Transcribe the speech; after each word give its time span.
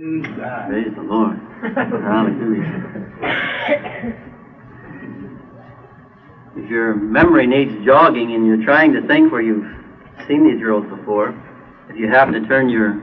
Praise 0.00 0.94
the 0.96 1.02
Lord. 1.02 1.36
Hallelujah. 1.60 3.04
If 6.56 6.70
your 6.70 6.94
memory 6.94 7.46
needs 7.46 7.84
jogging 7.84 8.32
and 8.32 8.46
you're 8.46 8.64
trying 8.64 8.94
to 8.94 9.06
think 9.06 9.30
where 9.30 9.42
you've 9.42 9.70
seen 10.26 10.50
these 10.50 10.58
girls 10.62 10.88
before, 10.88 11.34
if 11.90 11.98
you 11.98 12.08
happen 12.08 12.32
to 12.32 12.48
turn 12.48 12.70
your 12.70 12.98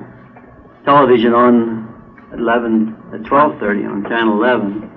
television 0.86 1.36
on 1.36 1.86
at 2.34 2.40
11 2.40 2.96
at 3.14 3.22
12:30 3.22 3.86
on 3.86 4.04
channel 4.10 4.34
11, 4.34 4.90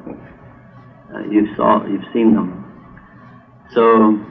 uh, 1.15 1.19
you've 1.31 1.55
saw 1.55 1.85
you've 1.85 2.11
seen 2.15 2.35
them. 2.35 2.65
So 3.75 4.25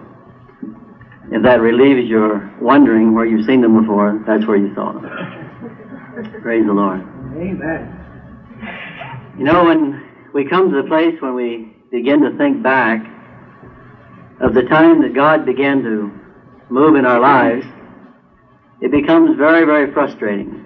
if 1.31 1.43
that 1.43 1.61
relieves 1.61 2.09
your 2.09 2.51
wondering 2.59 3.13
where 3.13 3.27
you've 3.27 3.45
seen 3.45 3.61
them 3.61 3.79
before, 3.79 4.23
that's 4.25 4.47
where 4.47 4.57
you 4.57 4.73
saw 4.73 4.93
them. 4.93 5.05
Praise 6.41 6.65
the 6.65 6.73
Lord. 6.73 7.18
Amen. 7.39 7.95
You 9.37 9.45
know, 9.45 9.63
when 9.63 10.03
we 10.33 10.43
come 10.49 10.69
to 10.69 10.81
the 10.81 10.87
place 10.89 11.15
when 11.21 11.35
we 11.35 11.73
begin 11.89 12.21
to 12.21 12.37
think 12.37 12.61
back 12.61 12.99
of 14.41 14.53
the 14.53 14.63
time 14.63 15.01
that 15.03 15.15
God 15.15 15.45
began 15.45 15.81
to 15.83 16.11
move 16.69 16.95
in 16.95 17.05
our 17.05 17.21
lives, 17.21 17.65
it 18.81 18.91
becomes 18.91 19.37
very, 19.37 19.65
very 19.65 19.93
frustrating. 19.93 20.65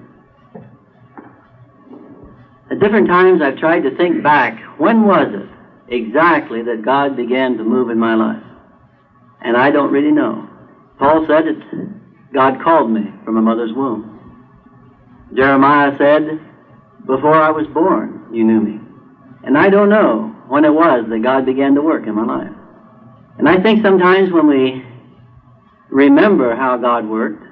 At 2.71 2.79
different 2.79 3.07
times, 3.07 3.43
I've 3.43 3.57
tried 3.57 3.81
to 3.81 3.95
think 3.95 4.23
back 4.23 4.59
when 4.79 5.05
was 5.05 5.27
it 5.31 5.49
exactly 5.93 6.63
that 6.63 6.83
God 6.83 7.15
began 7.15 7.57
to 7.57 7.63
move 7.63 7.91
in 7.91 7.99
my 7.99 8.15
life? 8.15 8.43
And 9.41 9.55
I 9.55 9.69
don't 9.69 9.91
really 9.91 10.11
know. 10.11 10.49
Paul 10.97 11.25
said 11.27 11.45
that 11.45 12.33
God 12.33 12.63
called 12.63 12.89
me 12.89 13.13
from 13.23 13.37
a 13.37 13.41
mother's 13.41 13.73
womb. 13.73 14.09
Jeremiah 15.35 15.95
said, 15.99 16.39
Before 17.05 17.35
I 17.35 17.51
was 17.51 17.67
born, 17.73 18.27
you 18.31 18.43
knew 18.43 18.61
me. 18.61 18.79
And 19.43 19.57
I 19.57 19.69
don't 19.69 19.89
know 19.89 20.35
when 20.47 20.63
it 20.63 20.73
was 20.73 21.05
that 21.09 21.23
God 21.23 21.45
began 21.45 21.75
to 21.75 21.81
work 21.81 22.07
in 22.07 22.15
my 22.15 22.25
life. 22.25 22.55
And 23.37 23.49
I 23.49 23.61
think 23.61 23.83
sometimes 23.83 24.31
when 24.31 24.47
we 24.47 24.83
remember 25.89 26.55
how 26.55 26.77
God 26.77 27.07
worked, 27.07 27.43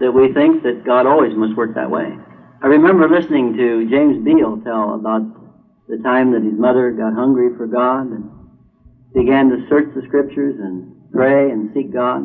that 0.00 0.12
we 0.12 0.32
think 0.32 0.62
that 0.62 0.84
God 0.84 1.06
always 1.06 1.36
must 1.36 1.56
work 1.56 1.74
that 1.74 1.90
way. 1.90 2.08
I 2.62 2.66
remember 2.66 3.08
listening 3.08 3.56
to 3.56 3.88
James 3.90 4.24
Beale 4.24 4.60
tell 4.64 4.94
about 4.94 5.22
the 5.88 5.98
time 5.98 6.32
that 6.32 6.42
his 6.42 6.58
mother 6.58 6.90
got 6.92 7.12
hungry 7.12 7.50
for 7.56 7.66
God 7.66 8.12
and 8.12 8.30
began 9.14 9.50
to 9.50 9.66
search 9.68 9.92
the 9.94 10.02
scriptures 10.06 10.56
and 10.58 11.10
pray 11.12 11.50
and 11.50 11.70
seek 11.74 11.92
God. 11.92 12.22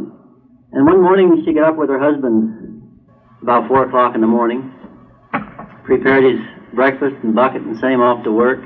And 0.71 0.85
one 0.85 1.01
morning 1.01 1.43
she 1.45 1.53
got 1.53 1.69
up 1.71 1.75
with 1.77 1.89
her 1.89 1.99
husband 1.99 2.83
about 3.41 3.67
four 3.67 3.87
o'clock 3.87 4.15
in 4.15 4.21
the 4.21 4.27
morning, 4.27 4.71
prepared 5.85 6.23
his 6.23 6.39
breakfast 6.73 7.15
and 7.23 7.33
bucket 7.35 7.61
and 7.61 7.77
sent 7.77 7.93
him 7.93 8.01
off 8.01 8.23
to 8.23 8.31
work, 8.31 8.59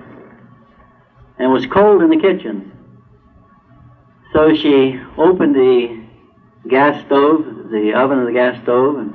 and 1.38 1.50
it 1.50 1.53
was 1.53 1.66
cold 1.67 2.02
in 2.02 2.09
the 2.09 2.17
kitchen. 2.17 2.72
So 4.34 4.53
she 4.53 5.00
opened 5.17 5.56
the 5.56 6.06
gas 6.67 7.06
stove, 7.06 7.45
the 7.72 7.94
oven 7.95 8.20
of 8.20 8.25
the 8.25 8.34
gas 8.34 8.62
stove, 8.64 8.97
and 8.97 9.14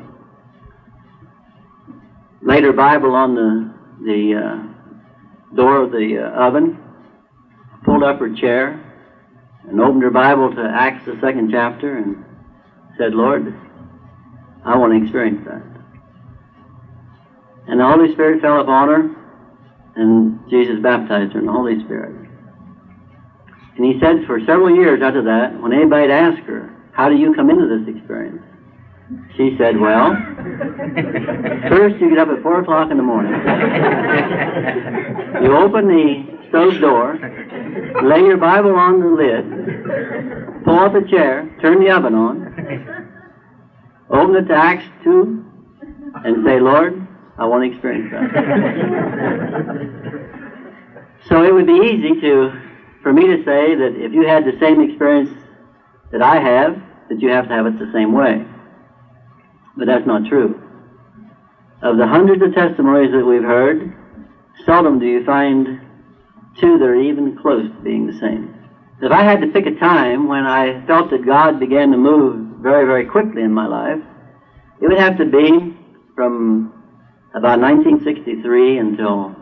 laid 2.42 2.64
her 2.64 2.72
Bible 2.72 3.14
on 3.14 3.34
the 3.34 3.75
the 4.05 4.34
uh, 4.34 5.55
door 5.55 5.82
of 5.82 5.92
the 5.92 6.19
uh, 6.19 6.47
oven, 6.47 6.78
pulled 7.84 8.02
up 8.02 8.19
her 8.19 8.34
chair, 8.34 8.80
and 9.69 9.80
opened 9.80 10.02
her 10.02 10.10
Bible 10.10 10.55
to 10.55 10.62
Acts 10.62 11.06
the 11.06 11.19
second 11.20 11.50
chapter, 11.50 11.97
and 11.97 12.25
said, 12.98 13.14
"Lord, 13.14 13.55
I 14.64 14.77
want 14.77 14.92
to 14.92 15.02
experience 15.02 15.44
that." 15.47 15.73
And 17.66 17.80
the 17.80 17.86
Holy 17.86 18.12
Spirit 18.12 18.42
fell 18.42 18.60
upon 18.60 18.88
her, 18.88 19.10
and 19.96 20.38
Jesus 20.50 20.80
baptized 20.82 21.32
her 21.32 21.40
in 21.40 21.46
the 21.46 21.52
Holy 21.52 21.82
Spirit. 21.84 22.14
And 23.76 23.84
he 23.84 23.98
said 24.00 24.24
for 24.26 24.38
several 24.40 24.74
years 24.74 25.02
after 25.02 25.22
that, 25.22 25.60
when 25.60 25.72
anybody 25.72 26.12
asked 26.12 26.46
her, 26.46 26.70
How 26.92 27.08
do 27.08 27.16
you 27.16 27.34
come 27.34 27.50
into 27.50 27.66
this 27.66 27.97
experience? 27.97 28.42
She 29.36 29.56
said, 29.58 29.78
Well, 29.78 30.14
first 31.69 31.97
you 32.00 32.08
get 32.10 32.19
up 32.19 32.28
at 32.28 32.42
4 32.42 32.60
o'clock 32.60 32.91
in 32.91 32.97
the 32.97 33.03
morning. 33.03 33.32
You 35.42 35.56
open 35.56 35.88
the 35.88 36.38
stove 36.48 36.80
door, 36.80 37.19
lay 38.04 38.20
your 38.20 38.36
Bible 38.36 38.76
on 38.76 39.00
the 39.00 39.08
lid, 39.08 40.64
pull 40.64 40.78
up 40.78 40.94
a 40.94 41.03
chair, 41.08 41.50
turn 41.60 41.82
the 41.82 41.91
oven 41.91 42.14
on, 42.14 43.10
open 44.10 44.36
it 44.36 44.47
to 44.47 44.54
Acts 44.54 44.86
2, 45.03 45.44
and 46.24 46.44
say, 46.47 46.60
Lord, 46.60 47.03
I 47.37 47.47
want 47.47 47.65
to 47.65 47.71
experience 47.72 48.11
that. 48.12 48.31
so 51.28 51.43
it 51.43 51.53
would 51.53 51.67
be 51.67 51.72
easy 51.72 52.21
to 52.21 52.53
for 53.03 53.12
me 53.12 53.27
to 53.27 53.37
say 53.45 53.75
that 53.75 53.93
if 53.97 54.12
you 54.12 54.27
had 54.27 54.45
the 54.45 54.59
same 54.59 54.81
experience 54.81 55.31
that 56.11 56.22
I 56.22 56.41
have, 56.41 56.81
that 57.11 57.21
you 57.21 57.31
have 57.31 57.49
to 57.49 57.55
have 57.55 57.67
it 57.67 57.78
the 57.78 57.93
same 57.93 58.12
way. 58.12 58.47
But 59.77 59.87
that's 59.87 60.06
not 60.06 60.27
true. 60.27 60.61
Of 61.83 61.99
the 61.99 62.06
hundreds 62.06 62.43
of 62.43 62.55
testimonies 62.55 63.12
that 63.12 63.25
we've 63.25 63.43
heard, 63.43 63.95
seldom 64.65 64.99
do 64.99 65.06
you 65.06 65.25
find 65.25 65.81
two 66.61 66.78
that 66.78 66.87
are 66.87 67.01
even 67.01 67.37
close 67.37 67.69
to 67.69 67.81
being 67.83 68.06
the 68.06 68.19
same. 68.19 68.55
If 69.03 69.12
I 69.12 69.22
had 69.22 69.41
to 69.41 69.49
pick 69.49 69.66
a 69.66 69.75
time 69.78 70.28
when 70.28 70.47
I 70.47 70.87
felt 70.87 71.11
that 71.11 71.27
God 71.27 71.61
began 71.61 71.91
to 71.91 71.99
move 71.99 72.62
very, 72.62 72.87
very 72.87 73.05
quickly 73.05 73.43
in 73.43 73.53
my 73.53 73.66
life, 73.66 74.03
it 74.81 74.89
would 74.89 74.99
have 74.99 75.19
to 75.19 75.27
be 75.27 75.77
from 76.15 76.73
about 77.34 77.59
1963 77.59 78.78
until 78.78 79.34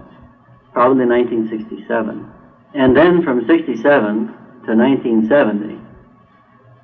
probably 0.72 1.04
1967. 1.04 2.32
And 2.74 2.96
then 2.96 3.22
from 3.22 3.46
67 3.46 3.76
to 4.64 4.72
1970, 4.72 5.76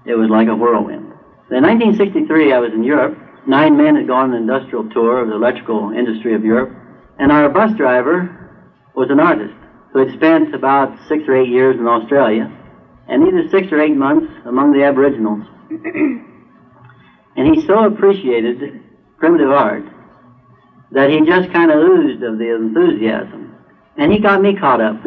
it 0.05 0.15
was 0.15 0.29
like 0.29 0.49
a 0.49 0.55
whirlwind. 0.55 1.13
In 1.51 1.65
1963, 1.65 2.53
I 2.53 2.59
was 2.59 2.73
in 2.75 2.85
Europe. 2.85 3.17
Nine 3.47 3.77
men 3.77 3.97
had 3.97 4.07
gone 4.07 4.31
on 4.31 4.37
an 4.37 4.43
industrial 4.43 4.91
tour 4.91 5.23
of 5.23 5.29
the 5.29 5.35
electrical 5.35 5.93
industry 5.97 6.35
of 6.35 6.45
Europe, 6.45 6.77
and 7.19 7.33
our 7.33 7.49
bus 7.49 7.73
driver 7.77 8.53
was 8.95 9.09
an 9.11 9.19
artist 9.19 9.55
who 9.93 10.01
had 10.01 10.15
spent 10.15 10.55
about 10.55 10.93
six 11.09 11.25
or 11.27 11.35
eight 11.35 11.49
years 11.49 11.77
in 11.81 11.89
Australia, 11.89 12.53
and 13.09 13.27
either 13.27 13.49
six 13.49 13.73
or 13.73 13.81
eight 13.81 13.97
months 13.97 14.31
among 14.45 14.73
the 14.73 14.85
Aboriginals. 14.85 15.45
and 15.71 17.55
he 17.55 17.67
so 17.67 17.87
appreciated 17.87 18.83
primitive 19.17 19.51
art 19.51 19.85
that 20.93 21.11
he 21.11 21.21
just 21.27 21.53
kind 21.53 21.71
of 21.71 21.79
oozed 21.79 22.23
of 22.23 22.39
the 22.39 22.55
enthusiasm. 22.55 23.55
And 23.97 24.13
he 24.13 24.19
got 24.19 24.41
me 24.41 24.57
caught 24.57 24.81
up 24.81 25.05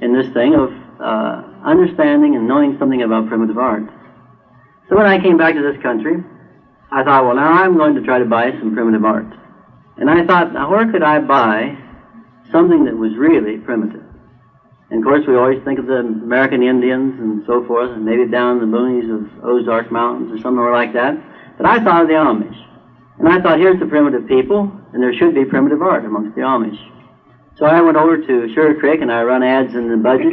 in 0.00 0.14
this 0.14 0.32
thing 0.32 0.54
of 0.54 0.72
uh, 1.00 1.42
understanding 1.64 2.36
and 2.36 2.48
knowing 2.48 2.76
something 2.78 3.02
about 3.02 3.28
primitive 3.28 3.58
art. 3.58 3.84
So 4.88 4.96
when 4.96 5.06
I 5.06 5.20
came 5.20 5.36
back 5.36 5.54
to 5.54 5.62
this 5.62 5.80
country, 5.82 6.16
I 6.90 7.04
thought, 7.04 7.24
well, 7.24 7.36
now 7.36 7.62
I'm 7.62 7.76
going 7.76 7.94
to 7.94 8.02
try 8.02 8.18
to 8.18 8.24
buy 8.24 8.50
some 8.58 8.74
primitive 8.74 9.04
art. 9.04 9.26
And 9.96 10.10
I 10.10 10.26
thought, 10.26 10.52
now 10.52 10.70
where 10.70 10.90
could 10.90 11.02
I 11.02 11.20
buy 11.20 11.78
something 12.50 12.84
that 12.86 12.96
was 12.96 13.14
really 13.16 13.58
primitive? 13.58 14.02
And 14.90 14.98
of 14.98 15.04
course, 15.04 15.24
we 15.28 15.36
always 15.36 15.62
think 15.62 15.78
of 15.78 15.86
the 15.86 15.98
American 15.98 16.64
Indians 16.64 17.14
and 17.20 17.44
so 17.46 17.64
forth, 17.66 17.90
and 17.92 18.04
maybe 18.04 18.26
down 18.26 18.60
in 18.60 18.70
the 18.70 18.76
boonies 18.76 19.08
of 19.14 19.44
Ozark 19.44 19.92
Mountains 19.92 20.32
or 20.32 20.42
somewhere 20.42 20.72
like 20.72 20.92
that. 20.94 21.14
But 21.56 21.66
I 21.66 21.84
thought 21.84 22.02
of 22.02 22.08
the 22.08 22.14
Amish. 22.14 22.58
And 23.20 23.28
I 23.28 23.40
thought, 23.40 23.58
here's 23.58 23.78
the 23.78 23.86
primitive 23.86 24.26
people, 24.26 24.72
and 24.94 25.02
there 25.02 25.12
should 25.12 25.34
be 25.34 25.44
primitive 25.44 25.82
art 25.82 26.06
amongst 26.06 26.34
the 26.34 26.40
Amish. 26.40 26.78
So 27.58 27.66
I 27.66 27.82
went 27.82 27.98
over 27.98 28.16
to 28.16 28.48
Sugar 28.48 28.74
Creek 28.80 29.02
and 29.02 29.12
I 29.12 29.22
run 29.22 29.42
ads 29.42 29.74
in 29.74 29.90
the 29.90 29.98
budget 29.98 30.32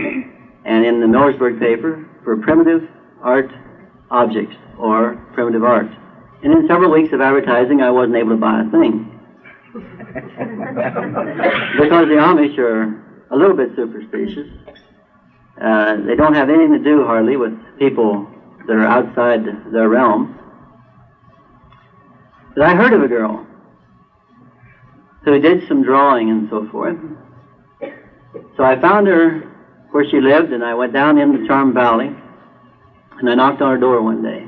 and 0.63 0.85
in 0.85 1.01
the 1.01 1.07
Millersburg 1.07 1.59
paper 1.59 2.07
for 2.23 2.37
primitive 2.37 2.87
art 3.21 3.51
objects 4.09 4.55
or 4.79 5.17
primitive 5.33 5.65
art. 5.65 5.87
And 6.43 6.53
in 6.53 6.65
several 6.69 6.89
weeks 6.89 7.11
of 7.11 7.19
advertising, 7.19 7.81
I 7.81 7.91
wasn't 7.91 8.15
able 8.15 8.29
to 8.29 8.37
buy 8.37 8.61
a 8.61 8.71
thing. 8.71 9.11
because 9.73 12.07
the 12.07 12.15
Amish 12.15 12.57
are 12.57 12.83
a 13.31 13.35
little 13.35 13.57
bit 13.57 13.71
superstitious. 13.75 14.47
Uh, 15.61 15.97
they 16.07 16.15
don't 16.15 16.35
have 16.35 16.49
anything 16.49 16.71
to 16.71 16.79
do 16.83 17.03
hardly 17.05 17.35
with 17.35 17.51
people 17.79 18.27
that 18.67 18.77
are 18.77 18.85
outside 18.85 19.43
their 19.73 19.89
realm. 19.89 20.39
But 22.57 22.65
I 22.65 22.75
heard 22.75 22.91
of 22.91 23.03
a 23.03 23.07
girl 23.07 23.47
so 25.27 25.33
he 25.33 25.39
did 25.41 25.67
some 25.67 25.83
drawing 25.83 26.29
and 26.29 26.47
so 26.49 26.65
forth. 26.69 26.95
So 28.55 28.63
I 28.63 28.79
found 28.79 29.07
her 29.07 29.41
where 29.91 30.09
she 30.09 30.21
lived, 30.21 30.53
and 30.53 30.63
I 30.63 30.73
went 30.73 30.93
down 30.93 31.17
into 31.17 31.45
Charm 31.45 31.73
Valley, 31.73 32.15
and 33.19 33.29
I 33.29 33.35
knocked 33.35 33.61
on 33.61 33.71
her 33.71 33.77
door 33.77 34.01
one 34.01 34.23
day. 34.23 34.47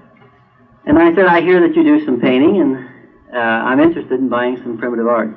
And 0.86 1.00
I 1.00 1.16
said, 1.16 1.26
I 1.26 1.40
hear 1.40 1.66
that 1.66 1.74
you 1.74 1.84
do 1.84 2.06
some 2.06 2.20
painting, 2.20 2.60
and 2.60 2.86
uh, 3.34 3.38
I'm 3.38 3.80
interested 3.80 4.20
in 4.20 4.28
buying 4.28 4.58
some 4.58 4.78
primitive 4.78 5.08
art. 5.08 5.30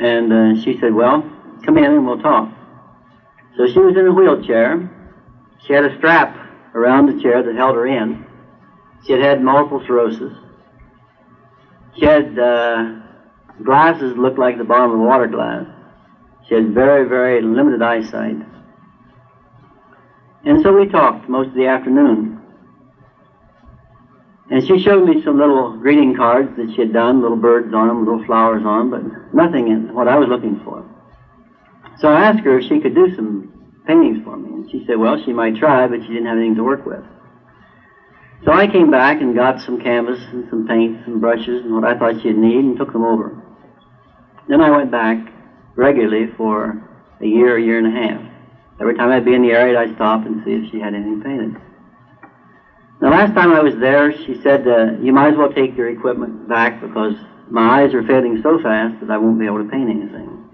And 0.00 0.32
uh, 0.32 0.56
she 0.60 0.76
said, 0.80 0.92
Well, 0.92 1.22
come 1.64 1.78
in 1.78 1.84
and 1.84 2.04
we'll 2.04 2.18
talk. 2.18 2.50
So 3.56 3.68
she 3.68 3.78
was 3.78 3.96
in 3.96 4.08
a 4.08 4.12
wheelchair. 4.12 4.90
She 5.64 5.72
had 5.72 5.84
a 5.84 5.96
strap 5.98 6.36
around 6.74 7.06
the 7.06 7.22
chair 7.22 7.42
that 7.42 7.54
held 7.54 7.76
her 7.76 7.86
in. 7.86 8.24
She 9.06 9.12
had 9.12 9.22
had 9.22 9.42
multiple 9.42 9.80
sclerosis. 9.84 10.32
She 11.98 12.04
had 12.04 12.38
uh, 12.38 13.00
glasses 13.64 14.14
that 14.14 14.18
looked 14.20 14.38
like 14.38 14.58
the 14.58 14.64
bottom 14.64 14.92
of 14.92 15.00
a 15.00 15.02
water 15.02 15.26
glass. 15.26 15.66
She 16.48 16.54
had 16.54 16.74
very, 16.74 17.08
very 17.08 17.40
limited 17.42 17.82
eyesight. 17.82 18.36
And 20.44 20.62
so 20.62 20.72
we 20.72 20.86
talked 20.86 21.28
most 21.28 21.48
of 21.48 21.54
the 21.54 21.66
afternoon. 21.66 22.40
And 24.48 24.64
she 24.64 24.78
showed 24.78 25.08
me 25.08 25.22
some 25.24 25.38
little 25.38 25.76
greeting 25.78 26.14
cards 26.14 26.56
that 26.56 26.70
she 26.74 26.82
had 26.82 26.92
done, 26.92 27.20
little 27.20 27.36
birds 27.36 27.74
on 27.74 27.88
them, 27.88 28.04
little 28.04 28.24
flowers 28.26 28.62
on 28.64 28.90
them, 28.90 29.10
but 29.10 29.34
nothing 29.34 29.68
in 29.68 29.92
what 29.92 30.06
I 30.06 30.16
was 30.16 30.28
looking 30.28 30.60
for. 30.64 30.84
So 31.98 32.08
I 32.08 32.26
asked 32.26 32.44
her 32.44 32.58
if 32.58 32.68
she 32.68 32.78
could 32.78 32.94
do 32.94 33.14
some 33.16 33.55
paintings 33.86 34.24
for 34.24 34.36
me. 34.36 34.50
And 34.50 34.70
she 34.70 34.84
said, 34.86 34.98
well, 34.98 35.22
she 35.24 35.32
might 35.32 35.56
try, 35.56 35.86
but 35.86 36.00
she 36.00 36.08
didn't 36.08 36.26
have 36.26 36.38
anything 36.38 36.56
to 36.56 36.64
work 36.64 36.84
with. 36.84 37.02
So 38.44 38.52
I 38.52 38.66
came 38.66 38.90
back 38.90 39.20
and 39.20 39.34
got 39.34 39.60
some 39.60 39.80
canvas 39.80 40.20
and 40.32 40.48
some 40.50 40.66
paints 40.66 41.02
and 41.06 41.20
brushes 41.20 41.64
and 41.64 41.74
what 41.74 41.84
I 41.84 41.98
thought 41.98 42.20
she'd 42.22 42.36
need 42.36 42.64
and 42.64 42.76
took 42.76 42.92
them 42.92 43.04
over. 43.04 43.42
Then 44.48 44.60
I 44.60 44.70
went 44.70 44.90
back 44.90 45.32
regularly 45.74 46.32
for 46.36 46.82
a 47.20 47.26
year, 47.26 47.56
a 47.56 47.62
year 47.62 47.78
and 47.78 47.86
a 47.86 47.90
half. 47.90 48.22
Every 48.80 48.94
time 48.94 49.10
I'd 49.10 49.24
be 49.24 49.34
in 49.34 49.42
the 49.42 49.52
area, 49.52 49.78
I'd 49.78 49.94
stop 49.94 50.26
and 50.26 50.44
see 50.44 50.52
if 50.52 50.70
she 50.70 50.78
had 50.78 50.94
anything 50.94 51.22
painted. 51.22 51.56
The 53.00 53.08
last 53.08 53.34
time 53.34 53.52
I 53.52 53.60
was 53.60 53.74
there, 53.80 54.12
she 54.12 54.40
said, 54.42 54.66
uh, 54.66 54.92
you 55.02 55.12
might 55.12 55.32
as 55.32 55.36
well 55.36 55.52
take 55.52 55.76
your 55.76 55.88
equipment 55.90 56.48
back 56.48 56.80
because 56.80 57.14
my 57.50 57.82
eyes 57.82 57.94
are 57.94 58.02
fading 58.02 58.40
so 58.42 58.58
fast 58.62 59.00
that 59.00 59.10
I 59.10 59.18
won't 59.18 59.38
be 59.38 59.46
able 59.46 59.62
to 59.62 59.70
paint 59.70 59.90
anything. 59.90 60.44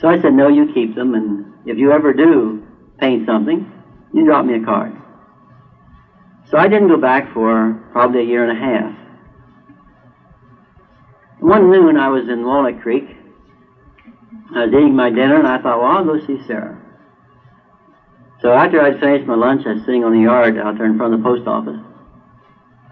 So 0.00 0.08
I 0.08 0.20
said, 0.20 0.32
no, 0.32 0.48
you 0.48 0.72
keep 0.72 0.94
them, 0.94 1.14
and 1.14 1.47
if 1.68 1.76
you 1.76 1.92
ever 1.92 2.12
do 2.14 2.66
paint 2.98 3.26
something, 3.26 3.70
you 4.14 4.24
drop 4.24 4.44
me 4.44 4.54
a 4.54 4.64
card. 4.64 4.92
So 6.50 6.56
I 6.56 6.66
didn't 6.66 6.88
go 6.88 6.96
back 6.96 7.32
for 7.34 7.78
probably 7.92 8.20
a 8.20 8.24
year 8.24 8.48
and 8.48 8.56
a 8.56 8.60
half. 8.60 8.94
One 11.40 11.70
noon 11.70 11.98
I 11.98 12.08
was 12.08 12.28
in 12.28 12.44
Walnut 12.44 12.80
Creek. 12.80 13.04
I 14.54 14.64
was 14.64 14.70
eating 14.72 14.96
my 14.96 15.10
dinner, 15.10 15.38
and 15.38 15.46
I 15.46 15.60
thought, 15.60 15.78
well, 15.78 15.90
I'll 15.90 16.04
go 16.04 16.18
see 16.26 16.40
Sarah. 16.46 16.80
So 18.40 18.50
after 18.50 18.80
I'd 18.80 18.98
finished 18.98 19.26
my 19.26 19.34
lunch, 19.34 19.62
I 19.66 19.74
was 19.74 19.82
sitting 19.84 20.04
on 20.04 20.12
the 20.12 20.22
yard 20.22 20.56
out 20.56 20.78
there 20.78 20.86
in 20.86 20.96
front 20.96 21.12
of 21.12 21.20
the 21.20 21.24
post 21.24 21.46
office. 21.46 21.78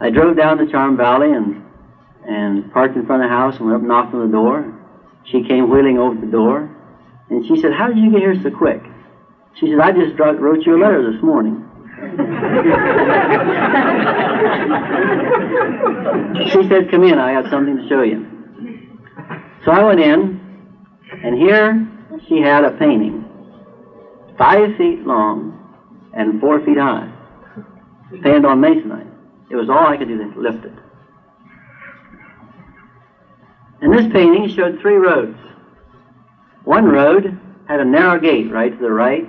I 0.01 0.11
drove 0.11 0.37
down 0.37 0.59
to 0.59 0.71
Charm 0.71 0.97
Valley 0.97 1.33
and 1.33 1.63
and 2.29 2.73
parked 2.73 2.97
in 2.97 3.07
front 3.07 3.23
of 3.23 3.31
the 3.31 3.35
house 3.35 3.57
and 3.57 3.67
went 3.67 3.77
up 3.77 3.81
and 3.81 3.89
knocked 3.89 4.13
on 4.13 4.27
the 4.27 4.33
door. 4.33 4.75
She 5.25 5.47
came 5.47 5.71
wheeling 5.71 5.97
over 5.97 6.21
the 6.21 6.27
door. 6.27 6.76
And 7.31 7.47
she 7.47 7.61
said, 7.61 7.73
How 7.73 7.89
did 7.89 7.99
you 7.99 8.11
get 8.11 8.21
here 8.21 8.41
so 8.43 8.51
quick? 8.51 8.83
She 9.59 9.71
said, 9.71 9.81
I 9.81 9.93
just 9.93 10.19
wrote 10.19 10.67
you 10.67 10.77
a 10.77 10.81
letter 10.81 11.11
this 11.11 11.23
morning. 11.23 11.63
she 16.53 16.69
said, 16.69 16.91
Come 16.91 17.05
in, 17.05 17.19
I 17.19 17.33
have 17.33 17.47
something 17.51 17.77
to 17.77 17.89
show 17.89 18.03
you. 18.03 18.27
So 19.65 19.73
I 19.73 19.83
went 19.83 20.01
in, 20.01 20.41
and 21.25 21.37
here 21.37 21.89
she 22.29 22.41
had 22.41 22.65
a 22.65 22.71
painting, 22.73 23.25
five 24.39 24.77
feet 24.77 25.07
long 25.07 25.53
and 26.15 26.41
four 26.41 26.65
feet 26.65 26.79
high, 26.79 27.13
painted 28.23 28.45
on 28.45 28.61
masonite. 28.61 29.11
It 29.51 29.57
was 29.57 29.69
all 29.69 29.87
I 29.87 29.97
could 29.97 30.09
do 30.09 30.19
to 30.19 30.41
lift 30.41 30.65
it. 30.65 30.73
And 33.81 33.93
this 33.93 34.11
painting 34.13 34.49
showed 34.55 34.81
three 34.81 34.97
roads. 34.97 35.39
One 36.67 36.87
road 36.87 37.39
had 37.69 37.79
a 37.79 37.85
narrow 37.85 38.19
gate 38.19 38.51
right 38.51 38.73
to 38.73 38.77
the 38.77 38.91
right. 38.91 39.25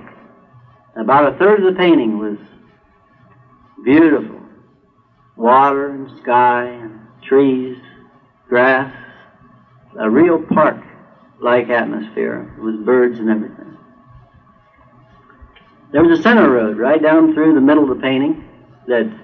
About 1.00 1.36
a 1.36 1.38
third 1.38 1.64
of 1.64 1.72
the 1.72 1.80
painting 1.80 2.18
was 2.18 2.40
beautiful. 3.86 4.42
Water 5.36 5.92
and 5.92 6.18
sky 6.18 6.64
and 6.64 7.00
trees, 7.22 7.78
grass, 8.50 8.92
a 10.00 10.10
real 10.10 10.42
park-like 10.42 11.70
atmosphere 11.70 12.56
with 12.60 12.84
birds 12.84 13.20
and 13.20 13.30
everything. 13.30 13.78
There 15.92 16.04
was 16.04 16.18
a 16.18 16.24
center 16.24 16.50
road 16.50 16.80
right 16.80 17.02
down 17.02 17.36
through 17.36 17.54
the 17.54 17.62
middle 17.62 17.84
of 17.84 17.96
the 17.96 18.02
painting 18.02 18.50
that 18.88 19.16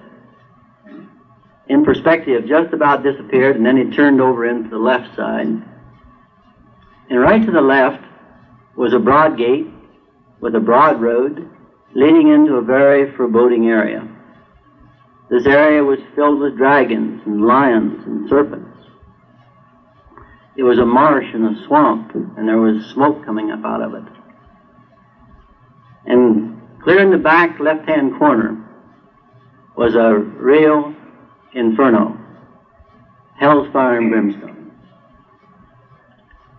in 1.66 1.84
perspective 1.84 2.46
just 2.46 2.72
about 2.72 3.02
disappeared 3.02 3.56
and 3.56 3.66
then 3.66 3.76
it 3.76 3.92
turned 3.92 4.20
over 4.20 4.46
into 4.46 4.70
the 4.70 4.78
left 4.78 5.16
side 5.16 5.48
and 7.10 7.20
right 7.20 7.44
to 7.44 7.52
the 7.52 7.60
left 7.60 8.02
was 8.76 8.92
a 8.92 8.98
broad 8.98 9.36
gate 9.36 9.66
with 10.40 10.54
a 10.54 10.60
broad 10.60 11.00
road 11.00 11.48
leading 11.94 12.28
into 12.28 12.54
a 12.54 12.62
very 12.62 13.14
foreboding 13.16 13.66
area. 13.68 14.08
This 15.30 15.46
area 15.46 15.82
was 15.82 15.98
filled 16.14 16.40
with 16.40 16.56
dragons 16.56 17.22
and 17.24 17.46
lions 17.46 18.04
and 18.04 18.28
serpents. 18.28 18.70
It 20.56 20.62
was 20.62 20.78
a 20.78 20.86
marsh 20.86 21.26
and 21.32 21.56
a 21.56 21.66
swamp, 21.66 22.14
and 22.14 22.48
there 22.48 22.60
was 22.60 22.84
smoke 22.92 23.24
coming 23.24 23.50
up 23.50 23.64
out 23.64 23.82
of 23.82 23.94
it. 23.94 24.12
And 26.06 26.60
clear 26.82 27.00
in 27.00 27.10
the 27.10 27.18
back 27.18 27.58
left 27.58 27.88
hand 27.88 28.18
corner 28.18 28.60
was 29.76 29.94
a 29.94 30.14
real 30.14 30.94
inferno, 31.54 32.18
hell's 33.38 33.72
fire 33.72 33.98
and 33.98 34.10
brimstone. 34.10 34.53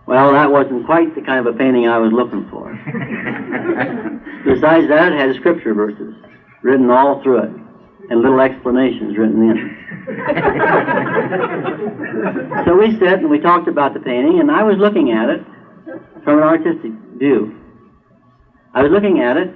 Well, 0.06 0.32
that 0.32 0.50
wasn't 0.50 0.86
quite 0.86 1.14
the 1.14 1.22
kind 1.22 1.46
of 1.46 1.52
a 1.52 1.58
painting 1.58 1.88
I 1.88 1.98
was 1.98 2.12
looking 2.12 2.48
for. 2.48 2.70
Besides 4.44 4.88
that, 4.88 5.12
it 5.12 5.18
had 5.18 5.34
scripture 5.36 5.74
verses 5.74 6.14
written 6.62 6.88
all 6.90 7.22
through 7.22 7.42
it 7.42 7.50
and 8.08 8.22
little 8.22 8.40
explanations 8.40 9.18
written 9.18 9.50
in. 9.50 9.76
so 12.64 12.76
we 12.76 12.96
sat 12.98 13.18
and 13.18 13.28
we 13.28 13.40
talked 13.40 13.66
about 13.66 13.94
the 13.94 14.00
painting, 14.00 14.38
and 14.38 14.48
I 14.50 14.62
was 14.62 14.78
looking 14.78 15.10
at 15.10 15.28
it 15.28 15.44
from 16.22 16.38
an 16.38 16.44
artistic 16.44 16.92
view. 17.16 17.52
I 18.74 18.82
was 18.82 18.92
looking 18.92 19.20
at 19.20 19.36
it 19.36 19.52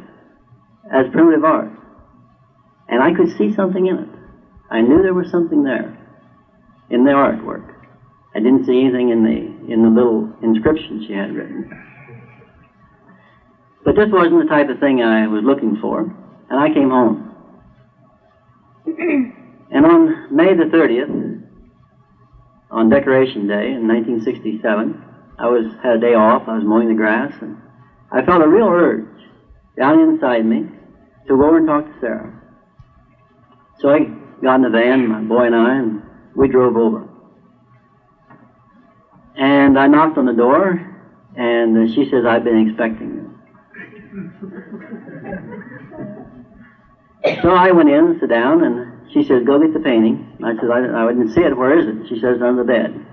as 0.91 1.07
primitive 1.13 1.45
art, 1.45 1.71
and 2.89 3.01
I 3.03 3.13
could 3.13 3.29
see 3.29 3.55
something 3.55 3.87
in 3.87 3.99
it. 3.99 4.09
I 4.71 4.81
knew 4.81 5.03
there 5.03 5.15
was 5.15 5.31
something 5.31 5.63
there 5.63 5.97
in 6.91 7.05
the 7.05 7.13
artwork. 7.13 7.73
I 8.35 8.41
didn't 8.41 8.65
see 8.65 8.81
anything 8.81 9.11
in 9.11 9.23
the 9.25 9.60
in 9.71 9.83
the 9.83 9.89
little 9.89 10.29
inscription 10.43 11.05
she 11.07 11.13
had 11.13 11.35
written. 11.35 11.71
But 13.85 13.95
this 13.95 14.09
wasn't 14.11 14.43
the 14.43 14.49
type 14.49 14.69
of 14.69 14.81
thing 14.81 15.01
I 15.01 15.27
was 15.29 15.45
looking 15.45 15.77
for, 15.81 16.01
and 16.01 16.61
I 16.61 16.69
came 16.69 16.91
home. 16.91 17.33
and 18.87 19.87
on 19.87 20.27
May 20.35 20.55
the 20.55 20.65
30th, 20.65 21.41
on 22.71 22.89
Decoration 22.89 23.47
Day 23.47 23.73
in 23.73 23.87
1967, 23.87 25.01
I 25.39 25.47
was 25.47 25.67
had 25.83 25.95
a 25.95 25.99
day 25.99 26.15
off. 26.15 26.43
I 26.47 26.57
was 26.57 26.65
mowing 26.65 26.89
the 26.89 26.95
grass, 26.95 27.33
and 27.41 27.57
I 28.13 28.23
felt 28.23 28.43
a 28.43 28.49
real 28.49 28.69
urge 28.69 29.07
down 29.79 30.01
inside 30.01 30.45
me 30.45 30.67
to 31.29 31.37
go 31.37 31.47
over 31.47 31.59
and 31.59 31.67
talk 31.67 31.87
to 31.87 32.01
Sarah. 32.01 32.35
So 33.79 33.89
I 33.89 34.01
got 34.43 34.57
in 34.57 34.63
the 34.63 34.71
van, 34.71 35.07
my 35.07 35.21
boy 35.21 35.47
and 35.47 35.55
I, 35.55 35.77
and 35.77 36.03
we 36.35 36.49
drove 36.49 36.77
over. 36.77 37.10
And 39.41 39.79
I 39.79 39.87
knocked 39.87 40.19
on 40.19 40.27
the 40.27 40.35
door, 40.35 40.79
and 41.35 41.91
she 41.95 42.05
says, 42.11 42.27
I've 42.27 42.45
been 42.45 42.69
expecting 42.69 43.09
you. 43.09 43.27
so 47.43 47.49
I 47.49 47.71
went 47.71 47.89
in 47.89 48.05
and 48.05 48.21
sat 48.21 48.29
down, 48.29 48.63
and 48.63 49.11
she 49.15 49.25
says, 49.25 49.43
Go 49.47 49.59
get 49.59 49.73
the 49.73 49.81
painting. 49.81 50.37
I 50.45 50.55
said, 50.57 50.69
I, 50.71 51.07
I 51.07 51.09
didn't 51.09 51.33
see 51.33 51.41
it. 51.41 51.57
Where 51.57 51.79
is 51.79 51.87
it? 51.87 52.07
She 52.11 52.21
says, 52.21 52.43
Under 52.43 52.63
the 52.63 52.67
bed. 52.69 53.07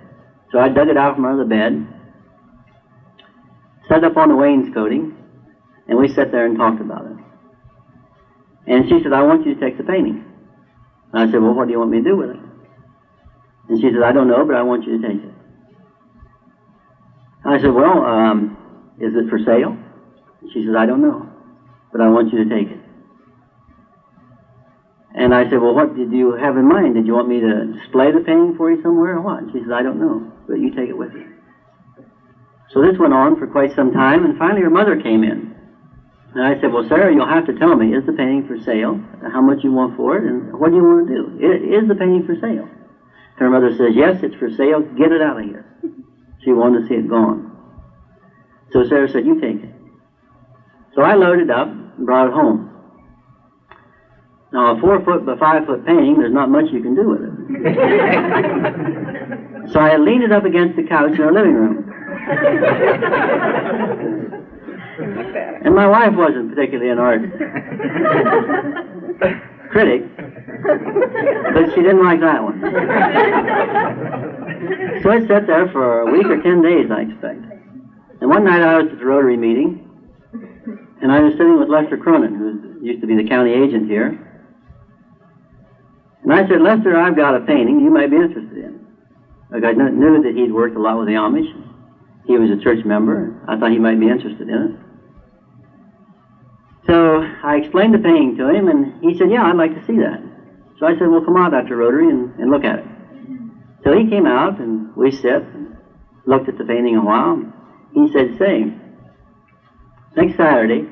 So 0.52 0.60
I 0.60 0.68
dug 0.68 0.90
it 0.90 0.98
out 0.98 1.16
from 1.16 1.24
under 1.24 1.46
the 1.46 1.50
bed, 1.50 1.88
set 3.88 4.00
it 4.00 4.04
up 4.04 4.18
on 4.18 4.28
the 4.28 4.36
wainscoting, 4.36 5.16
and 5.88 5.98
we 5.98 6.10
sat 6.10 6.34
there 6.34 6.46
and 6.46 6.58
talked 6.58 6.82
about 6.82 7.06
it. 7.06 7.18
And 8.68 8.90
she 8.90 9.02
said, 9.02 9.14
I 9.14 9.24
want 9.24 9.46
you 9.46 9.54
to 9.54 9.60
take 9.62 9.78
the 9.78 9.84
painting. 9.86 10.26
And 11.14 11.22
I 11.22 11.32
said, 11.32 11.42
Well, 11.42 11.54
what 11.54 11.68
do 11.68 11.72
you 11.72 11.80
want 11.80 11.92
me 11.92 12.00
to 12.00 12.04
do 12.04 12.18
with 12.18 12.32
it? 12.32 12.40
And 13.70 13.80
she 13.80 13.92
said, 13.94 14.04
I 14.04 14.12
don't 14.12 14.28
know, 14.28 14.46
but 14.46 14.58
I 14.58 14.62
want 14.64 14.84
you 14.84 15.00
to 15.00 15.08
take 15.08 15.24
it. 15.24 15.37
I 17.48 17.62
said, 17.62 17.74
Well, 17.74 18.04
um, 18.04 18.58
is 19.00 19.14
it 19.16 19.30
for 19.30 19.40
sale? 19.40 19.78
She 20.54 20.66
says, 20.66 20.76
I 20.78 20.86
don't 20.86 21.02
know, 21.02 21.30
but 21.92 22.02
I 22.02 22.10
want 22.10 22.32
you 22.34 22.44
to 22.44 22.50
take 22.50 22.68
it. 22.68 22.80
And 25.16 25.34
I 25.34 25.50
said, 25.50 25.62
Well, 25.62 25.74
what 25.74 25.96
did 25.96 26.12
you 26.12 26.34
have 26.34 26.58
in 26.58 26.68
mind? 26.68 26.96
Did 26.96 27.08
you 27.08 27.14
want 27.14 27.30
me 27.30 27.40
to 27.40 27.74
display 27.74 28.12
the 28.12 28.20
painting 28.20 28.56
for 28.58 28.70
you 28.70 28.82
somewhere 28.82 29.16
or 29.16 29.22
what? 29.22 29.44
She 29.54 29.60
says, 29.60 29.72
I 29.74 29.82
don't 29.82 30.00
know, 30.00 30.30
but 30.48 30.60
you 30.60 30.72
take 30.72 30.90
it 30.90 30.98
with 30.98 31.14
you. 31.14 31.34
So 32.72 32.82
this 32.82 33.00
went 33.00 33.14
on 33.14 33.40
for 33.40 33.48
quite 33.48 33.74
some 33.74 33.94
time, 33.94 34.26
and 34.26 34.38
finally 34.38 34.62
her 34.62 34.70
mother 34.70 34.98
came 34.98 35.24
in. 35.24 35.56
And 36.36 36.44
I 36.44 36.60
said, 36.60 36.74
Well, 36.74 36.84
Sarah, 36.90 37.14
you'll 37.14 37.26
have 37.28 37.46
to 37.46 37.54
tell 37.54 37.76
me, 37.78 37.96
is 37.96 38.06
the 38.06 38.12
painting 38.12 38.46
for 38.46 38.62
sale? 38.62 39.02
How 39.32 39.42
much 39.42 39.64
you 39.64 39.72
want 39.72 39.96
for 39.96 40.18
it? 40.18 40.26
And 40.26 40.60
what 40.60 40.72
do 40.72 40.76
you 40.76 40.84
want 40.84 41.08
to 41.08 41.14
do? 41.16 41.80
Is 41.80 41.88
the 41.88 41.96
painting 41.96 42.26
for 42.26 42.36
sale? 42.36 42.68
Her 43.38 43.50
mother 43.50 43.72
says, 43.78 43.96
Yes, 43.96 44.22
it's 44.22 44.36
for 44.36 44.50
sale. 44.52 44.82
Get 44.82 45.14
it 45.14 45.22
out 45.22 45.40
of 45.40 45.46
here. 45.46 45.66
She 46.48 46.54
wanted 46.54 46.84
to 46.84 46.88
see 46.88 46.94
it 46.96 47.10
gone. 47.10 47.52
So 48.72 48.86
Sarah 48.88 49.10
said, 49.10 49.26
You 49.26 49.42
take 49.42 49.62
it. 49.62 49.70
So 50.96 51.02
I 51.02 51.16
loaded 51.16 51.52
up 51.52 51.68
and 51.68 52.06
brought 52.06 52.28
it 52.28 52.34
home. 52.34 52.70
Now, 54.54 54.78
a 54.78 54.80
four 54.80 55.04
foot 55.04 55.26
by 55.26 55.36
five 55.38 55.66
foot 55.66 55.86
painting, 55.86 56.20
there's 56.20 56.32
not 56.32 56.50
much 56.50 56.72
you 56.72 56.82
can 56.82 56.96
do 56.96 57.10
with 57.10 57.20
it. 57.22 57.30
so 59.74 59.82
I 59.82 59.98
leaned 59.98 60.24
it 60.24 60.32
up 60.32 60.46
against 60.46 60.78
the 60.78 60.84
couch 60.84 61.16
in 61.16 61.22
our 61.22 61.34
living 61.34 61.54
room. 61.54 61.84
and 65.66 65.76
my 65.76 65.86
wife 65.86 66.14
wasn't 66.16 66.56
particularly 66.56 66.92
an 66.92 67.00
art 67.00 67.20
critic, 69.70 70.04
but 70.16 71.74
she 71.76 71.82
didn't 71.82 72.06
like 72.06 72.22
that 72.22 72.42
one. 72.42 72.62
so 75.04 75.12
I 75.12 75.26
sat 75.28 75.48
there 75.48 75.68
for 75.68 76.02
a 76.02 76.12
week 76.12 76.26
or 76.26 76.42
ten 76.42 76.62
days, 76.62 76.90
I 76.92 77.02
expect. 77.02 77.44
And 78.20 78.30
one 78.30 78.44
night 78.44 78.62
I 78.62 78.78
was 78.78 78.92
at 78.92 79.00
the 79.00 79.06
Rotary 79.06 79.38
meeting, 79.38 79.84
and 81.02 81.12
I 81.12 81.22
was 81.22 81.34
sitting 81.34 81.60
with 81.60 81.70
Lester 81.70 81.98
Cronin, 81.98 82.36
who 82.36 82.86
used 82.86 83.02
to 83.02 83.08
be 83.08 83.16
the 83.16 83.28
county 83.28 83.54
agent 83.54 83.88
here. 83.88 84.18
And 86.24 86.34
I 86.34 86.48
said, 86.48 86.62
Lester, 86.62 86.98
I've 86.98 87.16
got 87.16 87.36
a 87.36 87.40
painting 87.42 87.80
you 87.80 87.90
might 87.90 88.10
be 88.10 88.18
interested 88.18 88.58
in. 88.58 88.86
Like 89.52 89.64
I 89.64 89.72
knew 89.72 90.22
that 90.24 90.36
he'd 90.36 90.52
worked 90.52 90.76
a 90.76 90.82
lot 90.82 90.98
with 90.98 91.08
the 91.08 91.14
Amish. 91.14 91.48
He 92.26 92.38
was 92.38 92.50
a 92.52 92.62
church 92.62 92.84
member. 92.84 93.34
I 93.48 93.58
thought 93.58 93.72
he 93.72 93.80
might 93.80 94.00
be 94.00 94.10
interested 94.10 94.50
in 94.50 94.56
it. 94.56 94.72
So 96.88 97.24
I 97.44 97.56
explained 97.56 97.94
the 97.94 98.00
painting 98.00 98.36
to 98.38 98.50
him, 98.50 98.68
and 98.68 99.02
he 99.02 99.18
said, 99.18 99.30
Yeah, 99.32 99.44
I'd 99.44 99.56
like 99.56 99.74
to 99.76 99.86
see 99.86 99.98
that. 100.00 100.20
So 100.80 100.86
I 100.86 100.98
said, 100.98 101.08
Well, 101.08 101.24
come 101.24 101.38
on 101.38 101.52
to 101.52 101.76
Rotary 101.76 102.10
and, 102.10 102.34
and 102.40 102.52
look 102.52 102.64
at 102.64 102.80
it. 102.80 102.86
So 103.88 103.94
he 103.94 104.10
came 104.10 104.26
out, 104.26 104.60
and 104.60 104.94
we 104.98 105.12
sat 105.12 105.44
and 105.44 105.78
looked 106.26 106.50
at 106.50 106.58
the 106.58 106.66
painting 106.66 106.98
a 106.98 107.06
while. 107.06 107.42
He 107.94 108.12
said, 108.12 108.36
Say, 108.38 108.66
next 110.14 110.36
Saturday, 110.36 110.90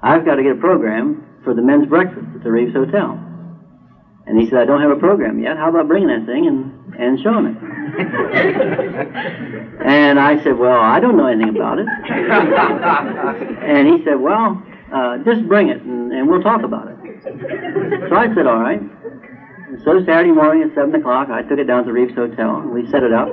I've 0.00 0.24
got 0.24 0.36
to 0.36 0.44
get 0.44 0.52
a 0.52 0.60
program 0.60 1.26
for 1.42 1.54
the 1.54 1.62
men's 1.62 1.86
breakfast 1.86 2.28
at 2.36 2.44
the 2.44 2.52
Reeves 2.52 2.72
Hotel. 2.72 3.18
And 4.28 4.38
he 4.38 4.48
said, 4.48 4.60
I 4.60 4.64
don't 4.64 4.80
have 4.80 4.92
a 4.92 4.96
program 4.96 5.40
yet. 5.40 5.56
How 5.56 5.70
about 5.70 5.88
bringing 5.88 6.06
that 6.06 6.24
thing 6.24 6.46
and, 6.46 6.70
and 7.00 7.18
showing 7.18 7.46
it? 7.46 7.56
and 9.84 10.20
I 10.20 10.40
said, 10.44 10.56
Well, 10.56 10.80
I 10.80 11.00
don't 11.00 11.16
know 11.16 11.26
anything 11.26 11.56
about 11.56 11.80
it. 11.80 11.88
and 13.64 13.88
he 13.88 14.04
said, 14.04 14.20
Well, 14.20 14.62
uh, 14.92 15.18
just 15.18 15.48
bring 15.48 15.70
it 15.70 15.80
and, 15.80 16.12
and 16.12 16.28
we'll 16.28 16.42
talk 16.42 16.62
about 16.62 16.86
it. 16.86 16.96
So 18.08 18.14
I 18.14 18.32
said, 18.36 18.46
All 18.46 18.60
right. 18.60 18.80
And 19.66 19.82
so 19.82 19.98
Saturday 20.06 20.30
morning 20.30 20.62
at 20.62 20.74
7 20.74 20.94
o'clock, 20.94 21.28
I 21.28 21.42
took 21.42 21.58
it 21.58 21.64
down 21.64 21.82
to 21.84 21.86
the 21.86 21.92
Reeves 21.92 22.14
Hotel 22.14 22.56
and 22.56 22.70
we 22.70 22.88
set 22.90 23.02
it 23.02 23.12
up. 23.12 23.28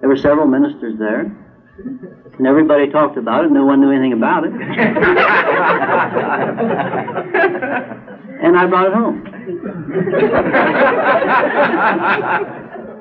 There 0.00 0.08
were 0.08 0.16
several 0.16 0.48
ministers 0.48 0.98
there. 0.98 1.30
And 1.78 2.46
everybody 2.46 2.90
talked 2.90 3.16
about 3.16 3.44
it. 3.44 3.52
No 3.52 3.64
one 3.64 3.80
knew 3.80 3.92
anything 3.92 4.12
about 4.12 4.44
it. 4.44 4.52
and 8.42 8.56
I 8.56 8.66
brought 8.66 8.88
it 8.88 8.94
home. 8.94 9.24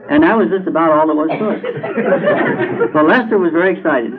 and 0.10 0.24
that 0.24 0.38
was 0.38 0.50
just 0.50 0.68
about 0.68 0.92
all 0.92 1.08
there 1.08 1.16
was 1.16 1.30
to 1.40 1.50
it. 1.50 2.94
Well, 2.94 3.08
Lester 3.08 3.40
was 3.40 3.52
very 3.54 3.78
excited. 3.78 4.14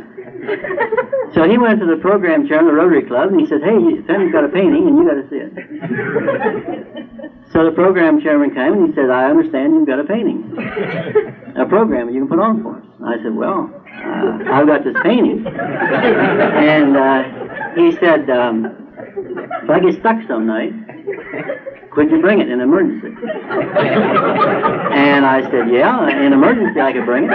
So 1.35 1.49
he 1.49 1.59
went 1.59 1.80
to 1.80 1.87
the 1.87 1.97
program 2.00 2.49
chair 2.49 2.61
in 2.61 2.66
the 2.66 2.73
Rotary 2.73 3.04
Club 3.04 3.30
and 3.30 3.40
he 3.40 3.47
said, 3.47 3.62
Hey, 3.62 3.78
Sandy's 4.06 4.33
got 4.33 4.45
a 4.45 4.49
painting 4.49 4.88
and 4.88 4.97
you 4.97 5.04
got 5.06 5.14
to 5.14 5.28
see 5.28 5.37
it. 5.37 7.06
So 7.56 7.64
the 7.64 7.72
program 7.72 8.20
chairman 8.20 8.50
came 8.50 8.75
and 8.75 8.88
he 8.88 8.94
said, 8.94 9.08
I 9.08 9.30
understand 9.30 9.72
you've 9.72 9.86
got 9.86 9.98
a 9.98 10.04
painting, 10.04 10.44
a 11.56 11.64
program 11.64 12.10
you 12.10 12.20
can 12.20 12.28
put 12.28 12.38
on 12.38 12.62
for 12.62 12.76
us. 12.76 12.84
And 12.98 13.08
I 13.08 13.16
said, 13.22 13.34
Well, 13.34 13.72
uh, 14.04 14.52
I've 14.52 14.66
got 14.66 14.84
this 14.84 14.94
painting. 15.02 15.46
And 15.46 16.98
uh, 16.98 17.22
he 17.75 17.92
said, 17.96 18.28
um, 18.28 18.66
If 19.62 19.70
I 19.70 19.80
get 19.80 19.98
stuck 20.00 20.18
some 20.28 20.44
night, 20.46 20.75
could 21.92 22.10
you 22.10 22.20
bring 22.20 22.40
it 22.42 22.50
in 22.50 22.60
an 22.60 22.60
emergency? 22.60 23.16
and 24.92 25.25
I 25.25 25.40
said, 25.50 25.70
yeah, 25.70 26.10
in 26.10 26.34
emergency 26.34 26.78
I 26.78 26.92
could 26.92 27.06
bring 27.06 27.25
it. 27.25 27.32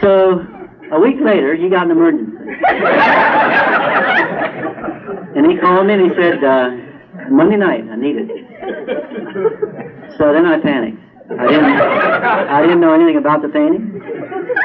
so 0.00 0.44
a 0.90 0.98
week 0.98 1.20
later, 1.20 1.54
he 1.54 1.68
got 1.68 1.84
an 1.84 1.92
emergency. 1.92 2.36
and 5.36 5.46
he 5.48 5.56
called 5.58 5.86
me 5.86 5.94
and 5.94 6.10
he 6.10 6.16
said, 6.16 6.42
uh, 6.42 6.91
Monday 7.30 7.56
night, 7.56 7.84
I 7.90 7.96
need 7.96 8.16
it. 8.18 8.28
So 10.18 10.32
then 10.32 10.46
I 10.46 10.58
panicked. 10.60 10.98
I 11.30 11.46
didn't, 11.46 11.64
I 11.64 12.60
didn't 12.62 12.80
know 12.80 12.92
anything 12.92 13.16
about 13.16 13.40
the 13.42 13.48
painting, 13.48 14.02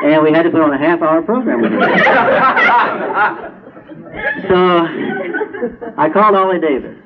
and 0.03 0.23
we 0.23 0.31
had 0.31 0.43
to 0.43 0.49
put 0.49 0.61
on 0.61 0.73
a 0.73 0.77
half-hour 0.77 1.21
program 1.21 1.61
with 1.61 1.71
him. 1.71 1.79
So 4.49 4.87
I 5.97 6.09
called 6.11 6.35
Ollie 6.35 6.59
Davis. 6.59 6.97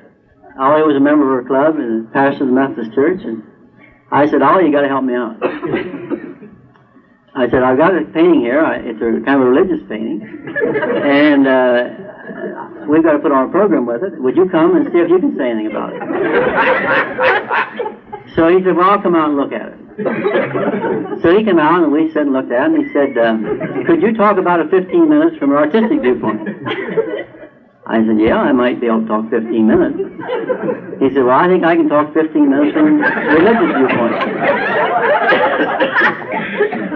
Ollie 0.58 0.82
was 0.82 0.96
a 0.96 1.00
member 1.00 1.24
of 1.38 1.44
our 1.44 1.48
club 1.48 1.76
and 1.76 2.10
pastor 2.12 2.42
of 2.42 2.48
the 2.48 2.54
Methodist 2.54 2.92
Church, 2.94 3.22
and 3.24 3.42
I 4.10 4.26
said, 4.28 4.42
Ollie, 4.42 4.66
you 4.66 4.72
got 4.72 4.82
to 4.82 4.88
help 4.88 5.04
me 5.04 5.14
out. 5.14 5.36
I 7.34 7.48
said, 7.50 7.62
I've 7.62 7.78
got 7.78 7.94
a 7.96 8.04
painting 8.12 8.40
here. 8.40 8.64
It's 8.84 9.00
a 9.00 9.24
kind 9.24 9.40
of 9.40 9.46
a 9.46 9.50
religious 9.50 9.80
painting, 9.88 10.22
and 11.04 11.46
uh, 11.46 11.88
we've 12.88 13.02
got 13.02 13.12
to 13.12 13.18
put 13.18 13.32
on 13.32 13.48
a 13.48 13.52
program 13.52 13.86
with 13.86 14.02
it. 14.02 14.20
Would 14.20 14.36
you 14.36 14.48
come 14.48 14.76
and 14.76 14.86
see 14.92 14.98
if 14.98 15.08
you 15.08 15.18
can 15.18 15.34
say 15.36 15.50
anything 15.50 15.70
about 15.70 15.92
it? 15.94 16.02
so 18.34 18.48
he 18.48 18.62
said, 18.64 18.76
Well, 18.76 18.90
I'll 18.90 19.00
come 19.02 19.14
out 19.14 19.28
and 19.30 19.38
look 19.38 19.52
at 19.52 19.68
it. 19.72 19.78
so 21.22 21.36
he 21.36 21.44
came 21.44 21.58
out 21.58 21.82
and 21.82 21.92
we 21.92 22.10
sat 22.12 22.22
and 22.22 22.32
looked 22.32 22.50
at 22.52 22.70
it, 22.70 22.74
and 22.74 22.86
he 22.86 22.92
said, 22.92 23.16
um, 23.18 23.84
Could 23.86 24.00
you 24.02 24.14
talk 24.14 24.38
about 24.38 24.60
it 24.60 24.70
15 24.70 25.08
minutes 25.08 25.36
from 25.38 25.50
an 25.52 25.56
artistic 25.58 26.00
viewpoint? 26.00 26.48
I 27.84 27.98
said, 28.06 28.16
yeah, 28.18 28.36
I 28.38 28.52
might 28.52 28.80
be 28.80 28.86
able 28.86 29.00
to 29.02 29.08
talk 29.08 29.28
15 29.28 29.66
minutes. 29.66 29.98
He 31.02 31.10
said, 31.12 31.24
well, 31.24 31.36
I 31.36 31.48
think 31.48 31.64
I 31.64 31.74
can 31.74 31.88
talk 31.88 32.14
15 32.14 32.48
minutes 32.48 32.72
from 32.72 33.02
a 33.02 33.34
religious 33.36 33.74
viewpoint. 33.74 34.22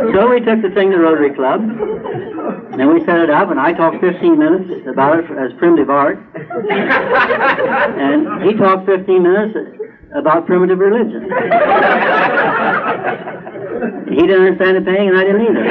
so 0.14 0.28
we 0.30 0.38
took 0.40 0.62
the 0.62 0.70
thing 0.72 0.92
to 0.92 0.98
Rotary 0.98 1.34
Club, 1.34 1.60
and 2.78 2.92
we 2.92 3.04
set 3.04 3.18
it 3.20 3.30
up, 3.30 3.50
and 3.50 3.58
I 3.58 3.72
talked 3.72 4.00
15 4.00 4.38
minutes 4.38 4.86
about 4.86 5.18
it 5.18 5.24
as 5.30 5.52
primitive 5.58 5.88
art, 5.88 6.18
and 7.96 8.42
he 8.42 8.54
talked 8.54 8.86
15 8.86 9.22
minutes 9.22 9.56
about 10.14 10.46
primitive 10.46 10.78
religion. 10.78 11.22
he 14.08 14.16
didn't 14.26 14.46
understand 14.46 14.76
the 14.76 14.82
thing, 14.84 15.08
and 15.08 15.16
I 15.16 15.24
didn't 15.24 15.42
either. 15.42 15.64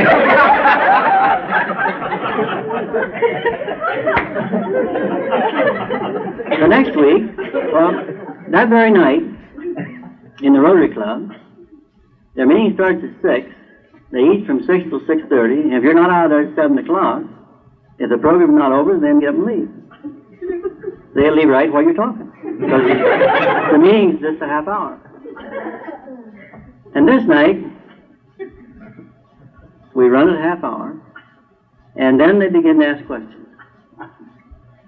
The 6.60 6.68
next 6.68 6.96
week, 6.96 7.24
well, 7.72 7.92
that 8.50 8.70
very 8.70 8.92
night, 8.92 9.22
in 10.42 10.54
the 10.54 10.60
Rotary 10.60 10.94
Club, 10.94 11.32
their 12.36 12.46
meeting 12.46 12.74
starts 12.76 13.04
at 13.04 13.22
6. 13.22 13.56
They 14.16 14.22
eat 14.22 14.46
from 14.46 14.64
6 14.64 14.68
till 14.68 15.02
6.30, 15.02 15.76
if 15.76 15.84
you're 15.84 15.94
not 15.94 16.10
out 16.10 16.30
there 16.30 16.48
at 16.48 16.56
7 16.56 16.78
o'clock, 16.78 17.24
if 18.00 18.10
the 18.10 18.18
program's 18.18 18.58
not 18.58 18.72
over, 18.72 18.98
then 18.98 19.20
get 19.20 19.34
and 19.34 19.44
leave. 19.44 19.70
They'll 21.14 21.36
leave 21.36 21.50
right 21.50 21.70
while 21.70 21.84
you're 21.84 21.94
talking. 21.94 22.32
Because 22.62 23.72
the 23.74 23.78
meeting's 23.78 24.22
just 24.22 24.42
a 24.42 24.48
half 24.48 24.70
hour. 24.70 24.98
And 26.96 27.06
this 27.06 27.26
night, 27.26 27.58
we 29.94 30.08
run 30.08 30.30
a 30.30 30.42
half 30.42 30.64
hour, 30.64 30.98
and 31.98 32.18
then 32.18 32.40
they 32.40 32.48
begin 32.48 32.80
to 32.80 32.88
ask 32.88 33.06
questions. 33.08 33.48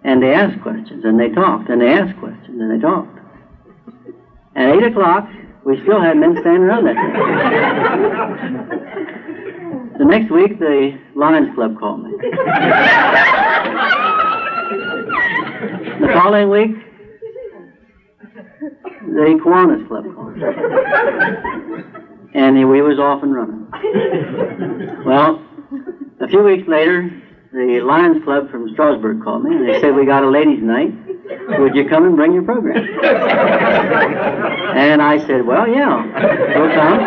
And 0.05 0.24
they 0.24 0.34
asked 0.34 0.62
questions, 0.62 1.03
and 1.03 1.19
they 1.19 1.31
talked, 1.31 1.67
and 1.67 1.81
they 1.81 1.89
asked 1.89 2.17
questions, 2.19 2.62
and 2.62 2.72
they 2.72 2.81
talked. 2.81 3.19
At 4.55 4.69
8 4.69 4.84
o'clock, 4.84 5.27
we 5.67 5.81
still 5.83 6.01
had 6.01 6.15
men 6.17 6.38
standing 6.39 6.63
around 6.63 6.86
that 6.86 6.95
the 9.97 10.05
next 10.05 10.31
week, 10.31 10.59
the 10.59 10.97
Lions 11.13 11.53
Club 11.55 11.77
called 11.77 12.03
me. 12.05 12.12
the 16.00 16.07
following 16.13 16.50
week, 16.50 16.71
the 19.01 19.39
Kiwanis 19.43 19.88
Club 19.89 20.05
called 20.15 20.38
me. 20.38 20.43
And 22.33 22.69
we 22.69 22.81
was 22.81 23.00
off 23.00 23.24
and 23.24 23.33
running. 23.36 23.67
Well, 25.05 25.43
a 26.21 26.27
few 26.27 26.43
weeks 26.43 26.67
later, 26.67 27.09
the 27.51 27.81
Lions 27.81 28.24
Club 28.24 28.51
from 28.51 28.71
Strasburg 28.74 29.24
called 29.24 29.43
me 29.43 29.55
and 29.55 29.67
they 29.67 29.81
said, 29.81 29.95
We 29.95 30.05
got 30.05 30.24
a 30.24 30.29
ladies' 30.29 30.62
night. 30.62 30.93
Would 31.60 31.75
you 31.75 31.88
come 31.89 32.05
and 32.05 32.15
bring 32.15 32.34
your 32.34 32.43
program? 32.43 32.77
and 34.77 35.01
I 35.01 35.17
said, 35.27 35.46
Well, 35.46 35.67
yeah, 35.67 36.05
we'll 36.57 36.74
come. 36.74 37.00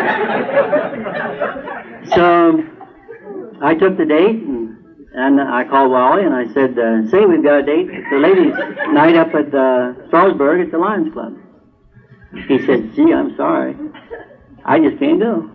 So 2.14 2.64
I 3.62 3.74
took 3.74 3.96
the 3.96 4.04
date 4.04 4.42
and, 4.42 4.76
and 5.14 5.40
I 5.40 5.64
called 5.64 5.90
Wally 5.90 6.24
and 6.24 6.34
I 6.34 6.52
said, 6.52 6.78
uh, 6.78 7.08
Say, 7.10 7.24
we've 7.24 7.42
got 7.42 7.60
a 7.60 7.62
date, 7.62 7.88
the 8.10 8.18
ladies' 8.18 8.52
night 8.92 9.16
up 9.16 9.34
at 9.34 9.54
uh, 9.54 9.94
Strasburg 10.08 10.66
at 10.66 10.70
the 10.70 10.78
Lions 10.78 11.12
Club. 11.12 11.36
He 12.46 12.58
said, 12.66 12.92
Gee, 12.94 13.12
I'm 13.12 13.34
sorry. 13.36 13.76
I 14.64 14.78
just 14.78 14.98
can't 14.98 15.18
go. 15.20 15.50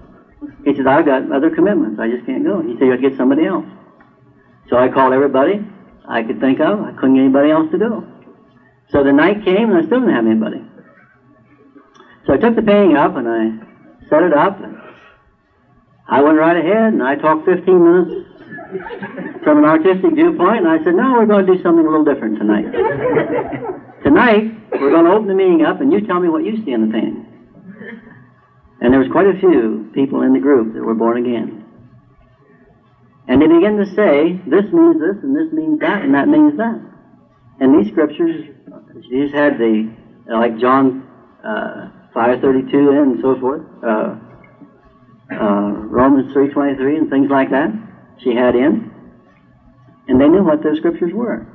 He 0.64 0.76
said, 0.76 0.88
I've 0.88 1.06
got 1.06 1.32
other 1.32 1.50
commitments. 1.54 2.00
I 2.00 2.10
just 2.10 2.26
can't 2.26 2.44
go. 2.44 2.62
He 2.62 2.74
said, 2.80 2.88
You'll 2.88 3.02
get 3.02 3.16
somebody 3.16 3.46
else. 3.46 3.66
So 4.70 4.78
I 4.78 4.90
called 4.90 5.14
everybody 5.14 5.64
I 6.08 6.24
could 6.24 6.40
think 6.40 6.60
of. 6.60 6.80
I 6.82 6.92
couldn't 6.94 7.16
get 7.16 7.22
anybody 7.22 7.52
else 7.52 7.70
to 7.72 7.78
go. 7.78 8.04
So 8.90 9.04
the 9.04 9.12
night 9.12 9.44
came 9.44 9.72
and 9.72 9.78
I 9.78 9.86
still 9.86 10.00
didn't 10.00 10.16
have 10.16 10.26
anybody. 10.26 10.64
So 12.26 12.34
I 12.34 12.38
took 12.38 12.56
the 12.56 12.62
painting 12.62 12.98
up 12.98 13.16
and 13.16 13.28
I 13.28 14.08
set 14.10 14.24
it 14.24 14.34
up. 14.34 14.62
And 14.62 14.78
I 16.08 16.22
went 16.22 16.38
right 16.38 16.58
ahead 16.58 16.94
and 16.94 17.04
I 17.04 17.16
talked 17.16 17.46
15 17.46 17.66
minutes 17.66 18.36
from 19.44 19.60
an 19.60 19.66
artistic 19.66 20.14
viewpoint 20.14 20.66
and 20.66 20.68
I 20.68 20.84
said, 20.84 20.96
no, 20.96 21.14
we're 21.14 21.26
going 21.26 21.46
to 21.46 21.56
do 21.56 21.62
something 21.62 21.86
a 21.86 21.90
little 21.90 22.06
different 22.06 22.38
tonight. 22.38 22.72
tonight, 24.04 24.52
we're 24.74 24.92
going 24.92 25.06
to 25.06 25.12
open 25.12 25.28
the 25.28 25.34
meeting 25.34 25.64
up 25.66 25.82
and 25.82 25.92
you 25.92 26.06
tell 26.06 26.20
me 26.20 26.30
what 26.30 26.44
you 26.44 26.64
see 26.64 26.72
in 26.72 26.88
the 26.88 26.94
painting. 26.94 27.26
And 28.82 28.94
there 28.94 29.00
was 29.00 29.12
quite 29.12 29.28
a 29.28 29.40
few 29.40 29.90
people 29.94 30.22
in 30.22 30.34
the 30.34 30.40
group 30.40 30.74
that 30.74 30.84
were 30.84 30.94
born 30.94 31.18
again. 31.18 31.66
And 33.28 33.42
they 33.42 33.48
began 33.48 33.78
to 33.78 33.86
say, 33.96 34.40
this 34.46 34.72
means 34.72 35.02
this, 35.02 35.18
and 35.24 35.36
this 35.36 35.52
means 35.52 35.80
that, 35.80 36.04
and 36.04 36.14
that 36.14 36.28
means 36.28 36.58
that. 36.58 36.80
And 37.60 37.74
these 37.74 37.92
scriptures, 37.92 38.55
Jesus 39.04 39.34
had 39.34 39.58
the, 39.58 39.92
like 40.28 40.58
John 40.60 41.04
uh, 41.44 41.92
5.32 42.16 42.74
and 42.74 43.22
so 43.22 43.40
forth, 43.40 43.62
uh, 43.84 44.16
uh, 45.32 45.72
Romans 45.92 46.34
3.23 46.34 46.98
and 46.98 47.10
things 47.10 47.30
like 47.30 47.50
that, 47.52 47.70
she 48.24 48.34
had 48.34 48.56
in. 48.56 48.92
And 50.08 50.22
they 50.22 50.28
knew 50.28 50.44
what 50.44 50.64
those 50.64 50.78
scriptures 50.78 51.12
were. 51.14 51.46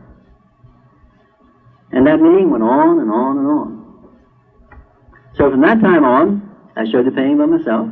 And 1.92 2.06
that 2.06 2.20
meeting 2.20 2.50
went 2.50 2.62
on 2.62 3.00
and 3.00 3.10
on 3.10 3.38
and 3.38 3.46
on. 3.46 3.80
So 5.36 5.50
from 5.50 5.62
that 5.62 5.80
time 5.80 6.04
on, 6.04 6.50
I 6.76 6.84
showed 6.90 7.06
the 7.06 7.10
painting 7.10 7.38
by 7.38 7.46
myself. 7.46 7.88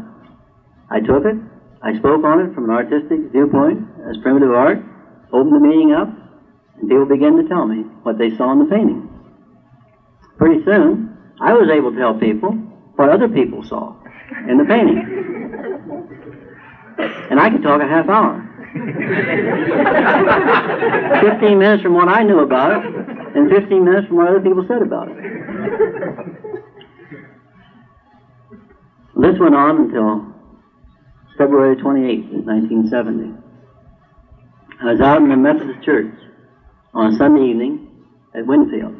I 0.91 1.01
took 1.01 1.25
it, 1.25 1.37
I 1.83 1.97
spoke 1.99 2.25
on 2.25 2.41
it 2.41 2.55
from 2.55 2.65
an 2.65 2.71
artistic 2.71 3.33
viewpoint 3.33 3.87
as 4.11 4.17
primitive 4.23 4.51
art, 4.51 4.79
opened 5.33 5.55
the 5.55 5.61
meeting 5.61 5.93
up, 5.93 6.09
and 6.77 6.89
people 6.89 7.07
began 7.07 7.37
to 7.37 7.49
tell 7.49 7.67
me 7.67 7.83
what 8.03 8.19
they 8.19 8.37
saw 8.37 8.53
in 8.53 8.59
the 8.59 8.67
painting. 8.67 9.08
Pretty 10.39 10.65
soon, 10.65 11.17
I 11.41 11.53
was 11.53 11.69
able 11.69 11.93
to 11.93 11.99
tell 11.99 12.15
people 12.15 12.53
what 12.97 13.11
other 13.11 13.29
people 13.29 13.63
saw 13.65 13.95
in 14.49 14.57
the 14.59 14.65
painting. 14.65 15.05
And 17.31 17.39
I 17.39 17.51
could 17.51 17.63
talk 17.63 17.83
a 17.83 17.87
half 17.87 18.09
hour. 18.09 18.45
15 21.21 21.59
minutes 21.59 21.83
from 21.83 21.95
what 21.95 22.09
I 22.09 22.23
knew 22.23 22.41
about 22.41 22.73
it, 22.73 22.85
and 23.37 23.51
15 23.51 23.85
minutes 23.85 24.07
from 24.09 24.17
what 24.17 24.29
other 24.29 24.41
people 24.41 24.65
said 24.69 24.83
about 24.83 25.09
it. 25.11 25.17
This 29.17 29.39
went 29.41 29.55
on 29.55 29.79
until 29.79 30.33
February 31.37 31.77
28, 31.77 32.33
1970. 32.47 33.35
I 34.81 34.93
was 34.93 35.01
out 35.01 35.21
in 35.23 35.29
the 35.29 35.37
Methodist 35.37 35.83
Church 35.85 36.15
on 36.95 37.13
a 37.13 37.17
Sunday 37.17 37.51
evening 37.51 37.89
at 38.35 38.47
Winfield. 38.47 38.95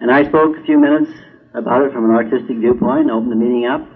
And 0.00 0.10
I 0.10 0.24
spoke 0.24 0.56
a 0.56 0.64
few 0.64 0.78
minutes 0.78 1.10
about 1.54 1.82
it 1.82 1.92
from 1.92 2.04
an 2.04 2.10
artistic 2.10 2.58
viewpoint, 2.58 3.10
opened 3.10 3.32
the 3.32 3.36
meeting 3.36 3.66
up. 3.66 3.86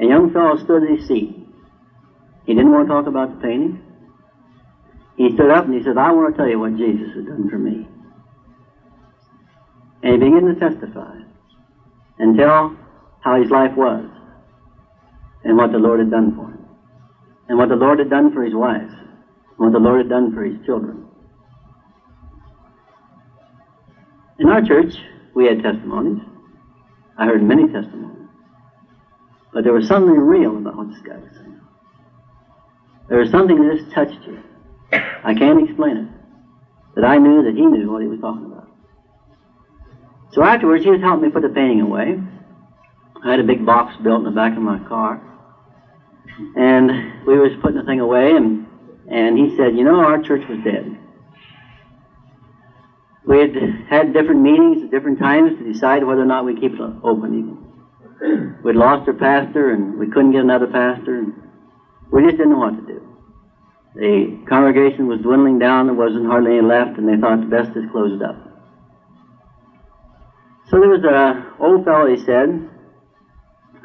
A 0.00 0.04
young 0.04 0.32
fellow 0.32 0.56
stood 0.56 0.82
in 0.82 0.96
his 0.96 1.06
seat. 1.08 1.34
He 2.44 2.54
didn't 2.54 2.72
want 2.72 2.88
to 2.88 2.92
talk 2.92 3.06
about 3.06 3.34
the 3.34 3.40
painting. 3.40 3.82
He 5.16 5.32
stood 5.34 5.50
up 5.50 5.64
and 5.64 5.74
he 5.74 5.82
said, 5.82 5.96
I 5.96 6.12
want 6.12 6.34
to 6.34 6.36
tell 6.36 6.48
you 6.48 6.60
what 6.60 6.76
Jesus 6.76 7.14
has 7.14 7.24
done 7.24 7.48
for 7.48 7.58
me. 7.58 7.88
And 10.02 10.12
he 10.12 10.18
began 10.18 10.44
to 10.44 10.60
testify 10.60 11.16
and 12.18 12.36
tell 12.36 12.76
how 13.20 13.40
his 13.40 13.50
life 13.50 13.74
was 13.76 14.04
and 15.44 15.56
what 15.56 15.72
the 15.72 15.78
Lord 15.78 16.00
had 16.00 16.10
done 16.10 16.34
for 16.34 16.50
him, 16.50 16.68
and 17.48 17.56
what 17.56 17.68
the 17.68 17.76
Lord 17.76 17.98
had 18.00 18.10
done 18.10 18.32
for 18.32 18.42
his 18.42 18.54
wife, 18.54 18.90
and 18.90 19.58
what 19.58 19.72
the 19.72 19.78
Lord 19.78 19.98
had 19.98 20.08
done 20.08 20.34
for 20.34 20.44
his 20.44 20.56
children. 20.66 21.06
In 24.38 24.48
our 24.48 24.60
church, 24.60 24.94
we 25.36 25.44
had 25.44 25.62
testimonies. 25.62 26.18
I 27.18 27.26
heard 27.26 27.42
many 27.42 27.68
testimonies. 27.68 28.26
But 29.52 29.64
there 29.64 29.74
was 29.74 29.86
something 29.86 30.16
real 30.16 30.56
about 30.56 30.76
what 30.76 30.88
this 30.88 31.00
guy 31.00 31.18
was 31.18 31.30
saying. 31.34 31.60
There 33.10 33.18
was 33.18 33.30
something 33.30 33.56
that 33.56 33.76
just 33.76 33.92
touched 33.92 34.26
you. 34.26 34.38
I 34.92 35.34
can't 35.34 35.62
explain 35.62 35.98
it. 35.98 36.08
But 36.94 37.04
I 37.04 37.18
knew 37.18 37.42
that 37.44 37.54
he 37.54 37.66
knew 37.66 37.92
what 37.92 38.00
he 38.00 38.08
was 38.08 38.18
talking 38.18 38.46
about. 38.46 38.68
So 40.32 40.42
afterwards, 40.42 40.82
he 40.82 40.90
was 40.90 41.00
helping 41.00 41.24
me 41.24 41.28
put 41.28 41.42
the 41.42 41.50
painting 41.50 41.82
away. 41.82 42.18
I 43.22 43.30
had 43.30 43.40
a 43.40 43.44
big 43.44 43.64
box 43.66 43.94
built 44.02 44.20
in 44.20 44.24
the 44.24 44.30
back 44.30 44.56
of 44.56 44.62
my 44.62 44.78
car. 44.88 45.20
And 46.56 47.26
we 47.26 47.38
was 47.38 47.52
putting 47.60 47.76
the 47.76 47.84
thing 47.84 48.00
away, 48.00 48.32
and, 48.32 48.66
and 49.10 49.36
he 49.36 49.54
said, 49.54 49.76
you 49.76 49.84
know, 49.84 50.00
our 50.00 50.18
church 50.18 50.48
was 50.48 50.58
dead. 50.64 50.98
We 53.26 53.40
had 53.40 53.56
had 53.88 54.12
different 54.12 54.40
meetings 54.40 54.84
at 54.84 54.90
different 54.90 55.18
times 55.18 55.58
to 55.58 55.72
decide 55.72 56.04
whether 56.04 56.22
or 56.22 56.26
not 56.26 56.44
we 56.44 56.54
keep 56.54 56.74
it 56.74 56.80
open 57.02 57.34
even. 57.34 58.62
We'd 58.62 58.76
lost 58.76 59.08
our 59.08 59.14
pastor, 59.14 59.72
and 59.72 59.98
we 59.98 60.06
couldn't 60.06 60.32
get 60.32 60.42
another 60.42 60.68
pastor, 60.68 61.18
and 61.18 61.34
we 62.12 62.22
just 62.22 62.36
didn't 62.36 62.52
know 62.52 62.58
what 62.58 62.76
to 62.76 62.86
do. 62.86 63.02
The 63.96 64.44
congregation 64.48 65.06
was 65.08 65.20
dwindling 65.20 65.58
down, 65.58 65.86
there 65.86 65.94
wasn't 65.94 66.26
hardly 66.26 66.58
any 66.58 66.66
left, 66.66 66.98
and 66.98 67.08
they 67.08 67.20
thought 67.20 67.40
the 67.40 67.46
best 67.46 67.76
is 67.76 67.84
close 67.90 68.12
it 68.12 68.22
up. 68.22 68.36
So 70.68 70.80
there 70.80 70.88
was 70.88 71.02
an 71.04 71.52
old 71.58 71.84
fellow, 71.84 72.06
he 72.06 72.16
said, 72.16 72.68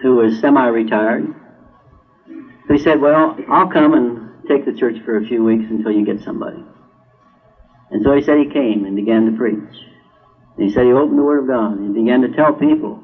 who 0.01 0.15
was 0.15 0.39
semi-retired, 0.39 1.34
he 2.69 2.77
said, 2.77 3.01
Well, 3.01 3.38
I'll 3.49 3.69
come 3.69 3.93
and 3.93 4.47
take 4.47 4.65
the 4.65 4.73
church 4.73 4.95
for 5.04 5.17
a 5.17 5.25
few 5.25 5.43
weeks 5.43 5.65
until 5.69 5.91
you 5.91 6.06
get 6.06 6.21
somebody. 6.21 6.63
And 7.91 8.01
so 8.04 8.13
he 8.15 8.21
said 8.21 8.39
he 8.39 8.47
came 8.47 8.86
and 8.86 8.95
began 8.95 9.25
to 9.25 9.38
preach. 9.38 9.75
And 10.56 10.63
he 10.63 10.69
said 10.69 10.86
he 10.86 10.93
opened 10.93 11.19
the 11.19 11.23
Word 11.23 11.43
of 11.43 11.47
God 11.47 11.77
and 11.77 11.93
began 11.93 12.21
to 12.21 12.32
tell 12.34 12.54
people 12.54 13.04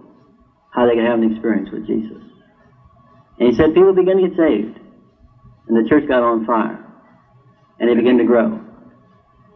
how 0.71 0.88
they 0.88 0.95
could 0.95 1.04
have 1.04 1.19
an 1.19 1.32
experience 1.32 1.69
with 1.71 1.86
Jesus. 1.86 2.23
And 3.39 3.52
he 3.52 3.54
said 3.54 3.76
people 3.76 3.93
began 3.93 4.17
to 4.17 4.30
get 4.30 4.38
saved. 4.38 4.80
And 5.67 5.76
the 5.76 5.88
church 5.89 6.08
got 6.08 6.23
on 6.23 6.45
fire. 6.45 6.84
And 7.80 7.89
it 7.89 7.97
began 7.97 8.17
to 8.17 8.23
grow. 8.23 8.63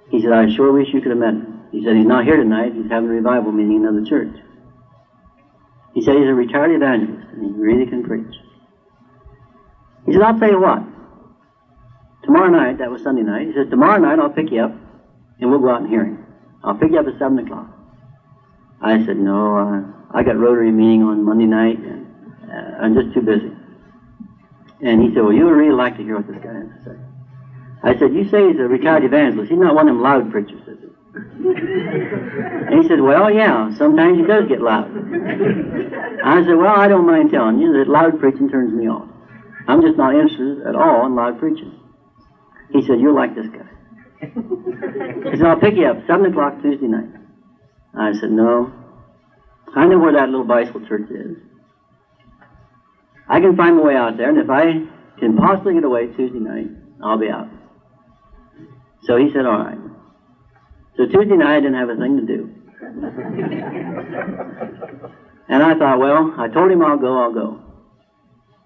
He 0.09 0.21
said, 0.21 0.33
I 0.33 0.53
sure 0.53 0.73
wish 0.73 0.87
you 0.93 0.99
could 1.01 1.11
have 1.11 1.19
met 1.19 1.33
him. 1.33 1.63
He 1.71 1.83
said, 1.83 1.95
he's 1.95 2.05
not 2.05 2.25
here 2.25 2.35
tonight. 2.35 2.73
He's 2.75 2.91
having 2.91 3.09
a 3.09 3.13
revival 3.13 3.53
meeting 3.53 3.77
in 3.77 3.85
another 3.87 4.05
church. 4.05 4.35
He 5.93 6.01
said 6.01 6.15
he's 6.17 6.27
a 6.27 6.33
retired 6.33 6.75
evangelist 6.75 7.27
and 7.31 7.45
he 7.45 7.51
really 7.61 7.85
can 7.85 8.03
preach. 8.03 8.35
He 10.05 10.11
said, 10.11 10.21
I'll 10.21 10.37
tell 10.37 10.51
you 10.51 10.59
what. 10.59 10.83
Tomorrow 12.23 12.49
night, 12.49 12.79
that 12.79 12.91
was 12.91 13.01
Sunday 13.01 13.23
night, 13.23 13.47
he 13.47 13.53
said, 13.53 13.69
tomorrow 13.69 13.99
night 13.99 14.19
I'll 14.19 14.29
pick 14.29 14.51
you 14.51 14.61
up 14.61 14.80
and 15.41 15.49
we'll 15.51 15.59
go 15.59 15.69
out 15.69 15.81
and 15.81 15.89
hear 15.89 16.05
him. 16.05 16.25
I'll 16.63 16.75
pick 16.75 16.91
you 16.91 16.99
up 16.99 17.07
at 17.07 17.17
7 17.19 17.37
o'clock. 17.39 17.67
I 18.81 19.03
said, 19.05 19.17
no, 19.17 19.57
uh, 19.57 20.17
I 20.17 20.23
got 20.23 20.37
Rotary 20.37 20.71
meeting 20.71 21.03
on 21.03 21.23
Monday 21.23 21.45
night 21.45 21.77
and 21.79 22.07
uh, 22.49 22.77
I'm 22.81 22.93
just 22.93 23.13
too 23.13 23.21
busy. 23.21 23.51
And 24.81 25.01
he 25.01 25.13
said, 25.13 25.23
well, 25.23 25.33
you 25.33 25.45
would 25.45 25.53
really 25.53 25.75
like 25.75 25.97
to 25.97 26.03
hear 26.03 26.15
what 26.15 26.27
this 26.27 26.41
guy 26.41 26.53
has 26.53 26.67
to 26.67 26.83
say. 26.85 26.97
I 27.83 27.97
said, 27.97 28.13
you 28.13 28.29
say 28.29 28.47
he's 28.47 28.59
a 28.59 28.67
retired 28.67 29.03
evangelist. 29.03 29.51
He's 29.51 29.59
not 29.59 29.75
one 29.75 29.89
of 29.89 29.95
them 29.95 30.01
loud 30.01 30.31
preachers, 30.31 30.61
is 30.67 30.79
he? 30.79 30.87
and 31.13 32.81
he 32.81 32.87
said, 32.87 33.01
well, 33.01 33.29
yeah, 33.29 33.75
sometimes 33.77 34.17
he 34.19 34.25
does 34.25 34.47
get 34.47 34.61
loud. 34.61 34.89
I 36.23 36.45
said, 36.45 36.55
well, 36.55 36.75
I 36.75 36.87
don't 36.87 37.05
mind 37.05 37.31
telling 37.31 37.59
you 37.59 37.73
that 37.73 37.87
loud 37.89 38.19
preaching 38.19 38.49
turns 38.49 38.73
me 38.73 38.87
off. 38.87 39.09
I'm 39.67 39.81
just 39.81 39.97
not 39.97 40.13
interested 40.15 40.65
at 40.65 40.75
all 40.75 41.05
in 41.05 41.15
loud 41.15 41.39
preaching. 41.39 41.79
He 42.71 42.81
said, 42.81 42.99
You'll 42.99 43.15
like 43.15 43.35
this 43.35 43.47
guy. 43.47 43.67
He 44.21 45.37
said, 45.37 45.43
I'll 45.43 45.59
pick 45.59 45.75
you 45.75 45.87
up, 45.87 45.97
7 46.07 46.25
o'clock 46.27 46.61
Tuesday 46.61 46.87
night. 46.87 47.09
I 47.93 48.13
said, 48.13 48.31
No. 48.31 48.71
I 49.75 49.85
know 49.87 49.99
where 49.99 50.13
that 50.13 50.29
little 50.29 50.45
bicycle 50.45 50.85
church 50.87 51.09
is. 51.09 51.37
I 53.27 53.39
can 53.39 53.55
find 53.55 53.77
my 53.77 53.83
way 53.83 53.95
out 53.95 54.17
there, 54.17 54.29
and 54.29 54.37
if 54.37 54.49
I 54.49 54.81
can 55.19 55.37
possibly 55.37 55.75
get 55.75 55.83
away 55.83 56.07
Tuesday 56.07 56.39
night, 56.39 56.69
I'll 57.01 57.17
be 57.17 57.29
out. 57.29 57.47
So 59.03 59.17
he 59.17 59.31
said, 59.31 59.45
All 59.45 59.57
right. 59.57 59.77
So 60.97 61.05
Tuesday 61.05 61.37
night, 61.37 61.57
I 61.57 61.59
didn't 61.61 61.75
have 61.75 61.89
a 61.89 61.95
thing 61.95 62.17
to 62.17 62.25
do. 62.25 62.49
and 65.49 65.63
I 65.63 65.75
thought, 65.75 65.99
Well, 65.99 66.33
I 66.37 66.47
told 66.47 66.71
him 66.71 66.83
I'll 66.83 66.97
go, 66.97 67.17
I'll 67.17 67.33
go. 67.33 67.59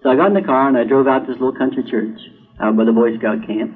So 0.04 0.10
I 0.10 0.16
got 0.16 0.28
in 0.28 0.34
the 0.34 0.42
car 0.42 0.68
and 0.68 0.78
I 0.78 0.84
drove 0.84 1.08
out 1.08 1.26
to 1.26 1.32
this 1.32 1.40
little 1.40 1.58
country 1.58 1.84
church 1.90 2.20
out 2.60 2.76
by 2.76 2.84
the 2.84 2.92
Boy 2.92 3.18
Scout 3.18 3.48
camp. 3.48 3.74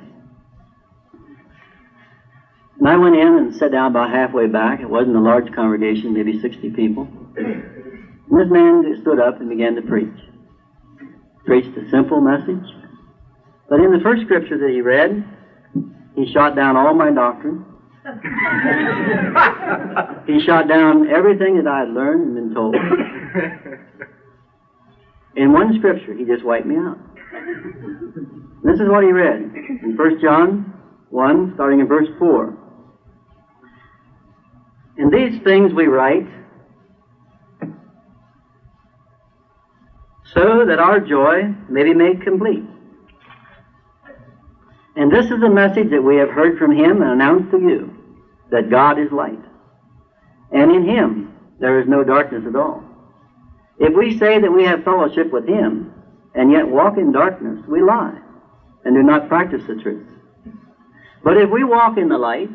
And 2.80 2.88
I 2.88 2.96
went 2.96 3.16
in 3.16 3.28
and 3.28 3.56
sat 3.56 3.72
down 3.74 3.92
about 3.92 4.10
halfway 4.10 4.48
back. 4.48 4.80
It 4.80 4.90
wasn't 4.90 5.18
a 5.18 5.20
large 5.20 5.54
congregation, 5.54 6.14
maybe 6.14 6.40
60 6.40 6.70
people. 6.72 7.08
And 7.36 8.32
this 8.32 8.48
man 8.50 8.86
stood 9.02 9.20
up 9.20 9.42
and 9.42 9.50
began 9.50 9.76
to 9.76 9.82
preach. 9.82 10.16
Preached 11.46 11.78
a 11.78 11.90
simple 11.90 12.22
message. 12.22 12.64
But 13.70 13.82
in 13.82 13.92
the 13.92 14.00
first 14.02 14.24
scripture 14.24 14.58
that 14.58 14.70
he 14.70 14.80
read, 14.82 15.26
he 16.16 16.32
shot 16.32 16.56
down 16.56 16.78
all 16.78 16.94
my 16.94 17.12
doctrine. 17.12 17.66
he 20.26 20.40
shot 20.46 20.70
down 20.70 21.10
everything 21.10 21.58
that 21.58 21.68
I 21.68 21.80
had 21.82 21.90
learned 21.90 22.28
and 22.28 22.36
been 22.36 22.54
told. 22.54 22.76
In 25.36 25.52
one 25.52 25.78
scripture, 25.78 26.14
he 26.14 26.24
just 26.26 26.46
wiped 26.46 26.66
me 26.66 26.78
out. 26.78 26.98
This 28.64 28.80
is 28.80 28.88
what 28.90 29.04
he 29.04 29.12
read 29.12 29.54
in 29.84 29.96
1 29.98 30.22
John 30.22 30.74
1, 31.10 31.52
starting 31.56 31.82
in 31.82 31.88
verse 31.88 32.08
4. 32.18 32.59
And 35.00 35.14
these 35.14 35.42
things 35.44 35.74
we 35.74 35.88
write 35.88 36.28
so 40.34 40.66
that 40.66 40.78
our 40.78 41.00
joy 41.00 41.44
may 41.70 41.84
be 41.84 41.94
made 41.94 42.22
complete. 42.22 42.66
And 44.98 45.10
this 45.10 45.32
is 45.32 45.40
the 45.40 45.50
message 45.50 45.90
that 45.92 46.04
we 46.04 46.18
have 46.18 46.30
heard 46.30 46.58
from 46.58 46.76
him 46.76 47.02
and 47.02 47.12
announced 47.12 47.50
to 47.52 47.60
you 47.60 47.96
that 48.52 48.70
God 48.70 49.00
is 49.00 49.10
light. 49.14 49.40
And 50.52 50.70
in 50.70 50.84
him 50.84 51.34
there 51.62 51.80
is 51.80 51.88
no 51.88 52.04
darkness 52.04 52.44
at 52.46 52.58
all. 52.58 52.84
If 53.80 53.96
we 53.96 54.20
say 54.20 54.42
that 54.42 54.52
we 54.52 54.66
have 54.66 54.84
fellowship 54.84 55.32
with 55.32 55.48
him 55.48 55.94
and 56.36 56.52
yet 56.52 56.68
walk 56.68 56.98
in 56.98 57.14
darkness, 57.14 57.64
we 57.70 57.82
lie 57.82 58.20
and 58.84 58.94
do 58.94 59.02
not 59.02 59.30
practice 59.30 59.62
the 59.66 59.76
truth. 59.76 60.10
But 61.24 61.38
if 61.38 61.50
we 61.50 61.64
walk 61.64 61.98
in 61.98 62.10
the 62.10 62.18
light, 62.18 62.50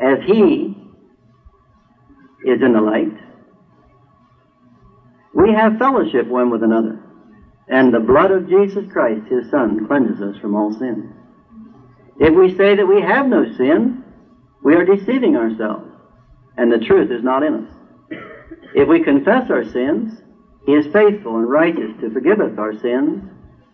as 0.00 0.18
he 0.26 0.79
is 2.44 2.62
in 2.62 2.72
the 2.72 2.80
light, 2.80 3.12
we 5.34 5.52
have 5.52 5.78
fellowship 5.78 6.26
one 6.26 6.50
with 6.50 6.62
another. 6.62 6.98
And 7.68 7.94
the 7.94 8.00
blood 8.00 8.32
of 8.32 8.48
Jesus 8.48 8.84
Christ, 8.92 9.26
his 9.28 9.48
Son, 9.50 9.86
cleanses 9.86 10.20
us 10.20 10.36
from 10.40 10.56
all 10.56 10.72
sin. 10.72 11.14
If 12.18 12.34
we 12.34 12.54
say 12.56 12.74
that 12.74 12.86
we 12.86 13.00
have 13.00 13.26
no 13.26 13.44
sin, 13.56 14.04
we 14.62 14.74
are 14.74 14.84
deceiving 14.84 15.36
ourselves, 15.36 15.88
and 16.56 16.70
the 16.70 16.84
truth 16.84 17.10
is 17.10 17.22
not 17.22 17.42
in 17.42 17.54
us. 17.54 17.72
If 18.74 18.88
we 18.88 19.02
confess 19.02 19.50
our 19.50 19.64
sins, 19.64 20.20
he 20.66 20.72
is 20.72 20.92
faithful 20.92 21.36
and 21.36 21.48
righteous 21.48 21.92
to 22.00 22.10
forgive 22.10 22.40
us 22.40 22.58
our 22.58 22.78
sins 22.80 23.22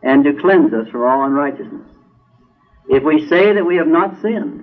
and 0.02 0.24
to 0.24 0.34
cleanse 0.34 0.72
us 0.72 0.88
from 0.88 1.02
all 1.02 1.24
unrighteousness. 1.24 1.88
If 2.88 3.02
we 3.02 3.26
say 3.26 3.52
that 3.52 3.66
we 3.66 3.76
have 3.76 3.88
not 3.88 4.20
sinned, 4.20 4.62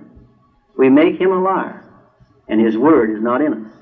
we 0.78 0.88
make 0.88 1.20
him 1.20 1.32
a 1.32 1.42
liar, 1.42 1.84
and 2.48 2.60
his 2.60 2.78
word 2.78 3.10
is 3.10 3.22
not 3.22 3.42
in 3.42 3.52
us. 3.52 3.72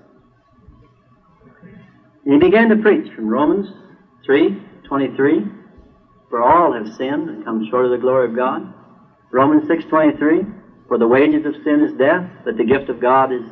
And 2.25 2.35
he 2.35 2.39
began 2.39 2.69
to 2.69 2.77
preach 2.77 3.13
from 3.15 3.29
Romans 3.29 3.69
3 4.25 4.61
23, 4.87 5.47
for 6.29 6.43
all 6.43 6.73
have 6.73 6.95
sinned 6.95 7.29
and 7.29 7.45
come 7.45 7.67
short 7.71 7.87
of 7.87 7.91
the 7.91 7.99
glory 7.99 8.29
of 8.29 8.37
God. 8.37 8.73
Romans 9.31 9.67
6 9.67 9.85
23, 9.87 10.45
for 10.89 10.99
the 10.99 11.09
wages 11.09 11.47
of 11.47 11.55
sin 11.65 11.81
is 11.81 11.93
death, 11.99 12.29
but 12.45 12.57
the 12.57 12.65
gift 12.65 12.91
of 12.91 13.01
God 13.01 13.33
is 13.33 13.43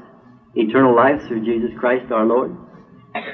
eternal 0.55 0.95
life 0.95 1.23
through 1.27 1.45
Jesus 1.45 1.71
Christ 1.79 2.13
our 2.13 2.27
Lord. 2.27 2.55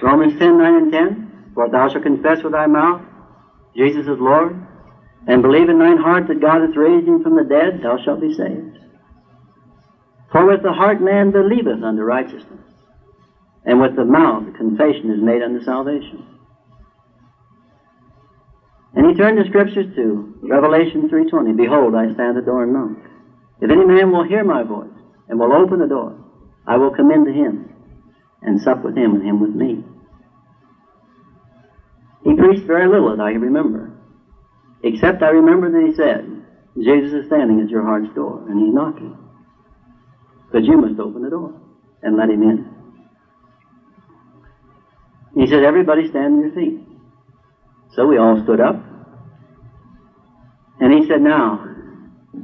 Romans 0.03 0.39
10 0.39 0.57
9 0.59 0.75
and 0.75 0.93
10, 0.93 1.53
for 1.55 1.69
thou 1.69 1.89
shalt 1.89 2.05
confess 2.05 2.43
with 2.43 2.53
thy 2.53 2.67
mouth 2.67 3.03
Jesus 3.77 4.07
is 4.07 4.19
Lord, 4.19 4.57
and 5.27 5.43
believe 5.43 5.69
in 5.69 5.79
thine 5.79 5.99
heart 5.99 6.29
that 6.29 6.41
God 6.41 6.63
hath 6.63 6.77
raised 6.77 7.07
him 7.07 7.23
from 7.23 7.37
the 7.37 7.45
dead, 7.45 7.83
thou 7.83 7.99
shalt 8.03 8.21
be 8.21 8.33
saved. 8.33 8.79
For 10.33 10.47
with 10.47 10.63
the 10.63 10.73
heart 10.73 11.03
man 11.03 11.31
believeth 11.31 11.83
unto 11.83 12.03
righteousness, 12.03 12.65
and 13.67 13.81
with 13.81 13.97
the 13.97 14.05
mouth 14.05 14.45
confession 14.57 15.11
is 15.11 15.21
made 15.21 15.43
unto 15.43 15.63
salvation. 15.65 16.25
And 18.95 19.11
he 19.11 19.15
turned 19.15 19.37
the 19.37 19.45
scriptures 19.49 19.95
to 19.97 20.39
Revelation 20.43 21.11
3.20, 21.11 21.57
Behold, 21.57 21.95
I 21.95 22.15
stand 22.15 22.39
at 22.39 22.45
the 22.45 22.47
door 22.47 22.63
and 22.63 22.73
knock. 22.73 22.97
If 23.61 23.71
any 23.71 23.85
man 23.85 24.13
will 24.13 24.25
hear 24.25 24.45
my 24.45 24.63
voice, 24.63 24.89
and 25.29 25.39
will 25.39 25.53
open 25.53 25.81
the 25.81 25.87
door, 25.87 26.17
I 26.67 26.77
will 26.77 26.95
come 26.95 27.11
into 27.11 27.33
him, 27.33 27.69
and 28.41 28.61
sup 28.63 28.83
with 28.85 28.97
him, 28.97 29.17
and 29.17 29.23
him 29.23 29.41
with 29.41 29.55
me. 29.55 29.85
He 32.25 32.35
preached 32.35 32.67
very 32.67 32.89
little 32.89 33.15
that 33.15 33.23
I 33.23 33.33
can 33.33 33.41
remember. 33.41 33.93
Except 34.83 35.23
I 35.23 35.29
remember 35.29 35.71
that 35.71 35.87
he 35.87 35.95
said, 35.95 36.27
Jesus 36.77 37.13
is 37.13 37.27
standing 37.27 37.61
at 37.61 37.71
your 37.71 37.83
heart's 37.83 38.13
door 38.15 38.45
and 38.49 38.61
he's 38.61 38.75
knocking. 38.75 39.17
But 40.53 40.65
you 40.65 40.77
must 40.77 41.01
open 41.01 41.23
the 41.23 41.31
door 41.31 41.55
and 42.03 42.17
let 42.17 42.29
him 42.29 42.43
in. 42.43 42.76
He 45.37 45.47
said, 45.47 45.63
Everybody 45.65 46.09
stand 46.09 46.35
on 46.35 46.41
your 46.41 46.53
feet. 46.53 46.81
So 47.95 48.07
we 48.07 48.17
all 48.17 48.43
stood 48.43 48.61
up. 48.61 48.83
And 50.81 50.93
he 50.93 51.07
said, 51.07 51.21
Now, 51.21 51.63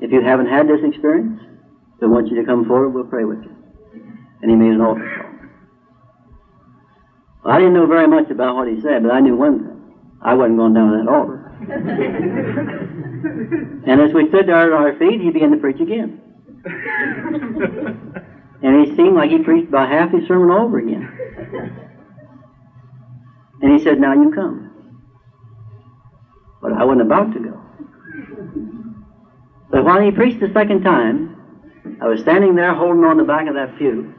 if 0.00 0.12
you 0.12 0.22
haven't 0.22 0.48
had 0.48 0.68
this 0.68 0.84
experience, 0.84 1.40
I 2.02 2.06
want 2.06 2.28
you 2.28 2.36
to 2.36 2.44
come 2.44 2.64
forward, 2.66 2.90
we'll 2.90 3.04
pray 3.04 3.24
with 3.24 3.42
you. 3.42 3.50
And 4.42 4.50
he 4.50 4.56
made 4.56 4.72
an 4.72 4.80
altar 4.80 5.08
call. 5.16 5.30
Well, 7.44 7.54
I 7.54 7.58
didn't 7.58 7.74
know 7.74 7.86
very 7.86 8.08
much 8.08 8.30
about 8.30 8.56
what 8.56 8.68
he 8.68 8.80
said, 8.80 9.02
but 9.02 9.12
I 9.12 9.20
knew 9.20 9.36
one 9.36 9.58
thing. 9.60 9.94
I 10.20 10.34
wasn't 10.34 10.58
going 10.58 10.74
down 10.74 10.90
that 10.92 11.08
altar. 11.10 11.38
and 13.86 14.00
as 14.00 14.12
we 14.12 14.28
stood 14.28 14.48
there 14.48 14.66
at 14.66 14.72
our 14.72 14.96
feet, 14.98 15.20
he 15.20 15.30
began 15.30 15.52
to 15.52 15.56
preach 15.56 15.80
again. 15.80 16.20
and 18.62 18.86
he 18.86 18.94
seemed 18.96 19.14
like 19.14 19.30
he 19.30 19.38
preached 19.38 19.68
about 19.68 19.88
half 19.88 20.10
his 20.12 20.26
sermon 20.28 20.50
over 20.50 20.78
again. 20.78 21.08
And 23.62 23.72
he 23.72 23.82
said, 23.82 24.00
Now 24.00 24.12
you 24.12 24.32
come. 24.32 24.70
But 26.60 26.72
I 26.72 26.84
wasn't 26.84 27.02
about 27.02 27.32
to 27.32 27.40
go. 27.40 27.60
But 29.70 29.84
while 29.84 30.00
he 30.02 30.10
preached 30.10 30.40
the 30.40 30.52
second 30.52 30.82
time, 30.82 31.32
I 32.00 32.06
was 32.06 32.20
standing 32.20 32.54
there 32.54 32.74
holding 32.74 33.04
on 33.04 33.16
the 33.16 33.24
back 33.24 33.48
of 33.48 33.54
that 33.54 33.78
pew, 33.78 34.12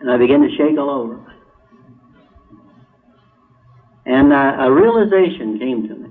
and 0.00 0.10
I 0.10 0.16
began 0.16 0.40
to 0.42 0.50
shake 0.56 0.78
all 0.78 0.90
over. 0.90 1.18
And 4.06 4.32
uh, 4.32 4.56
a 4.60 4.72
realization 4.72 5.58
came 5.58 5.88
to 5.88 5.94
me. 5.94 6.10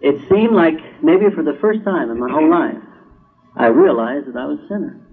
It 0.00 0.28
seemed 0.28 0.54
like 0.54 0.78
maybe 1.02 1.26
for 1.34 1.42
the 1.42 1.58
first 1.60 1.84
time 1.84 2.10
in 2.10 2.18
my 2.18 2.30
whole 2.30 2.48
life, 2.48 2.82
I 3.54 3.66
realized 3.66 4.28
that 4.28 4.36
I 4.36 4.46
was 4.46 4.58
a 4.60 4.68
sinner. 4.68 5.09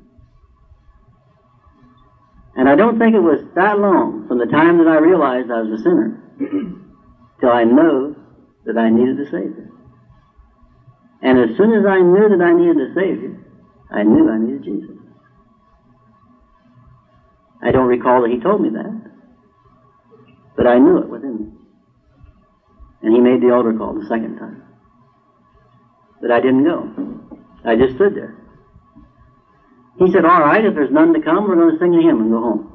And 2.57 2.67
I 2.67 2.73
don't 2.73 2.97
think 2.97 3.13
it 3.13 3.19
was 3.19 3.39
that 3.53 3.77
long 3.77 4.25
from 4.27 4.39
the 4.39 4.47
time 4.47 4.79
that 4.79 4.87
I 4.87 4.97
realized 4.97 5.51
I 5.51 5.61
was 5.61 5.79
a 5.79 5.83
sinner 5.83 6.19
till 7.39 7.49
I 7.49 7.63
know 7.63 8.15
that 8.65 8.77
I 8.79 8.89
needed 8.89 9.19
a 9.19 9.25
Savior. 9.25 9.69
And 11.21 11.37
as 11.37 11.55
soon 11.55 11.73
as 11.73 11.85
I 11.85 12.01
knew 12.01 12.29
that 12.29 12.41
I 12.41 12.53
needed 12.53 12.79
a 12.79 12.93
Savior, 12.95 13.37
I 13.91 14.01
knew 14.01 14.27
I 14.27 14.39
needed 14.39 14.63
Jesus. 14.63 14.97
I 17.61 17.71
don't 17.71 17.87
recall 17.87 18.23
that 18.23 18.31
He 18.31 18.39
told 18.39 18.61
me 18.61 18.69
that, 18.69 19.11
but 20.55 20.65
I 20.65 20.79
knew 20.79 20.97
it 20.97 21.09
within 21.09 21.37
me. 21.37 21.47
And 23.03 23.13
He 23.13 23.19
made 23.19 23.41
the 23.41 23.51
altar 23.51 23.73
call 23.73 23.93
the 23.93 24.07
second 24.07 24.37
time. 24.37 24.63
But 26.19 26.31
I 26.31 26.39
didn't 26.39 26.63
go. 26.63 26.89
I 27.63 27.75
just 27.75 27.95
stood 27.95 28.15
there. 28.15 28.36
He 29.97 30.11
said, 30.11 30.25
All 30.25 30.41
right, 30.41 30.63
if 30.63 30.75
there's 30.75 30.91
none 30.91 31.13
to 31.13 31.21
come, 31.21 31.47
we're 31.47 31.55
going 31.55 31.71
to 31.71 31.79
sing 31.79 31.95
a 31.95 32.01
hymn 32.01 32.21
and 32.21 32.31
go 32.31 32.39
home. 32.39 32.73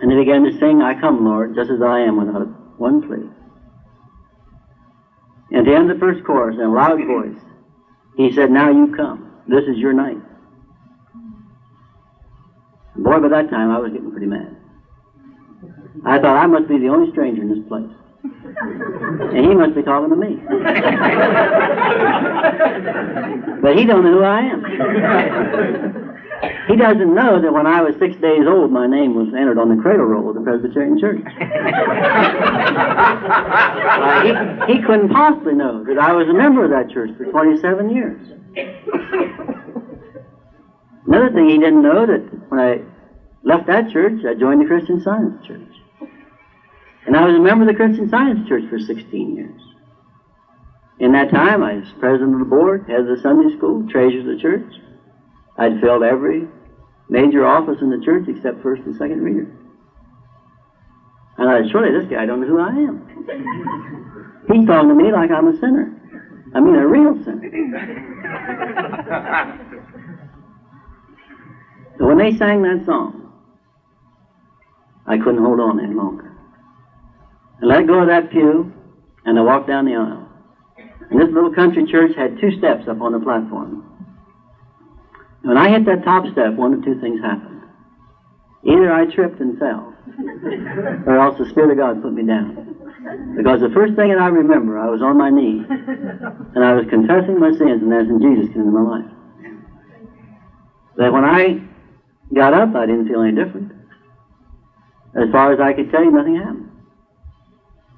And 0.00 0.10
he 0.10 0.18
began 0.18 0.42
to 0.44 0.58
sing, 0.58 0.82
I 0.82 0.98
come, 0.98 1.24
Lord, 1.24 1.54
just 1.54 1.70
as 1.70 1.82
I 1.82 2.00
am, 2.00 2.16
without 2.16 2.48
one 2.78 3.06
plea. 3.06 3.28
At 5.56 5.64
the 5.64 5.74
end 5.74 5.90
of 5.90 5.98
the 5.98 6.00
first 6.00 6.24
chorus, 6.24 6.56
in 6.56 6.62
a 6.62 6.72
loud 6.72 6.98
voice, 7.06 7.38
he 8.16 8.32
said, 8.32 8.50
Now 8.50 8.70
you 8.70 8.94
come. 8.96 9.42
This 9.46 9.64
is 9.64 9.76
your 9.76 9.92
night. 9.92 10.18
Boy, 12.96 13.20
by 13.20 13.28
that 13.28 13.50
time 13.50 13.70
I 13.70 13.78
was 13.78 13.92
getting 13.92 14.10
pretty 14.10 14.26
mad. 14.26 14.56
I 16.04 16.18
thought 16.18 16.36
I 16.36 16.46
must 16.46 16.68
be 16.68 16.78
the 16.78 16.88
only 16.88 17.10
stranger 17.12 17.42
in 17.42 17.48
this 17.48 17.68
place. 17.68 17.90
And 18.60 19.46
he 19.46 19.54
must 19.54 19.74
be 19.74 19.82
talking 19.82 20.10
to 20.10 20.16
me. 20.16 20.36
but 23.62 23.76
he 23.76 23.84
don't 23.84 24.04
know 24.04 24.12
who 24.12 24.22
I 24.22 24.40
am. 24.40 24.64
He 26.66 26.76
doesn't 26.76 27.14
know 27.14 27.40
that 27.40 27.52
when 27.52 27.66
I 27.66 27.82
was 27.82 27.94
six 27.98 28.16
days 28.16 28.46
old, 28.48 28.72
my 28.72 28.86
name 28.86 29.14
was 29.14 29.28
entered 29.34 29.58
on 29.58 29.68
the 29.74 29.80
cradle 29.80 30.06
roll 30.06 30.28
of 30.28 30.34
the 30.34 30.40
Presbyterian 30.42 30.98
Church. 30.98 31.22
uh, 33.92 34.22
he, 34.66 34.74
he 34.74 34.82
couldn't 34.82 35.10
possibly 35.10 35.54
know 35.54 35.84
that 35.84 35.98
I 35.98 36.12
was 36.12 36.28
a 36.28 36.32
member 36.32 36.64
of 36.64 36.70
that 36.70 36.90
church 36.92 37.10
for 37.16 37.26
27 37.26 37.90
years. 37.90 38.20
Another 41.06 41.30
thing 41.32 41.48
he 41.48 41.58
didn't 41.58 41.82
know 41.82 42.06
that 42.06 42.22
when 42.48 42.60
I 42.60 42.80
left 43.44 43.66
that 43.66 43.90
church, 43.90 44.24
I 44.24 44.34
joined 44.34 44.62
the 44.62 44.66
Christian 44.66 45.00
Science 45.00 45.46
Church. 45.46 45.71
And 47.06 47.16
I 47.16 47.26
was 47.26 47.34
a 47.34 47.40
member 47.40 47.62
of 47.62 47.68
the 47.68 47.74
Christian 47.74 48.08
Science 48.08 48.48
Church 48.48 48.64
for 48.70 48.78
16 48.78 49.36
years. 49.36 49.60
In 51.00 51.12
that 51.12 51.30
time, 51.30 51.62
I 51.62 51.74
was 51.74 51.88
president 51.98 52.34
of 52.34 52.38
the 52.38 52.44
board, 52.44 52.88
head 52.88 53.00
of 53.00 53.06
the 53.06 53.20
Sunday 53.22 53.56
school, 53.56 53.88
treasurer 53.90 54.20
of 54.20 54.26
the 54.26 54.38
church. 54.40 54.72
I'd 55.58 55.80
filled 55.80 56.04
every 56.04 56.46
major 57.08 57.44
office 57.44 57.78
in 57.80 57.90
the 57.90 58.00
church 58.04 58.28
except 58.28 58.62
first 58.62 58.82
and 58.82 58.94
second 58.96 59.20
reader. 59.20 59.50
And 61.38 61.50
I 61.50 61.62
said, 61.62 61.70
surely 61.70 61.98
this 61.98 62.08
guy 62.10 62.24
don't 62.24 62.40
know 62.40 62.46
who 62.46 62.60
I 62.60 62.68
am. 62.68 64.44
He's 64.52 64.66
talking 64.66 64.88
to 64.90 64.94
me 64.94 65.10
like 65.10 65.30
I'm 65.30 65.48
a 65.48 65.58
sinner. 65.58 65.92
I 66.54 66.60
mean, 66.60 66.74
a 66.74 66.86
real 66.86 67.14
sinner. 67.24 67.50
so 71.98 72.06
when 72.06 72.18
they 72.18 72.36
sang 72.36 72.62
that 72.62 72.84
song, 72.84 73.32
I 75.06 75.16
couldn't 75.18 75.42
hold 75.42 75.58
on 75.58 75.80
any 75.80 75.94
longer. 75.94 76.31
I 77.62 77.66
let 77.66 77.86
go 77.86 78.00
of 78.00 78.08
that 78.08 78.30
pew, 78.30 78.72
and 79.24 79.38
I 79.38 79.42
walked 79.42 79.68
down 79.68 79.84
the 79.84 79.94
aisle. 79.94 80.28
And 81.10 81.20
this 81.20 81.28
little 81.30 81.54
country 81.54 81.86
church 81.86 82.16
had 82.16 82.40
two 82.40 82.50
steps 82.58 82.88
up 82.88 83.00
on 83.00 83.12
the 83.12 83.20
platform. 83.20 83.86
When 85.42 85.56
I 85.56 85.70
hit 85.70 85.84
that 85.86 86.02
top 86.04 86.24
step, 86.32 86.54
one 86.54 86.74
of 86.74 86.84
two 86.84 87.00
things 87.00 87.20
happened. 87.20 87.62
Either 88.64 88.92
I 88.92 89.06
tripped 89.06 89.40
and 89.40 89.58
fell, 89.58 89.94
or 91.06 91.18
else 91.18 91.38
the 91.38 91.46
Spirit 91.50 91.70
of 91.72 91.76
God 91.78 92.02
put 92.02 92.12
me 92.12 92.24
down. 92.26 92.74
Because 93.36 93.60
the 93.60 93.70
first 93.70 93.94
thing 93.94 94.10
that 94.10 94.18
I 94.18 94.28
remember, 94.28 94.78
I 94.78 94.88
was 94.88 95.02
on 95.02 95.16
my 95.16 95.30
knees, 95.30 95.66
and 95.68 96.64
I 96.64 96.74
was 96.74 96.86
confessing 96.90 97.38
my 97.38 97.50
sins 97.50 97.82
and 97.82 97.92
asking 97.92 98.20
Jesus 98.22 98.54
into 98.54 98.70
my 98.70 98.82
life. 98.82 99.10
But 100.96 101.12
when 101.12 101.24
I 101.24 101.62
got 102.34 102.54
up, 102.54 102.74
I 102.74 102.86
didn't 102.86 103.08
feel 103.08 103.22
any 103.22 103.34
different. 103.34 103.72
As 105.14 105.30
far 105.30 105.52
as 105.52 105.60
I 105.60 105.72
could 105.74 105.90
tell 105.90 106.04
you, 106.04 106.10
nothing 106.10 106.36
happened. 106.36 106.71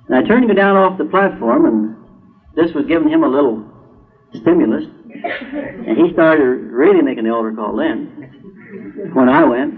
And 0.09 0.17
I 0.17 0.23
turned 0.23 0.49
him 0.49 0.57
down 0.57 0.77
off 0.77 0.99
the 0.99 1.05
platform, 1.05 1.67
and 1.67 1.97
this 2.55 2.75
was 2.75 2.87
giving 2.87 3.09
him 3.09 3.25
a 3.25 3.29
little 3.29 3.65
stimulus. 4.35 4.85
And 5.11 5.97
he 5.97 6.13
started 6.13 6.45
really 6.45 7.03
making 7.03 7.25
the 7.25 7.31
altar 7.31 7.53
call 7.53 7.77
then. 7.77 9.11
When 9.15 9.29
I 9.29 9.45
went, 9.45 9.75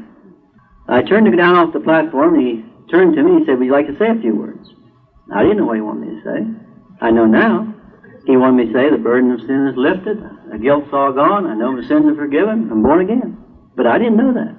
I 0.88 1.02
turned 1.02 1.26
him 1.26 1.36
down 1.36 1.56
off 1.56 1.72
the 1.72 1.80
platform, 1.80 2.34
and 2.34 2.46
he 2.46 2.64
turned 2.90 3.14
to 3.16 3.22
me 3.22 3.36
and 3.36 3.46
said, 3.46 3.58
Would 3.58 3.66
you 3.66 3.72
like 3.72 3.86
to 3.86 3.98
say 3.98 4.08
a 4.08 4.20
few 4.20 4.34
words? 4.34 4.68
I 5.34 5.42
didn't 5.42 5.58
know 5.58 5.66
what 5.66 5.76
he 5.76 5.82
wanted 5.82 6.08
me 6.08 6.20
to 6.20 6.22
say. 6.22 6.40
I 7.00 7.10
know 7.10 7.26
now. 7.26 7.74
He 8.26 8.36
wanted 8.36 8.66
me 8.66 8.72
to 8.72 8.72
say, 8.72 8.90
The 8.90 8.98
burden 8.98 9.30
of 9.32 9.40
sin 9.40 9.68
is 9.70 9.76
lifted, 9.76 10.18
the 10.50 10.58
guilt's 10.58 10.88
all 10.92 11.12
gone, 11.12 11.46
I 11.46 11.54
know 11.54 11.72
my 11.72 11.86
sins 11.86 12.06
are 12.06 12.14
forgiven, 12.14 12.68
I'm 12.70 12.82
born 12.82 13.00
again. 13.02 13.38
But 13.76 13.86
I 13.86 13.98
didn't 13.98 14.16
know 14.16 14.32
that. 14.32 14.56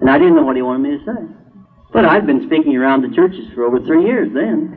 And 0.00 0.10
I 0.10 0.18
didn't 0.18 0.36
know 0.36 0.42
what 0.42 0.56
he 0.56 0.62
wanted 0.62 0.82
me 0.82 0.98
to 0.98 1.04
say. 1.04 1.22
But 1.92 2.04
I've 2.04 2.26
been 2.26 2.46
speaking 2.46 2.76
around 2.76 3.02
the 3.02 3.14
churches 3.14 3.48
for 3.54 3.64
over 3.64 3.80
three 3.80 4.04
years 4.04 4.32
then. 4.34 4.76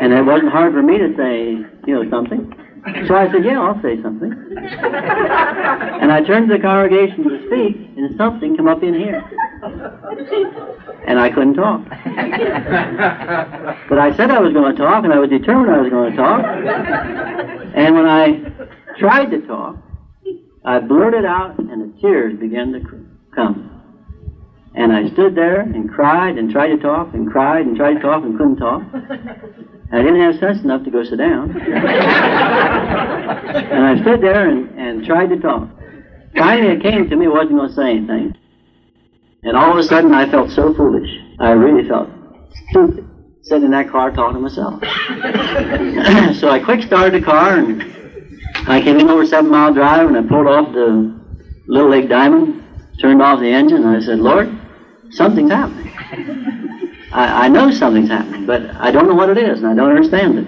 And 0.00 0.12
it 0.12 0.22
wasn't 0.22 0.50
hard 0.50 0.72
for 0.72 0.82
me 0.82 0.98
to 0.98 1.14
say, 1.16 1.52
you 1.86 1.94
know, 1.94 2.08
something. 2.10 2.52
So 3.06 3.14
I 3.14 3.30
said, 3.30 3.44
yeah, 3.44 3.60
I'll 3.60 3.80
say 3.82 4.00
something. 4.02 4.32
And 4.32 6.10
I 6.10 6.22
turned 6.26 6.48
to 6.48 6.56
the 6.56 6.62
congregation 6.62 7.24
to 7.24 7.46
speak, 7.46 7.76
and 7.96 8.16
something 8.16 8.56
come 8.56 8.68
up 8.68 8.82
in 8.82 8.94
here. 8.94 9.22
And 11.06 11.20
I 11.20 11.28
couldn't 11.28 11.54
talk. 11.54 11.84
But 13.88 13.98
I 13.98 14.16
said 14.16 14.30
I 14.30 14.40
was 14.40 14.54
going 14.54 14.74
to 14.74 14.80
talk, 14.80 15.04
and 15.04 15.12
I 15.12 15.18
was 15.18 15.28
determined 15.28 15.74
I 15.74 15.80
was 15.82 15.90
going 15.90 16.12
to 16.12 16.16
talk. 16.16 16.42
And 17.76 17.94
when 17.94 18.06
I 18.06 18.40
tried 18.98 19.26
to 19.26 19.40
talk, 19.46 19.76
I 20.64 20.80
blurted 20.80 21.26
out, 21.26 21.58
and 21.58 21.82
the 21.82 21.92
tears 22.00 22.38
began 22.40 22.72
to 22.72 22.80
come. 23.34 23.79
And 24.74 24.92
I 24.92 25.08
stood 25.10 25.34
there 25.34 25.60
and 25.60 25.90
cried 25.90 26.38
and 26.38 26.50
tried 26.50 26.68
to 26.68 26.76
talk 26.78 27.12
and 27.12 27.30
cried 27.30 27.66
and 27.66 27.76
tried 27.76 27.94
to 27.94 28.00
talk 28.00 28.22
and 28.22 28.38
couldn't 28.38 28.56
talk. 28.56 28.82
I 29.92 29.98
didn't 30.02 30.20
have 30.20 30.38
sense 30.38 30.62
enough 30.62 30.84
to 30.84 30.90
go 30.90 31.02
sit 31.02 31.18
down. 31.18 31.50
and 31.60 31.68
I 33.84 34.00
stood 34.00 34.20
there 34.20 34.48
and, 34.48 34.70
and 34.78 35.04
tried 35.04 35.26
to 35.30 35.36
talk. 35.40 35.68
Finally, 36.36 36.74
it 36.76 36.82
came 36.82 37.10
to 37.10 37.16
me, 37.16 37.26
I 37.26 37.30
wasn't 37.30 37.56
going 37.56 37.68
to 37.68 37.74
say 37.74 37.96
anything. 37.96 38.36
And 39.42 39.56
all 39.56 39.72
of 39.72 39.78
a 39.78 39.82
sudden, 39.82 40.14
I 40.14 40.30
felt 40.30 40.50
so 40.50 40.72
foolish. 40.74 41.10
I 41.40 41.50
really 41.50 41.88
felt 41.88 42.08
stupid 42.70 43.10
sitting 43.42 43.64
in 43.64 43.70
that 43.72 43.90
car 43.90 44.10
talking 44.12 44.34
to 44.34 44.40
myself. 44.40 44.80
so 46.38 46.50
I 46.50 46.60
quick 46.62 46.82
started 46.82 47.20
the 47.20 47.24
car 47.24 47.56
and 47.56 47.82
I 48.68 48.80
came 48.80 48.98
in 48.98 49.08
over 49.08 49.26
Seven 49.26 49.50
Mile 49.50 49.72
Drive 49.72 50.06
and 50.06 50.16
I 50.16 50.22
pulled 50.22 50.46
off 50.46 50.72
the 50.72 51.18
Little 51.66 51.90
Lake 51.90 52.08
Diamond, 52.08 52.62
turned 53.00 53.22
off 53.22 53.40
the 53.40 53.48
engine, 53.48 53.84
and 53.84 53.96
I 53.96 54.00
said, 54.00 54.18
Lord, 54.18 54.59
something's 55.10 55.50
happening. 55.50 55.92
I, 57.12 57.46
I 57.46 57.48
know 57.48 57.70
something's 57.70 58.08
happening, 58.08 58.46
but 58.46 58.62
I 58.76 58.90
don't 58.90 59.08
know 59.08 59.14
what 59.14 59.30
it 59.30 59.38
is, 59.38 59.58
and 59.60 59.68
I 59.68 59.74
don't 59.74 59.90
understand 59.90 60.38
it. 60.38 60.46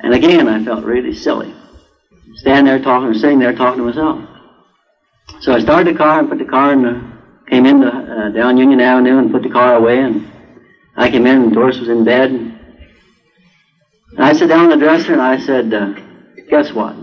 And 0.00 0.12
again, 0.12 0.48
I 0.48 0.64
felt 0.64 0.84
really 0.84 1.14
silly. 1.14 1.54
Standing 2.34 2.66
there 2.66 2.78
talking, 2.82 3.08
or 3.08 3.14
sitting 3.14 3.38
there 3.38 3.54
talking 3.54 3.78
to 3.78 3.86
myself. 3.86 4.28
So 5.40 5.52
I 5.52 5.60
started 5.60 5.94
the 5.94 5.98
car 5.98 6.18
and 6.20 6.28
put 6.28 6.38
the 6.38 6.44
car 6.44 6.72
in 6.72 6.82
the, 6.82 7.00
came 7.48 7.64
in 7.66 7.80
the, 7.80 7.88
uh, 7.88 8.28
down 8.30 8.56
Union 8.56 8.80
Avenue 8.80 9.18
and 9.18 9.30
put 9.30 9.42
the 9.42 9.50
car 9.50 9.76
away, 9.76 10.00
and 10.00 10.30
I 10.96 11.10
came 11.10 11.26
in, 11.26 11.42
and 11.44 11.52
Doris 11.52 11.78
was 11.78 11.88
in 11.88 12.04
bed. 12.04 12.30
And 12.30 12.60
I 14.18 14.32
sat 14.32 14.48
down 14.48 14.70
on 14.70 14.78
the 14.78 14.84
dresser, 14.84 15.12
and 15.12 15.22
I 15.22 15.38
said, 15.38 15.72
uh, 15.72 15.94
guess 16.48 16.72
what? 16.72 16.96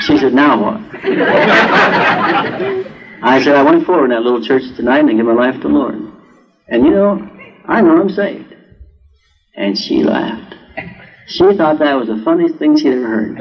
She 0.00 0.18
said, 0.18 0.34
now 0.34 0.60
what? 0.60 0.80
I 3.22 3.40
said, 3.42 3.54
I 3.54 3.62
went 3.62 3.86
forward 3.86 4.06
in 4.06 4.10
that 4.10 4.22
little 4.22 4.42
church 4.42 4.64
tonight 4.76 4.98
and 4.98 5.10
I 5.10 5.12
gave 5.14 5.24
my 5.24 5.32
life 5.32 5.54
to 5.56 5.60
the 5.60 5.68
Lord. 5.68 5.94
And 6.68 6.84
you 6.84 6.90
know, 6.90 7.30
I 7.66 7.80
know 7.80 8.00
I'm 8.00 8.10
saved. 8.10 8.52
And 9.54 9.78
she 9.78 10.02
laughed. 10.02 10.56
She 11.28 11.44
thought 11.56 11.78
that 11.78 11.94
was 11.94 12.08
the 12.08 12.20
funniest 12.24 12.56
thing 12.56 12.76
she'd 12.76 12.94
ever 12.94 13.06
heard. 13.06 13.38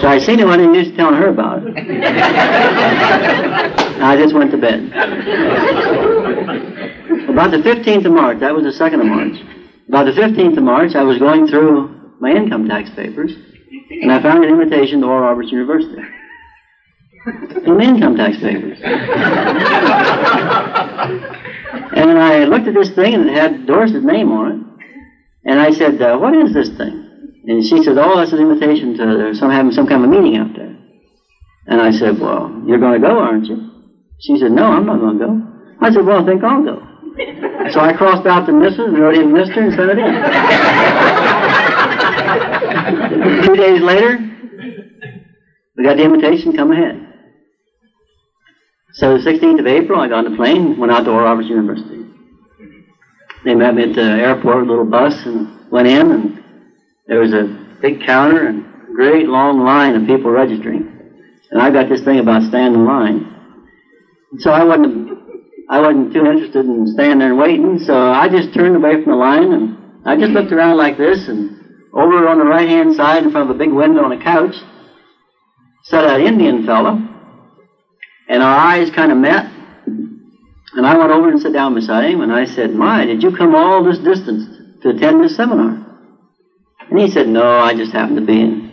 so 0.00 0.08
I 0.08 0.18
seen 0.18 0.40
it 0.40 0.46
when 0.46 0.60
he 0.60 0.66
used 0.78 0.96
telling 0.96 1.16
her 1.16 1.28
about 1.28 1.62
it. 1.66 1.76
I 4.00 4.16
just 4.16 4.34
went 4.34 4.50
to 4.52 4.56
bed. 4.56 4.90
About 7.28 7.50
the 7.50 7.58
15th 7.58 8.06
of 8.06 8.12
March, 8.12 8.40
that 8.40 8.54
was 8.54 8.64
the 8.64 8.70
2nd 8.70 9.00
of 9.00 9.06
March. 9.06 9.36
About 9.88 10.06
the 10.06 10.12
15th 10.12 10.56
of 10.56 10.62
March, 10.62 10.94
I 10.94 11.02
was 11.02 11.18
going 11.18 11.46
through 11.48 12.16
my 12.18 12.30
income 12.30 12.66
tax 12.66 12.88
papers, 12.90 13.32
and 13.90 14.10
I 14.10 14.22
found 14.22 14.42
an 14.42 14.50
invitation 14.50 15.02
to 15.02 15.06
Oral 15.06 15.28
Roberts 15.28 15.52
University. 15.52 16.02
The 17.24 17.78
income 17.80 18.16
tax 18.16 18.36
papers. 18.36 18.78
and 21.96 22.18
I 22.18 22.44
looked 22.44 22.68
at 22.68 22.74
this 22.74 22.94
thing, 22.94 23.14
and 23.14 23.30
it 23.30 23.34
had 23.34 23.66
Doris's 23.66 24.04
name 24.04 24.30
on 24.30 24.52
it. 24.52 24.60
And 25.46 25.60
I 25.60 25.70
said, 25.70 26.00
uh, 26.00 26.18
what 26.18 26.34
is 26.36 26.52
this 26.52 26.68
thing? 26.76 27.00
And 27.46 27.64
she 27.64 27.82
said, 27.82 27.96
oh, 27.98 28.16
that's 28.18 28.32
an 28.32 28.40
invitation 28.40 28.96
to 28.96 29.34
some, 29.34 29.50
having 29.50 29.72
some 29.72 29.86
kind 29.86 30.04
of 30.04 30.10
meeting 30.10 30.36
out 30.36 30.54
there. 30.56 30.76
And 31.66 31.80
I 31.80 31.90
said, 31.92 32.18
well, 32.18 32.62
you're 32.66 32.78
going 32.78 33.00
to 33.00 33.06
go, 33.06 33.18
aren't 33.18 33.46
you? 33.46 33.70
She 34.20 34.38
said, 34.38 34.52
no, 34.52 34.64
I'm 34.64 34.84
not 34.86 35.00
going 35.00 35.18
to 35.18 35.26
go. 35.26 35.42
I 35.80 35.92
said, 35.92 36.04
well, 36.04 36.22
I 36.22 36.26
think 36.26 36.42
I'll 36.44 36.62
go. 36.62 36.82
So 37.72 37.80
I 37.80 37.92
crossed 37.92 38.26
out 38.26 38.46
the 38.46 38.52
Mrs. 38.52 38.88
and 38.88 38.98
wrote 38.98 39.14
in 39.14 39.32
Mr. 39.32 39.58
and 39.58 39.72
sent 39.74 39.90
it 39.90 39.98
in. 39.98 40.14
Two 43.44 43.56
days 43.56 43.80
later, 43.80 44.18
we 45.76 45.84
got 45.84 45.96
the 45.96 46.04
invitation, 46.04 46.56
come 46.56 46.72
ahead. 46.72 47.03
So 48.94 49.18
the 49.18 49.28
16th 49.28 49.58
of 49.58 49.66
April, 49.66 50.00
I 50.00 50.06
got 50.06 50.24
on 50.24 50.30
the 50.30 50.36
plane, 50.36 50.78
went 50.78 50.92
out 50.92 51.02
to 51.04 51.10
Oral 51.10 51.24
Roberts 51.24 51.48
University. 51.48 52.04
They 53.44 53.56
met 53.56 53.74
me 53.74 53.90
at 53.90 53.96
the 53.96 54.02
airport 54.02 54.68
a 54.68 54.70
little 54.70 54.84
bus 54.84 55.14
and 55.26 55.68
went 55.68 55.88
in, 55.88 56.12
and 56.12 56.44
there 57.08 57.18
was 57.18 57.32
a 57.34 57.76
big 57.82 58.06
counter 58.06 58.46
and 58.46 58.64
a 58.64 58.94
great 58.94 59.26
long 59.26 59.64
line 59.64 59.96
of 59.96 60.06
people 60.06 60.30
registering. 60.30 60.88
And 61.50 61.60
I 61.60 61.72
got 61.72 61.88
this 61.88 62.04
thing 62.04 62.20
about 62.20 62.44
standing 62.44 62.82
in 62.82 62.86
line. 62.86 63.34
So 64.38 64.52
I 64.52 64.62
wasn't, 64.62 65.18
I 65.68 65.80
wasn't 65.80 66.12
too 66.12 66.24
interested 66.24 66.64
in 66.64 66.86
standing 66.86 67.18
there 67.18 67.30
and 67.30 67.38
waiting, 67.38 67.80
so 67.80 68.12
I 68.12 68.28
just 68.28 68.54
turned 68.54 68.76
away 68.76 69.02
from 69.02 69.10
the 69.10 69.18
line 69.18 69.52
and 69.52 69.76
I 70.06 70.16
just 70.16 70.30
looked 70.30 70.52
around 70.52 70.76
like 70.76 70.98
this 70.98 71.26
and 71.26 71.50
over 71.92 72.28
on 72.28 72.38
the 72.38 72.44
right 72.44 72.68
hand 72.68 72.94
side 72.94 73.24
in 73.24 73.32
front 73.32 73.50
of 73.50 73.56
a 73.56 73.58
big 73.58 73.72
window 73.72 74.04
on 74.04 74.12
a 74.12 74.22
couch 74.22 74.54
sat 75.82 76.04
an 76.04 76.24
Indian 76.24 76.64
fellow 76.64 77.13
and 78.28 78.42
our 78.42 78.56
eyes 78.56 78.90
kind 78.90 79.12
of 79.12 79.18
met 79.18 79.46
and 80.76 80.84
I 80.84 80.96
went 80.96 81.12
over 81.12 81.28
and 81.28 81.40
sat 81.40 81.52
down 81.52 81.74
beside 81.74 82.04
him, 82.04 82.20
and 82.20 82.32
I 82.32 82.46
said, 82.46 82.72
My, 82.72 83.04
did 83.04 83.22
you 83.22 83.30
come 83.30 83.54
all 83.54 83.82
this 83.82 83.98
distance 83.98 84.44
to 84.82 84.88
attend 84.90 85.22
this 85.22 85.36
seminar? 85.36 85.80
And 86.90 86.98
he 86.98 87.06
said, 87.08 87.28
No, 87.28 87.60
I 87.60 87.74
just 87.74 87.92
happened 87.92 88.16
to 88.16 88.24
be 88.24 88.40
in, 88.40 88.68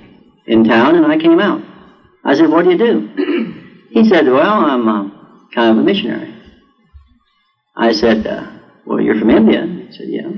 in 0.48 0.64
town, 0.64 0.96
and 0.96 1.06
I 1.06 1.18
came 1.18 1.40
out. 1.40 1.62
I 2.24 2.34
said, 2.34 2.50
What 2.50 2.64
do 2.64 2.72
you 2.72 2.78
do? 2.78 3.54
he 3.92 4.04
said, 4.04 4.26
Well, 4.26 4.52
I'm 4.52 4.88
uh, 4.88 5.04
kind 5.54 5.72
of 5.72 5.78
a 5.78 5.84
missionary. 5.84 6.36
I 7.76 7.92
said, 7.92 8.26
uh, 8.26 8.50
Well, 8.84 9.00
you're 9.00 9.16
from 9.16 9.30
India? 9.30 9.68
He 9.68 9.92
said, 9.92 10.08
Yeah. 10.08 10.32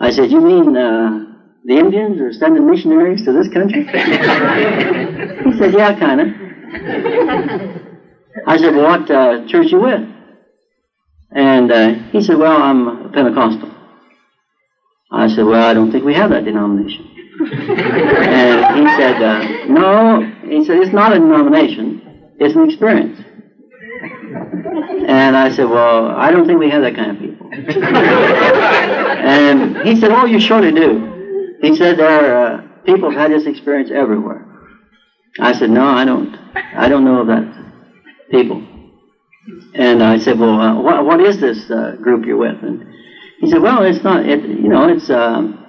I 0.00 0.10
said, 0.10 0.30
You 0.30 0.40
mean 0.40 0.74
uh, 0.74 1.26
the 1.64 1.76
Indians 1.76 2.20
are 2.20 2.32
sending 2.32 2.66
missionaries 2.66 3.22
to 3.24 3.32
this 3.32 3.48
country? 3.48 3.82
he 3.84 5.58
said, 5.58 5.74
Yeah, 5.74 5.92
kind 5.92 6.22
of. 6.22 6.28
I 8.48 8.56
said, 8.56 8.74
Well, 8.74 8.98
what 8.98 9.08
uh, 9.10 9.46
church 9.46 9.70
you 9.72 9.78
with? 9.78 10.08
And 11.32 11.70
uh, 11.70 11.92
he 12.10 12.22
said, 12.22 12.38
Well, 12.38 12.56
I'm 12.56 13.12
Pentecostal. 13.12 13.70
I 15.12 15.28
said, 15.28 15.44
Well, 15.44 15.62
I 15.62 15.74
don't 15.74 15.92
think 15.92 16.06
we 16.06 16.14
have 16.14 16.30
that 16.30 16.46
denomination. 16.46 17.04
and 17.40 18.78
he 18.78 18.86
said, 18.96 19.22
uh, 19.22 19.66
No. 19.66 20.22
He 20.48 20.64
said, 20.64 20.78
It's 20.78 20.94
not 20.94 21.12
a 21.12 21.18
denomination, 21.18 22.00
it's 22.38 22.54
an 22.54 22.64
experience. 22.64 23.20
And 25.06 25.36
I 25.36 25.50
said, 25.50 25.68
Well, 25.68 26.12
I 26.12 26.30
don't 26.30 26.46
think 26.46 26.58
we 26.58 26.70
have 26.70 26.80
that 26.80 26.94
kind 26.94 27.10
of 27.10 27.18
people. 27.18 27.50
and 27.52 27.66
he 29.86 29.94
said, 29.94 30.10
Oh, 30.10 30.24
you 30.24 30.40
surely 30.40 30.72
do. 30.72 31.58
He 31.60 31.76
said, 31.76 31.98
There 31.98 32.08
are 32.08 32.54
uh, 32.54 32.62
people 32.86 33.10
have 33.10 33.20
had 33.20 33.30
this 33.30 33.44
experience 33.46 33.90
everywhere. 33.90 34.46
I 35.38 35.52
said, 35.52 35.68
No, 35.68 35.84
I 35.84 36.06
don't. 36.06 36.34
I 36.54 36.88
don't 36.88 37.04
know 37.04 37.20
of 37.20 37.26
that 37.26 37.57
people. 38.30 38.62
And 39.74 40.02
I 40.02 40.18
said, 40.18 40.38
well, 40.38 40.60
uh, 40.60 40.80
what, 40.80 41.04
what 41.04 41.20
is 41.20 41.40
this 41.40 41.70
uh, 41.70 41.96
group 42.02 42.26
you're 42.26 42.36
with? 42.36 42.62
And 42.62 42.84
he 43.40 43.50
said, 43.50 43.62
well, 43.62 43.82
it's 43.82 44.04
not, 44.04 44.26
it, 44.26 44.42
you 44.42 44.68
know, 44.68 44.88
it's, 44.88 45.08
um, 45.10 45.64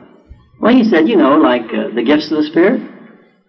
well, 0.60 0.74
he 0.74 0.84
said, 0.84 1.08
you 1.08 1.16
know, 1.16 1.38
like 1.38 1.64
uh, 1.74 1.94
the 1.96 2.04
gifts 2.04 2.32
of 2.32 2.38
the 2.38 2.44
Spirit. 2.44 2.82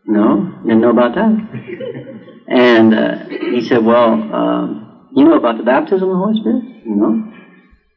No, 0.07 0.59
didn't 0.63 0.81
know 0.81 0.91
about 0.91 1.15
that. 1.15 2.17
And 2.51 2.93
uh, 2.93 3.29
he 3.29 3.61
said, 3.63 3.85
Well, 3.85 4.13
um, 4.13 5.07
you 5.15 5.25
know 5.25 5.37
about 5.37 5.57
the 5.57 5.63
baptism 5.63 6.09
of 6.09 6.15
the 6.15 6.19
Holy 6.19 6.41
Spirit? 6.41 6.65
No. 6.85 7.33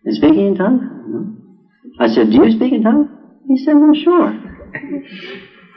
And 0.05 0.15
speaking 0.15 0.45
in 0.45 0.55
tongues? 0.55 0.83
No. 1.07 1.33
I 1.99 2.07
said, 2.07 2.29
Do 2.29 2.37
you 2.37 2.51
speak 2.51 2.71
in 2.71 2.83
tongues? 2.83 3.07
He 3.47 3.57
said, 3.57 3.73
Well, 3.73 3.93
sure. 3.95 4.29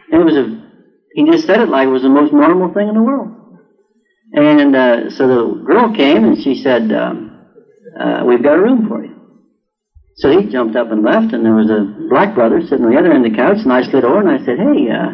And 0.09 0.23
it 0.23 0.25
was 0.25 0.37
a, 0.37 0.71
he 1.15 1.29
just 1.29 1.47
said 1.47 1.61
it 1.61 1.69
like 1.69 1.89
it 1.89 1.91
was 1.91 2.03
the 2.03 2.09
most 2.09 2.33
normal 2.33 2.73
thing 2.73 2.87
in 2.87 2.95
the 2.95 3.03
world. 3.03 3.29
And 4.37 4.77
uh, 4.77 5.11
so 5.11 5.27
the 5.27 5.55
girl 5.65 5.89
came 5.95 6.25
and 6.25 6.39
she 6.39 6.55
said, 6.55 6.93
um, 6.93 7.33
uh, 7.99 8.23
We've 8.27 8.43
got 8.43 8.59
a 8.59 8.61
room 8.63 8.87
for 8.87 9.03
you. 9.03 9.15
So 10.17 10.31
he 10.31 10.47
jumped 10.47 10.77
up 10.77 10.91
and 10.91 11.03
left, 11.03 11.33
and 11.35 11.45
there 11.45 11.55
was 11.55 11.69
a 11.71 11.85
black 12.09 12.35
brother 12.35 12.61
sitting 12.63 12.85
on 12.87 12.91
the 12.93 12.99
other 12.99 13.13
end 13.13 13.27
of 13.27 13.33
the 13.33 13.37
couch, 13.37 13.59
and 13.65 13.73
I 13.73 13.83
slid 13.83 14.05
over 14.05 14.21
and 14.21 14.31
I 14.31 14.39
said, 14.39 14.59
Hey, 14.59 14.89
uh, 14.91 15.13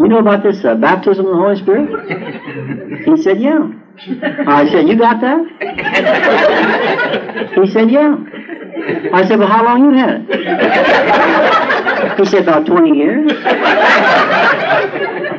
you 0.00 0.08
know 0.08 0.18
about 0.18 0.42
this 0.42 0.64
uh, 0.64 0.74
baptism 0.74 1.26
of 1.26 1.32
the 1.32 1.38
Holy 1.38 1.56
Spirit? 1.56 1.88
He 3.04 3.16
said, 3.22 3.40
Yeah. 3.40 3.68
I 4.46 4.68
said, 4.70 4.86
You 4.88 4.96
got 4.96 5.20
that? 5.22 5.44
He 7.56 7.66
said, 7.72 7.90
Yeah. 7.90 8.16
I 9.12 9.26
said, 9.26 9.38
Well, 9.38 9.48
how 9.48 9.64
long 9.64 9.84
you 9.84 9.92
had 9.98 10.24
it? 10.28 12.18
He 12.18 12.24
said, 12.26 12.42
About 12.42 12.66
20 12.66 12.96
years. 12.96 13.32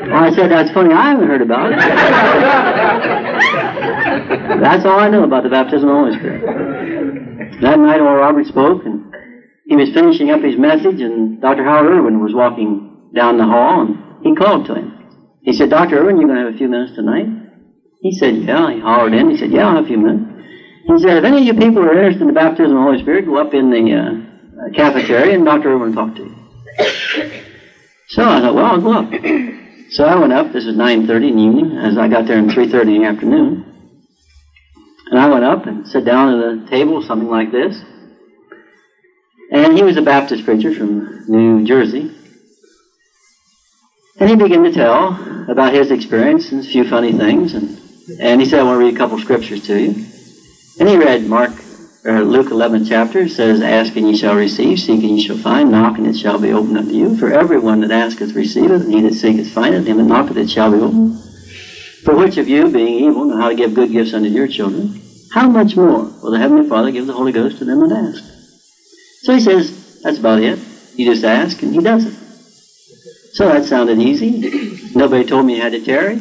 Well, 0.09 0.23
I 0.23 0.31
said, 0.35 0.49
That's 0.51 0.71
funny, 0.71 0.93
I 0.93 1.09
haven't 1.11 1.27
heard 1.27 1.41
about 1.41 1.71
it. 1.71 1.77
That's 4.61 4.85
all 4.85 4.99
I 4.99 5.09
know 5.09 5.23
about 5.23 5.43
the 5.43 5.49
baptism 5.49 5.87
of 5.87 5.95
the 5.95 6.01
Holy 6.01 6.13
Spirit. 6.17 6.41
That 7.61 7.79
night, 7.79 8.01
Oral 8.01 8.15
Robert 8.17 8.45
spoke, 8.47 8.83
and 8.85 9.05
he 9.65 9.75
was 9.75 9.89
finishing 9.93 10.31
up 10.31 10.41
his 10.41 10.57
message, 10.57 10.99
and 11.01 11.39
Dr. 11.41 11.63
Howard 11.63 11.91
Ervin 11.91 12.21
was 12.23 12.33
walking 12.33 13.09
down 13.13 13.37
the 13.37 13.45
hall, 13.45 13.81
and 13.81 13.97
he 14.23 14.33
called 14.35 14.65
to 14.67 14.75
him. 14.75 14.91
He 15.43 15.53
said, 15.53 15.69
Dr. 15.69 15.97
Ervin, 15.99 16.17
you're 16.17 16.27
going 16.27 16.39
to 16.39 16.45
have 16.45 16.53
a 16.55 16.57
few 16.57 16.67
minutes 16.69 16.95
tonight? 16.95 17.27
He 18.01 18.11
said, 18.13 18.35
yeah. 18.37 18.71
He 18.73 18.79
hollered 18.79 19.13
in. 19.13 19.29
He 19.29 19.37
said, 19.37 19.51
yeah, 19.51 19.67
I'll 19.67 19.75
have 19.75 19.83
a 19.85 19.87
few 19.87 19.97
minutes. 19.97 20.25
He 20.87 20.97
said, 20.99 21.17
if 21.17 21.23
any 21.23 21.37
of 21.37 21.43
you 21.45 21.53
people 21.53 21.83
are 21.83 21.93
interested 21.93 22.21
in 22.21 22.27
the 22.27 22.33
baptism 22.33 22.71
of 22.71 22.77
the 22.77 22.81
Holy 22.81 22.99
Spirit, 23.01 23.25
go 23.25 23.37
up 23.37 23.53
in 23.53 23.69
the 23.69 23.93
uh, 23.93 24.69
cafeteria 24.75 25.35
and 25.35 25.45
Dr. 25.45 25.69
Ervin 25.73 25.89
will 25.89 25.93
talk 25.93 26.15
to 26.15 26.23
you. 26.23 26.35
So 28.07 28.23
I 28.23 28.39
thought, 28.41 28.55
well, 28.55 28.65
I'll 28.65 28.81
go 28.81 28.93
up. 28.93 29.11
So 29.91 30.05
I 30.05 30.15
went 30.15 30.33
up. 30.33 30.53
This 30.53 30.65
was 30.65 30.75
9.30 30.75 31.29
in 31.29 31.35
the 31.35 31.41
evening, 31.41 31.77
as 31.77 31.97
I 31.97 32.07
got 32.07 32.27
there 32.27 32.37
in 32.37 32.47
3.30 32.47 32.95
in 32.95 33.01
the 33.01 33.07
afternoon. 33.07 33.65
And 35.09 35.19
I 35.19 35.27
went 35.27 35.43
up 35.43 35.65
and 35.65 35.87
sat 35.87 36.05
down 36.05 36.39
at 36.39 36.67
a 36.67 36.69
table, 36.69 37.01
something 37.01 37.29
like 37.29 37.51
this. 37.51 37.81
And 39.51 39.75
he 39.75 39.81
was 39.81 39.97
a 39.97 40.03
Baptist 40.03 40.45
preacher 40.45 40.71
from 40.71 41.25
New 41.27 41.65
Jersey. 41.65 42.15
And 44.19 44.29
he 44.29 44.35
began 44.35 44.63
to 44.63 44.71
tell 44.71 45.49
about 45.49 45.73
his 45.73 45.89
experience 45.89 46.51
and 46.51 46.63
a 46.63 46.67
few 46.67 46.87
funny 46.87 47.11
things. 47.11 47.55
And, 47.55 47.79
and 48.19 48.39
he 48.39 48.47
said, 48.47 48.59
I 48.59 48.63
want 48.63 48.79
to 48.79 48.85
read 48.85 48.93
a 48.93 48.97
couple 48.97 49.17
scriptures 49.17 49.65
to 49.67 49.81
you. 49.81 50.05
And 50.79 50.87
he 50.87 50.97
read 50.97 51.23
Mark, 51.23 51.51
or 52.05 52.21
Luke 52.23 52.51
11 52.51 52.85
chapter. 52.85 53.27
Says, 53.27 53.61
Ask 53.61 53.95
and 53.95 54.09
ye 54.09 54.17
shall 54.17 54.35
receive, 54.35 54.79
seek 54.79 55.01
and 55.01 55.17
ye 55.17 55.25
shall 55.25 55.37
find, 55.37 55.71
knock 55.71 55.97
and 55.97 56.07
it 56.07 56.17
shall 56.17 56.39
be 56.39 56.51
opened 56.51 56.77
unto 56.77 56.91
you. 56.91 57.17
For 57.17 57.31
everyone 57.31 57.81
that 57.81 57.91
asketh 57.91 58.33
receiveth, 58.33 58.83
and 58.83 58.93
he 58.93 59.01
that 59.01 59.13
seeketh 59.13 59.51
findeth, 59.51 59.87
him 59.87 59.97
that 59.97 60.03
knocketh 60.03 60.37
it 60.37 60.49
shall 60.49 60.71
be 60.71 60.77
opened. 60.77 61.19
For 62.03 62.15
which 62.15 62.37
of 62.37 62.47
you, 62.47 62.69
being 62.69 63.05
evil, 63.05 63.25
know 63.25 63.37
how 63.37 63.49
to 63.49 63.55
give 63.55 63.73
good 63.73 63.91
gifts 63.91 64.13
unto 64.13 64.29
your 64.29 64.47
children? 64.47 65.01
How 65.33 65.47
much 65.47 65.75
more 65.75 66.03
will 66.03 66.31
the 66.31 66.39
Heavenly 66.39 66.67
Father 66.67 66.91
give 66.91 67.05
the 67.05 67.13
Holy 67.13 67.31
Ghost 67.31 67.59
to 67.59 67.65
them 67.65 67.87
that 67.87 67.95
ask? 67.95 68.23
So 69.23 69.33
he 69.33 69.39
says, 69.41 70.01
that's 70.01 70.17
about 70.17 70.39
it. 70.39 70.59
You 70.95 71.11
just 71.11 71.23
ask, 71.23 71.61
and 71.61 71.73
he 71.73 71.81
does 71.81 72.05
it. 72.05 72.13
So 73.33 73.47
that 73.47 73.65
sounded 73.65 73.99
easy. 73.99 74.91
Nobody 74.95 75.23
told 75.23 75.45
me 75.45 75.57
you 75.57 75.61
had 75.61 75.73
to 75.73 75.85
tarry. 75.85 76.15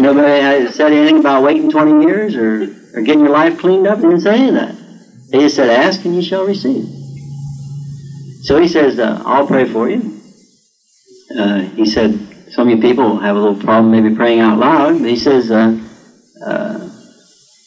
Nobody 0.00 0.72
said 0.72 0.92
anything 0.92 1.18
about 1.20 1.42
waiting 1.42 1.70
20 1.70 2.06
years 2.06 2.34
or, 2.34 2.62
or 2.94 3.02
getting 3.02 3.20
your 3.20 3.30
life 3.30 3.58
cleaned 3.58 3.86
up. 3.86 3.98
They 3.98 4.08
didn't 4.08 4.22
say 4.22 4.34
any 4.34 4.48
of 4.48 4.54
that. 4.54 4.81
Just 5.40 5.56
said, 5.56 5.70
ask 5.70 6.04
and 6.04 6.14
you 6.14 6.22
shall 6.22 6.44
receive. 6.44 6.84
So 8.42 8.60
he 8.60 8.68
says, 8.68 8.98
uh, 8.98 9.22
I'll 9.24 9.46
pray 9.46 9.64
for 9.64 9.88
you. 9.88 10.20
Uh, 11.36 11.60
he 11.60 11.86
said, 11.86 12.18
some 12.50 12.68
of 12.68 12.76
you 12.76 12.82
people 12.82 13.18
have 13.18 13.36
a 13.36 13.38
little 13.38 13.60
problem 13.60 13.90
maybe 13.90 14.14
praying 14.14 14.40
out 14.40 14.58
loud. 14.58 14.98
But 14.98 15.08
he 15.08 15.16
says, 15.16 15.50
uh, 15.50 15.78
uh 16.44 16.90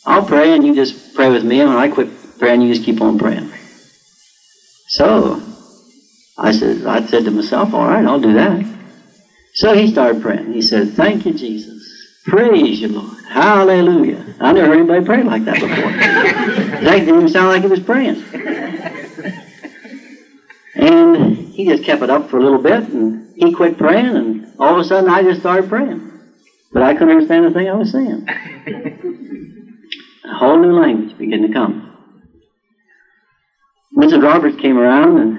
I'll 0.06 0.26
pray 0.26 0.54
and 0.54 0.66
you 0.66 0.76
just 0.76 1.16
pray 1.16 1.30
with 1.30 1.44
me. 1.44 1.62
And 1.62 1.70
when 1.70 1.80
I 1.80 1.90
quit 1.90 2.10
praying, 2.38 2.62
you 2.62 2.74
just 2.74 2.86
keep 2.86 3.02
on 3.02 3.18
praying. 3.18 3.50
So 4.90 5.42
I 6.38 6.52
said, 6.52 6.86
I 6.86 7.04
said 7.08 7.26
to 7.26 7.32
myself, 7.32 7.74
all 7.74 7.88
right, 7.88 8.06
I'll 8.06 8.20
do 8.20 8.34
that. 8.34 8.64
So 9.56 9.74
he 9.74 9.88
started 9.88 10.22
praying. 10.22 10.54
He 10.54 10.62
said, 10.62 10.90
thank 10.90 11.26
you, 11.26 11.34
Jesus. 11.34 11.82
Praise 12.26 12.82
you, 12.82 12.90
Lord. 12.90 13.15
Hallelujah. 13.28 14.26
I 14.40 14.54
never 14.54 14.68
heard 14.68 14.78
anybody 14.80 15.06
pray 15.06 15.24
like 15.24 15.46
that 15.46 15.60
before. 15.60 15.92
that 16.82 17.00
didn't 17.00 17.16
even 17.16 17.30
sound 17.30 17.50
like 17.50 17.62
he 17.62 17.68
was 17.68 17.80
praying. 17.80 18.22
And 20.76 21.34
he 21.34 21.66
just 21.66 21.84
kept 21.84 22.02
it 22.02 22.10
up 22.10 22.30
for 22.30 22.38
a 22.38 22.44
little 22.44 22.60
bit, 22.60 22.84
and 22.90 23.24
he 23.36 23.52
quit 23.54 23.78
praying, 23.78 24.16
and 24.18 24.46
all 24.60 24.74
of 24.74 24.80
a 24.80 24.84
sudden 24.84 25.10
I 25.10 25.24
just 25.24 25.40
started 25.40 25.70
praying. 25.70 26.12
But 26.74 26.84
I 26.84 26.94
couldn't 26.94 27.12
understand 27.12 27.46
the 27.46 27.52
thing 27.52 27.70
I 27.70 27.76
was 27.76 27.92
saying. 27.92 28.26
A 30.26 30.34
whole 30.34 30.60
new 30.60 30.74
language 30.74 31.18
began 31.18 31.42
to 31.44 31.54
come. 31.54 31.82
Mrs. 33.98 34.22
Roberts 34.22 34.58
came 34.58 34.78
around, 34.78 35.18
and 35.18 35.38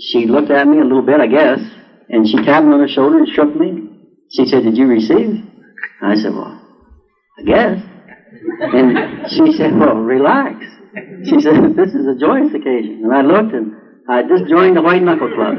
she 0.00 0.26
looked 0.26 0.50
at 0.50 0.68
me 0.68 0.78
a 0.78 0.84
little 0.84 1.02
bit, 1.02 1.20
I 1.20 1.26
guess, 1.26 1.60
and 2.08 2.28
she 2.28 2.36
tapped 2.36 2.64
me 2.64 2.72
on 2.72 2.80
the 2.80 2.88
shoulder 2.88 3.18
and 3.18 3.28
shook 3.28 3.52
me. 3.56 3.90
She 4.30 4.46
said, 4.46 4.62
Did 4.62 4.76
you 4.76 4.86
receive? 4.86 5.42
I 6.00 6.14
said, 6.14 6.32
Well, 6.32 6.63
I 7.38 7.42
guess. 7.42 7.82
And 8.60 9.30
she 9.30 9.52
said, 9.52 9.76
Well, 9.76 9.96
relax. 9.96 10.64
She 11.24 11.40
said, 11.40 11.76
This 11.76 11.94
is 11.94 12.06
a 12.06 12.14
joyous 12.18 12.54
occasion. 12.54 13.02
And 13.04 13.12
I 13.12 13.22
looked 13.22 13.52
and 13.54 13.74
I 14.08 14.22
just 14.22 14.46
joined 14.48 14.76
the 14.76 14.82
White 14.82 15.02
Knuckle 15.02 15.32
Club. 15.34 15.56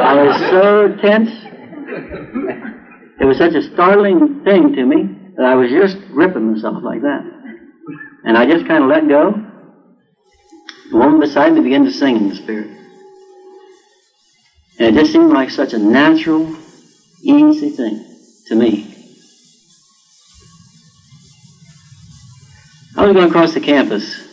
I 0.00 0.22
was 0.24 0.36
so 0.50 0.96
tense. 1.00 1.30
It 3.20 3.24
was 3.24 3.38
such 3.38 3.54
a 3.54 3.62
startling 3.72 4.42
thing 4.44 4.74
to 4.74 4.84
me 4.84 5.08
that 5.36 5.46
I 5.46 5.54
was 5.54 5.70
just 5.70 5.96
ripping 6.10 6.52
myself 6.52 6.82
like 6.82 7.02
that. 7.02 7.22
And 8.24 8.36
I 8.36 8.44
just 8.46 8.66
kind 8.66 8.82
of 8.84 8.90
let 8.90 9.08
go. 9.08 9.32
The 10.90 10.96
woman 10.96 11.20
beside 11.20 11.52
me 11.52 11.60
began 11.60 11.84
to 11.84 11.92
sing 11.92 12.16
in 12.16 12.28
the 12.28 12.34
Spirit. 12.34 12.70
And 14.78 14.96
it 14.96 15.00
just 15.00 15.12
seemed 15.12 15.32
like 15.32 15.50
such 15.50 15.72
a 15.72 15.78
natural, 15.78 16.56
easy 17.22 17.70
thing 17.70 18.04
to 18.46 18.54
me. 18.54 18.97
I 22.98 23.06
was 23.06 23.14
going 23.14 23.28
across 23.28 23.54
the 23.54 23.60
campus 23.60 24.26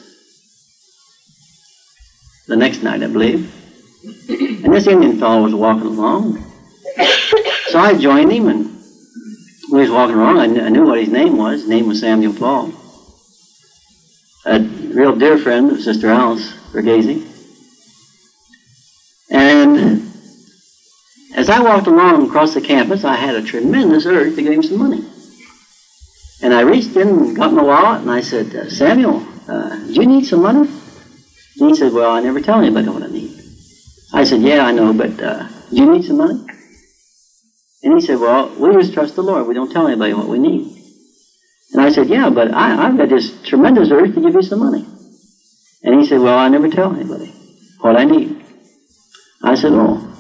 the 2.48 2.56
next 2.56 2.82
night, 2.82 3.04
I 3.04 3.08
believe. 3.08 3.54
And 4.66 4.74
this 4.74 4.88
Indian 4.88 5.20
fellow 5.20 5.44
was 5.44 5.54
walking 5.54 5.86
along. 5.86 6.44
So 7.68 7.78
I 7.78 7.96
joined 7.96 8.32
him, 8.32 8.48
and 8.48 8.66
when 9.70 9.84
he 9.84 9.88
was 9.88 9.92
walking 9.92 10.16
along, 10.16 10.40
I, 10.40 10.48
kn- 10.48 10.66
I 10.66 10.70
knew 10.70 10.84
what 10.84 10.98
his 10.98 11.10
name 11.10 11.38
was. 11.38 11.62
His 11.62 11.70
name 11.70 11.88
was 11.88 12.00
Samuel 12.00 12.34
Paul. 12.34 12.74
A 14.46 14.60
real 14.60 15.16
dear 15.16 15.38
friend 15.38 15.72
of 15.72 15.82
Sister 15.82 16.10
Alice 16.10 16.52
Verghese. 16.72 17.24
And 19.30 20.12
as 21.36 21.52
I 21.52 21.62
walked 21.62 21.86
along 21.86 22.30
across 22.30 22.56
the 22.56 22.62
campus, 22.62 23.04
I 23.04 23.16
had 23.16 23.36
a 23.36 23.44
tremendous 23.44 24.08
urge 24.08 24.36
to 24.36 24.42
give 24.42 24.54
him 24.54 24.64
some 24.64 24.80
money. 24.80 25.06
And 26.46 26.54
I 26.54 26.62
reached 26.62 26.96
in 26.96 27.08
and 27.08 27.36
got 27.36 27.54
my 27.54 27.64
wallet, 27.64 28.02
and 28.02 28.12
I 28.12 28.22
said, 28.22 28.56
uh, 28.56 28.70
Samuel, 28.70 29.26
uh, 29.48 29.78
do 29.78 29.94
you 29.94 30.06
need 30.06 30.28
some 30.28 30.44
money? 30.44 30.70
And 31.60 31.70
he 31.70 31.76
said, 31.76 31.92
Well, 31.92 32.12
I 32.12 32.20
never 32.20 32.40
tell 32.40 32.60
anybody 32.60 32.88
what 32.88 33.02
I 33.02 33.08
need. 33.08 33.32
I 34.14 34.26
said, 34.26 34.44
Yeah, 34.44 34.64
I 34.64 34.72
know, 34.72 34.94
but 34.94 35.20
uh, 35.20 35.48
do 35.72 35.76
you 35.76 35.92
need 35.92 36.04
some 36.04 36.18
money? 36.18 36.46
And 37.82 37.96
he 37.96 38.00
said, 38.00 38.20
Well, 38.20 38.54
we 38.60 38.72
just 38.74 38.94
trust 38.94 39.16
the 39.16 39.24
Lord. 39.24 39.48
We 39.48 39.56
don't 39.56 39.72
tell 39.72 39.88
anybody 39.88 40.14
what 40.14 40.28
we 40.28 40.38
need. 40.38 40.72
And 41.74 41.82
I 41.82 41.90
said, 41.90 42.10
Yeah, 42.10 42.30
but 42.30 42.54
I, 42.54 42.90
I've 42.90 42.96
got 42.96 43.10
this 43.10 43.42
tremendous 43.42 43.90
urge 43.90 44.14
to 44.14 44.22
give 44.22 44.36
you 44.36 44.44
some 44.44 44.60
money. 44.60 44.86
And 45.82 46.00
he 46.00 46.06
said, 46.06 46.20
Well, 46.20 46.38
I 46.38 46.48
never 46.50 46.70
tell 46.70 46.94
anybody 46.94 47.34
what 47.80 47.96
I 47.96 48.04
need. 48.04 48.46
I 49.42 49.56
said, 49.56 49.72
Oh. 49.74 50.15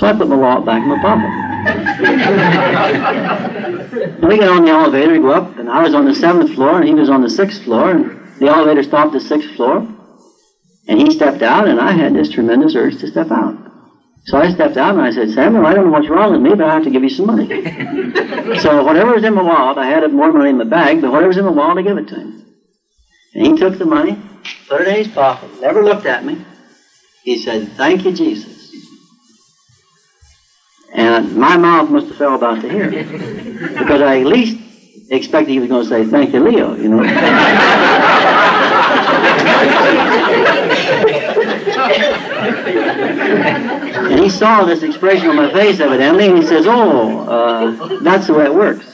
So 0.00 0.06
I 0.06 0.14
put 0.14 0.28
my 0.28 0.36
wallet 0.36 0.64
back 0.64 0.82
in 0.82 0.88
my 0.88 0.98
pocket. 1.02 1.28
we 4.26 4.38
got 4.38 4.48
on 4.48 4.64
the 4.64 4.70
elevator, 4.70 5.12
we 5.12 5.18
go 5.18 5.32
up, 5.32 5.58
and 5.58 5.68
I 5.68 5.82
was 5.82 5.92
on 5.92 6.06
the 6.06 6.14
seventh 6.14 6.54
floor, 6.54 6.76
and 6.76 6.88
he 6.88 6.94
was 6.94 7.10
on 7.10 7.20
the 7.20 7.28
sixth 7.28 7.64
floor, 7.64 7.90
and 7.90 8.18
the 8.38 8.46
elevator 8.46 8.82
stopped 8.82 9.14
at 9.14 9.20
the 9.20 9.28
sixth 9.28 9.50
floor. 9.56 9.86
And 10.88 11.02
he 11.02 11.10
stepped 11.10 11.42
out, 11.42 11.68
and 11.68 11.78
I 11.78 11.92
had 11.92 12.14
this 12.14 12.30
tremendous 12.30 12.74
urge 12.74 12.96
to 13.00 13.08
step 13.08 13.30
out. 13.30 13.58
So 14.24 14.38
I 14.38 14.50
stepped 14.50 14.78
out 14.78 14.94
and 14.94 15.02
I 15.02 15.10
said, 15.10 15.32
Samuel, 15.32 15.66
I 15.66 15.74
don't 15.74 15.84
know 15.84 15.90
what's 15.90 16.08
wrong 16.08 16.32
with 16.32 16.40
me, 16.40 16.54
but 16.54 16.62
I 16.62 16.72
have 16.72 16.84
to 16.84 16.90
give 16.90 17.02
you 17.02 17.10
some 17.10 17.26
money. 17.26 17.48
so 18.60 18.82
whatever 18.82 19.12
was 19.12 19.24
in 19.24 19.34
my 19.34 19.42
wallet, 19.42 19.76
I 19.76 19.86
had 19.86 20.10
more 20.12 20.32
money 20.32 20.48
in 20.48 20.56
my 20.56 20.64
bag, 20.64 21.02
but 21.02 21.10
whatever 21.10 21.28
was 21.28 21.36
in 21.36 21.44
my 21.44 21.50
wallet, 21.50 21.76
I 21.76 21.82
give 21.82 21.98
it 21.98 22.08
to 22.08 22.14
him. 22.14 22.46
And 23.34 23.46
he 23.46 23.58
took 23.58 23.76
the 23.76 23.84
money, 23.84 24.18
put 24.66 24.80
it 24.80 24.88
in 24.88 24.94
his 24.94 25.08
pocket, 25.08 25.50
never 25.60 25.84
looked 25.84 26.06
at 26.06 26.24
me. 26.24 26.42
He 27.22 27.36
said, 27.36 27.68
Thank 27.72 28.06
you, 28.06 28.12
Jesus. 28.12 28.59
And 30.92 31.36
my 31.36 31.56
mouth 31.56 31.90
must 31.90 32.08
have 32.08 32.16
fell 32.16 32.34
about 32.34 32.60
to 32.62 32.68
here. 32.68 32.90
Because 32.90 34.00
I 34.00 34.20
at 34.20 34.26
least 34.26 34.58
expected 35.10 35.52
he 35.52 35.58
was 35.58 35.68
going 35.68 35.82
to 35.82 35.88
say, 35.88 36.04
thank 36.04 36.32
you, 36.32 36.40
Leo, 36.40 36.74
you 36.76 36.88
know. 36.88 37.02
and 44.10 44.20
he 44.20 44.28
saw 44.28 44.64
this 44.64 44.82
expression 44.82 45.28
on 45.28 45.36
my 45.36 45.52
face, 45.52 45.80
evidently, 45.80 46.28
and 46.28 46.38
he 46.38 46.46
says, 46.46 46.66
oh, 46.66 47.20
uh, 47.28 47.98
that's 48.00 48.26
the 48.28 48.34
way 48.34 48.44
it 48.44 48.54
works. 48.54 48.86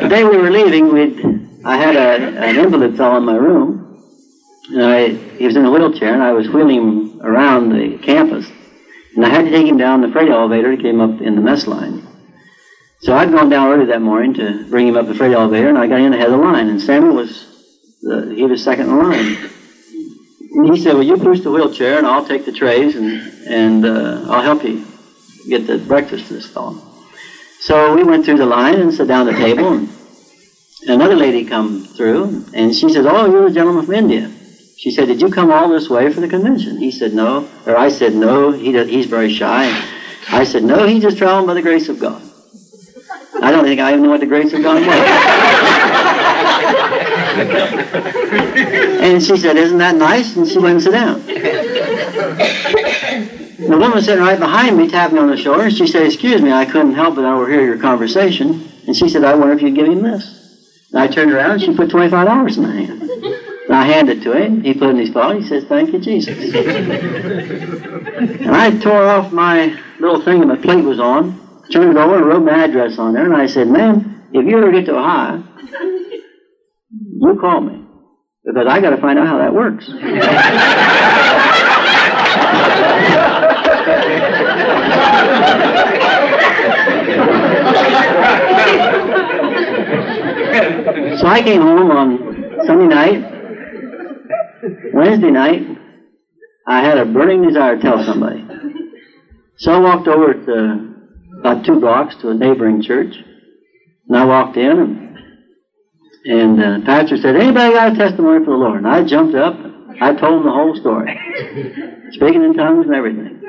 the 0.00 0.08
day 0.08 0.24
we 0.24 0.36
were 0.36 0.50
leaving, 0.50 0.92
we'd, 0.92 1.20
I 1.64 1.76
had 1.76 1.96
a, 1.96 2.38
an 2.38 2.56
invalid 2.56 2.96
fellow 2.96 3.18
in 3.18 3.24
my 3.24 3.36
room, 3.36 3.85
and 4.70 4.82
I, 4.82 5.08
he 5.08 5.46
was 5.46 5.56
in 5.56 5.64
a 5.64 5.70
wheelchair, 5.70 6.12
and 6.12 6.22
I 6.22 6.32
was 6.32 6.48
wheeling 6.48 6.76
him 6.76 7.20
around 7.22 7.70
the 7.70 7.98
campus. 7.98 8.50
And 9.14 9.24
I 9.24 9.30
had 9.30 9.46
to 9.46 9.50
take 9.50 9.66
him 9.66 9.78
down 9.78 10.02
the 10.02 10.08
freight 10.08 10.28
elevator 10.28 10.76
to 10.76 10.76
get 10.76 10.86
him 10.86 11.00
up 11.00 11.20
in 11.20 11.36
the 11.36 11.40
mess 11.40 11.66
line. 11.66 12.06
So 13.00 13.14
I'd 13.14 13.30
gone 13.30 13.48
down 13.48 13.68
early 13.72 13.86
that 13.86 14.02
morning 14.02 14.34
to 14.34 14.64
bring 14.68 14.88
him 14.88 14.96
up 14.96 15.06
the 15.06 15.14
freight 15.14 15.32
elevator, 15.32 15.68
and 15.68 15.78
I 15.78 15.86
got 15.86 16.00
in 16.00 16.12
ahead 16.12 16.26
of 16.26 16.32
the 16.32 16.38
line. 16.38 16.68
And 16.68 16.80
Samuel 16.80 17.14
was, 17.14 17.46
the, 18.02 18.34
he 18.34 18.44
was 18.44 18.62
second 18.62 18.88
in 18.88 18.98
line. 18.98 19.36
And 20.52 20.74
he 20.74 20.82
said, 20.82 20.94
well, 20.94 21.02
you 21.02 21.16
push 21.16 21.40
the 21.40 21.50
wheelchair, 21.50 21.98
and 21.98 22.06
I'll 22.06 22.26
take 22.26 22.44
the 22.44 22.52
trays, 22.52 22.96
and, 22.96 23.20
and 23.46 23.84
uh, 23.84 24.24
I'll 24.28 24.42
help 24.42 24.64
you 24.64 24.86
get 25.48 25.66
the 25.66 25.78
breakfast 25.78 26.28
to 26.28 26.34
this 26.34 26.46
fellow. 26.46 26.82
So 27.60 27.94
we 27.94 28.02
went 28.02 28.24
through 28.24 28.38
the 28.38 28.46
line 28.46 28.80
and 28.80 28.92
sat 28.92 29.08
down 29.08 29.28
at 29.28 29.34
the 29.34 29.40
table, 29.40 29.68
and 29.68 29.88
another 30.88 31.16
lady 31.16 31.44
come 31.44 31.84
through, 31.84 32.44
and 32.54 32.74
she 32.74 32.88
said, 32.88 33.06
oh, 33.06 33.30
you're 33.30 33.48
the 33.48 33.54
gentleman 33.54 33.84
from 33.84 33.94
India. 33.94 34.32
She 34.76 34.90
said, 34.90 35.08
did 35.08 35.22
you 35.22 35.30
come 35.30 35.50
all 35.50 35.70
this 35.70 35.88
way 35.88 36.12
for 36.12 36.20
the 36.20 36.28
convention? 36.28 36.76
He 36.76 36.90
said, 36.90 37.14
no. 37.14 37.48
Or 37.64 37.76
I 37.76 37.88
said, 37.88 38.14
no, 38.14 38.52
he 38.52 38.72
he's 38.84 39.06
very 39.06 39.32
shy. 39.32 39.72
I 40.28 40.44
said, 40.44 40.64
no, 40.64 40.86
he's 40.86 41.02
just 41.02 41.16
traveling 41.16 41.46
by 41.46 41.54
the 41.54 41.62
grace 41.62 41.88
of 41.88 41.98
God. 41.98 42.22
I 43.42 43.50
don't 43.50 43.64
think 43.64 43.80
I 43.80 43.92
even 43.92 44.02
know 44.02 44.10
what 44.10 44.20
the 44.20 44.26
grace 44.26 44.52
of 44.52 44.62
God 44.62 44.86
was. 44.86 44.96
and 49.02 49.22
she 49.22 49.36
said, 49.36 49.56
isn't 49.56 49.78
that 49.78 49.96
nice? 49.96 50.36
And 50.36 50.46
she 50.46 50.58
went 50.58 50.74
and 50.74 50.82
sat 50.82 50.92
down. 50.92 51.20
The 53.58 53.78
woman 53.78 54.02
sitting 54.02 54.22
right 54.22 54.38
behind 54.38 54.76
me 54.76 54.88
tapped 54.88 55.14
me 55.14 55.20
on 55.20 55.28
the 55.28 55.36
shoulder, 55.36 55.64
and 55.64 55.74
she 55.74 55.86
said, 55.86 56.02
excuse 56.04 56.42
me, 56.42 56.52
I 56.52 56.66
couldn't 56.66 56.94
help 56.94 57.14
but 57.14 57.24
overhear 57.24 57.64
your 57.64 57.78
conversation. 57.78 58.68
And 58.86 58.94
she 58.94 59.08
said, 59.08 59.24
I 59.24 59.34
wonder 59.34 59.54
if 59.54 59.62
you'd 59.62 59.74
give 59.74 59.88
him 59.88 60.02
this. 60.02 60.90
And 60.92 61.00
I 61.00 61.06
turned 61.08 61.32
around, 61.32 61.52
and 61.52 61.62
she 61.62 61.74
put 61.74 61.88
$25 61.88 62.56
in 62.56 62.62
my 62.62 62.74
hand. 62.74 63.42
And 63.66 63.74
I 63.74 63.84
handed 63.84 64.18
it 64.18 64.24
to 64.24 64.32
him. 64.32 64.62
He 64.62 64.74
put 64.74 64.84
it 64.84 64.90
in 64.90 64.96
his 64.98 65.10
pocket. 65.10 65.42
He 65.42 65.48
says, 65.48 65.64
Thank 65.64 65.92
you, 65.92 65.98
Jesus. 65.98 66.54
and 66.54 68.54
I 68.54 68.78
tore 68.78 69.08
off 69.08 69.32
my 69.32 69.76
little 69.98 70.22
thing 70.22 70.40
that 70.40 70.46
my 70.46 70.56
plate 70.56 70.84
was 70.84 71.00
on, 71.00 71.64
turned 71.72 71.90
it 71.90 71.96
over, 71.96 72.16
and 72.16 72.26
wrote 72.26 72.44
my 72.44 72.64
address 72.64 72.98
on 72.98 73.14
there. 73.14 73.24
And 73.24 73.34
I 73.34 73.46
said, 73.46 73.66
Man, 73.66 74.28
if 74.32 74.46
you 74.46 74.56
ever 74.56 74.70
get 74.70 74.86
to 74.86 74.96
Ohio, 74.96 75.42
you 77.18 77.38
call 77.40 77.60
me. 77.60 77.82
Because 78.44 78.66
I 78.68 78.80
got 78.80 78.90
to 78.90 78.98
find 78.98 79.18
out 79.18 79.26
how 79.26 79.38
that 79.38 79.52
works. 79.52 79.86
so 91.20 91.26
I 91.26 91.42
came 91.42 91.62
home 91.62 91.90
on 91.90 92.66
Sunday 92.66 92.86
night, 92.86 93.35
Wednesday 94.92 95.30
night, 95.30 95.62
I 96.66 96.80
had 96.80 96.98
a 96.98 97.04
burning 97.04 97.46
desire 97.46 97.76
to 97.76 97.82
tell 97.82 98.04
somebody. 98.04 98.44
So 99.58 99.72
I 99.72 99.78
walked 99.78 100.08
over 100.08 100.34
to 100.34 100.94
about 101.40 101.64
two 101.64 101.80
blocks 101.80 102.16
to 102.16 102.30
a 102.30 102.34
neighboring 102.34 102.82
church, 102.82 103.14
and 104.08 104.16
I 104.16 104.24
walked 104.24 104.56
in, 104.56 104.70
and, 104.70 105.18
and 106.24 106.62
uh, 106.62 106.78
the 106.78 106.84
pastor 106.84 107.16
said, 107.16 107.36
"Anybody 107.36 107.74
got 107.74 107.92
a 107.92 107.96
testimony 107.96 108.44
for 108.44 108.50
the 108.50 108.56
Lord?" 108.56 108.78
And 108.78 108.88
I 108.88 109.04
jumped 109.04 109.34
up. 109.34 109.54
I 110.00 110.12
told 110.14 110.40
him 110.40 110.44
the 110.44 110.52
whole 110.52 110.76
story, 110.76 111.08
speaking 112.12 112.42
in 112.42 112.54
tongues 112.54 112.86
and 112.86 112.94
everything. 112.94 113.40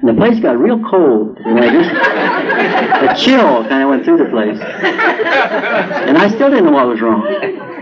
And 0.00 0.08
the 0.08 0.14
place 0.14 0.38
got 0.40 0.56
real 0.58 0.80
cold. 0.88 1.38
You 1.44 1.54
know, 1.54 1.70
just 1.70 1.90
a 1.90 3.14
chill 3.18 3.64
kind 3.68 3.82
of 3.82 3.90
went 3.90 4.04
through 4.04 4.18
the 4.18 4.30
place. 4.30 4.58
And 4.60 6.16
I 6.16 6.28
still 6.28 6.50
didn't 6.50 6.66
know 6.66 6.72
what 6.72 6.86
was 6.86 7.00
wrong. 7.00 7.26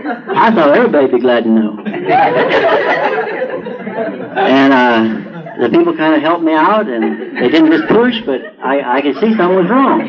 I 0.05 0.51
thought 0.53 0.75
everybody'd 0.75 1.11
be 1.11 1.19
glad 1.19 1.43
to 1.43 1.49
know. 1.49 1.77
And 4.39 4.73
uh, 4.73 5.59
the 5.59 5.69
people 5.69 5.95
kind 5.95 6.15
of 6.15 6.21
helped 6.21 6.43
me 6.43 6.53
out, 6.53 6.87
and 6.87 7.35
they 7.37 7.49
didn't 7.49 7.71
just 7.71 7.87
push, 7.89 8.15
but 8.25 8.41
I, 8.63 8.99
I 8.99 9.01
could 9.01 9.15
see 9.15 9.35
something 9.35 9.59
was 9.59 9.69
wrong. 9.69 9.99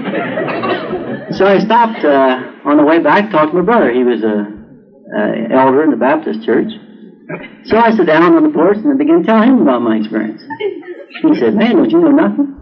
So 1.35 1.47
I 1.47 1.59
stopped 1.59 2.05
uh, 2.05 2.69
on 2.69 2.77
the 2.77 2.85
way 2.85 3.01
back, 3.01 3.31
talked 3.31 3.53
to 3.53 3.59
my 3.59 3.65
brother. 3.65 3.91
He 3.93 4.05
was 4.05 4.23
a, 4.23 4.47
a 5.17 5.55
elder 5.55 5.83
in 5.83 5.91
the 5.91 5.97
Baptist 5.97 6.45
church. 6.45 6.71
So 7.67 7.79
I 7.79 7.91
sat 7.91 8.07
down 8.07 8.35
on 8.35 8.43
the 8.43 8.51
porch 8.51 8.79
and 8.79 8.93
I 8.93 8.97
began 8.97 9.23
telling 9.23 9.51
him 9.51 9.63
about 9.63 9.83
my 9.83 9.97
experience. 9.97 10.43
He 11.23 11.35
said, 11.39 11.55
Man, 11.55 11.77
don't 11.77 11.91
you 11.91 12.01
know 12.01 12.11
nothing? 12.11 12.59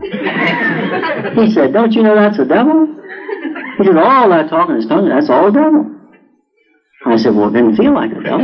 He 1.37 1.51
said, 1.53 1.73
Don't 1.73 1.93
you 1.93 2.03
know 2.03 2.15
that's 2.15 2.39
a 2.39 2.45
devil? 2.45 2.87
He 3.79 3.85
said, 3.85 3.97
All 3.97 4.29
that 4.29 4.49
talking 4.49 4.75
in 4.77 4.81
his 4.83 4.89
tongue, 4.89 5.09
that's 5.09 5.31
all 5.31 5.49
a 5.49 5.53
devil. 5.53 5.98
I 7.13 7.17
said, 7.17 7.35
Well, 7.35 7.49
it 7.49 7.53
didn't 7.53 7.77
feel 7.77 7.93
like 7.93 8.11
a 8.13 8.15
devil. 8.23 8.41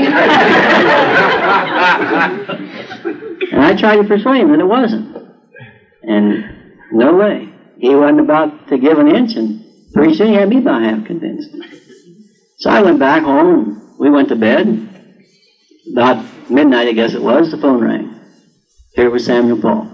and 3.52 3.62
I 3.62 3.74
tried 3.78 3.96
to 3.96 4.04
persuade 4.04 4.40
him 4.42 4.50
that 4.50 4.60
it 4.60 4.66
wasn't. 4.66 5.16
And 6.02 6.44
no 6.92 7.14
way. 7.16 7.52
He 7.76 7.94
wasn't 7.94 8.20
about 8.20 8.68
to 8.68 8.78
give 8.78 8.98
an 8.98 9.08
inch, 9.08 9.34
and 9.36 9.64
pretty 9.92 10.14
soon 10.14 10.28
he 10.28 10.34
had 10.34 10.48
me 10.48 10.58
about 10.58 10.82
half 10.82 11.04
convinced. 11.04 11.50
So 12.58 12.70
I 12.70 12.82
went 12.82 12.98
back 12.98 13.22
home, 13.24 13.48
and 13.64 13.98
we 13.98 14.10
went 14.10 14.28
to 14.28 14.36
bed. 14.36 14.88
About 15.92 16.24
midnight, 16.50 16.88
I 16.88 16.92
guess 16.92 17.12
it 17.14 17.22
was, 17.22 17.50
the 17.50 17.58
phone 17.58 17.82
rang. 17.82 18.18
Here 18.94 19.10
was 19.10 19.26
Samuel 19.26 19.60
Paul. 19.60 19.90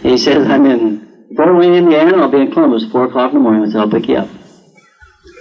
He 0.00 0.16
says, 0.16 0.46
I'm 0.48 0.64
in 0.64 1.26
Fort 1.36 1.54
Wayne, 1.56 1.74
Indiana. 1.74 2.16
I'll 2.16 2.30
be 2.30 2.40
in 2.40 2.50
Columbus 2.50 2.86
4 2.90 3.04
o'clock 3.04 3.32
in 3.32 3.38
the 3.38 3.42
morning, 3.42 3.70
so 3.70 3.80
I'll 3.80 3.90
pick 3.90 4.08
you 4.08 4.16
up. 4.16 4.28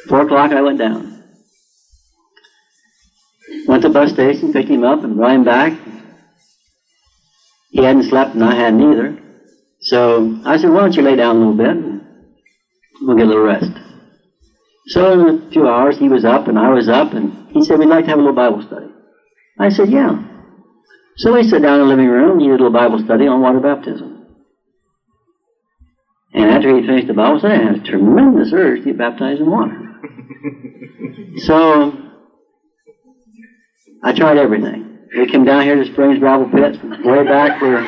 4 0.09 0.21
o'clock, 0.23 0.51
I 0.51 0.61
went 0.61 0.77
down. 0.79 1.08
Went 3.69 3.83
to 3.83 3.89
the 3.89 3.93
bus 3.93 4.09
station, 4.09 4.51
picked 4.51 4.67
him 4.67 4.83
up, 4.83 5.03
and 5.03 5.15
brought 5.15 5.35
him 5.35 5.43
back. 5.43 5.73
He 7.69 7.83
hadn't 7.83 8.09
slept, 8.09 8.33
and 8.33 8.43
I 8.43 8.55
hadn't 8.55 8.81
either. 8.81 9.21
So 9.81 10.41
I 10.43 10.57
said, 10.57 10.71
why 10.71 10.79
don't 10.79 10.95
you 10.95 11.03
lay 11.03 11.15
down 11.15 11.35
a 11.35 11.39
little 11.39 11.53
bit, 11.53 11.77
and 11.77 12.01
we'll 13.03 13.15
get 13.15 13.27
a 13.27 13.29
little 13.29 13.43
rest. 13.43 13.71
So 14.87 15.13
in 15.13 15.21
a 15.21 15.51
few 15.51 15.67
hours, 15.67 15.99
he 15.99 16.09
was 16.09 16.25
up, 16.25 16.47
and 16.47 16.57
I 16.57 16.73
was 16.73 16.89
up, 16.89 17.13
and 17.13 17.47
he 17.51 17.63
said, 17.63 17.77
we'd 17.77 17.89
like 17.89 18.05
to 18.05 18.09
have 18.09 18.17
a 18.17 18.23
little 18.23 18.35
Bible 18.35 18.63
study. 18.63 18.87
I 19.59 19.69
said, 19.69 19.91
yeah. 19.91 20.17
So 21.17 21.33
we 21.33 21.43
sat 21.43 21.61
down 21.61 21.79
in 21.79 21.81
the 21.81 21.93
living 21.93 22.07
room, 22.07 22.31
and 22.31 22.41
he 22.41 22.47
did 22.47 22.59
a 22.59 22.63
little 22.63 22.71
Bible 22.71 22.97
study 23.05 23.27
on 23.27 23.39
water 23.39 23.59
baptism. 23.59 24.25
And 26.33 26.49
after 26.49 26.75
he 26.75 26.87
finished 26.87 27.05
the 27.05 27.13
Bible 27.13 27.37
study, 27.37 27.53
I 27.53 27.67
had 27.67 27.75
a 27.75 27.83
tremendous 27.83 28.51
urge 28.51 28.79
to 28.79 28.85
get 28.85 28.97
baptized 28.97 29.41
in 29.41 29.51
water. 29.51 29.77
so 31.45 32.08
I 34.03 34.13
tried 34.13 34.37
everything. 34.37 34.99
We 35.15 35.25
came 35.27 35.43
down 35.43 35.63
here 35.63 35.75
to 35.75 35.85
Springs 35.91 36.19
Gravel 36.19 36.49
Pits, 36.49 36.77
way 37.03 37.23
back 37.23 37.61
where 37.61 37.83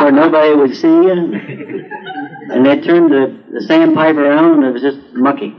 where 0.00 0.12
nobody 0.12 0.54
would 0.54 0.74
see 0.76 0.88
you. 0.88 1.10
And 2.48 2.64
they 2.66 2.76
turned 2.76 3.10
the, 3.10 3.26
the 3.52 3.66
sandpipe 3.68 4.16
around 4.16 4.54
and 4.54 4.64
it 4.64 4.72
was 4.72 4.82
just 4.82 4.98
mucky. 5.12 5.54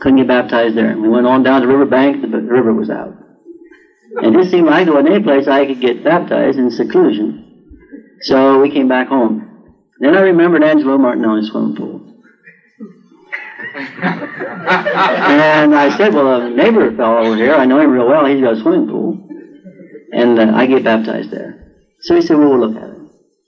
Couldn't 0.00 0.18
get 0.18 0.28
baptized 0.28 0.76
there. 0.76 0.90
And 0.90 1.02
We 1.02 1.08
went 1.08 1.26
on 1.26 1.42
down 1.42 1.62
the 1.62 1.68
river 1.68 1.86
bank, 1.86 2.20
but 2.20 2.30
the 2.30 2.40
river 2.40 2.72
was 2.72 2.90
out. 2.90 3.14
And 4.22 4.36
it 4.36 4.50
seemed 4.50 4.66
like 4.66 4.86
there 4.86 4.94
wasn't 4.94 5.14
any 5.14 5.24
place 5.24 5.48
I 5.48 5.66
could 5.66 5.80
get 5.80 6.04
baptized 6.04 6.58
in 6.58 6.70
seclusion. 6.70 7.40
So 8.22 8.60
we 8.60 8.70
came 8.70 8.88
back 8.88 9.08
home. 9.08 9.50
Then 10.00 10.16
I 10.16 10.20
remembered 10.20 10.64
Angelo 10.64 10.98
Martinelli's 10.98 11.48
swimming 11.48 11.76
pool. 11.76 12.03
And 13.74 15.74
I 15.74 15.94
said, 15.96 16.14
well, 16.14 16.42
a 16.42 16.50
neighbor 16.50 16.94
fellow 16.96 17.26
over 17.26 17.36
here, 17.36 17.54
I 17.54 17.64
know 17.64 17.80
him 17.80 17.90
real 17.90 18.08
well, 18.08 18.26
he's 18.26 18.40
got 18.40 18.56
a 18.56 18.60
swimming 18.60 18.88
pool. 18.88 19.28
And 20.12 20.38
uh, 20.38 20.52
I 20.54 20.66
get 20.66 20.84
baptized 20.84 21.30
there. 21.30 21.72
So 22.00 22.14
he 22.14 22.22
said, 22.22 22.38
well, 22.38 22.50
we'll 22.50 22.68
look 22.68 22.76
at 22.76 22.90
it. 22.90 22.98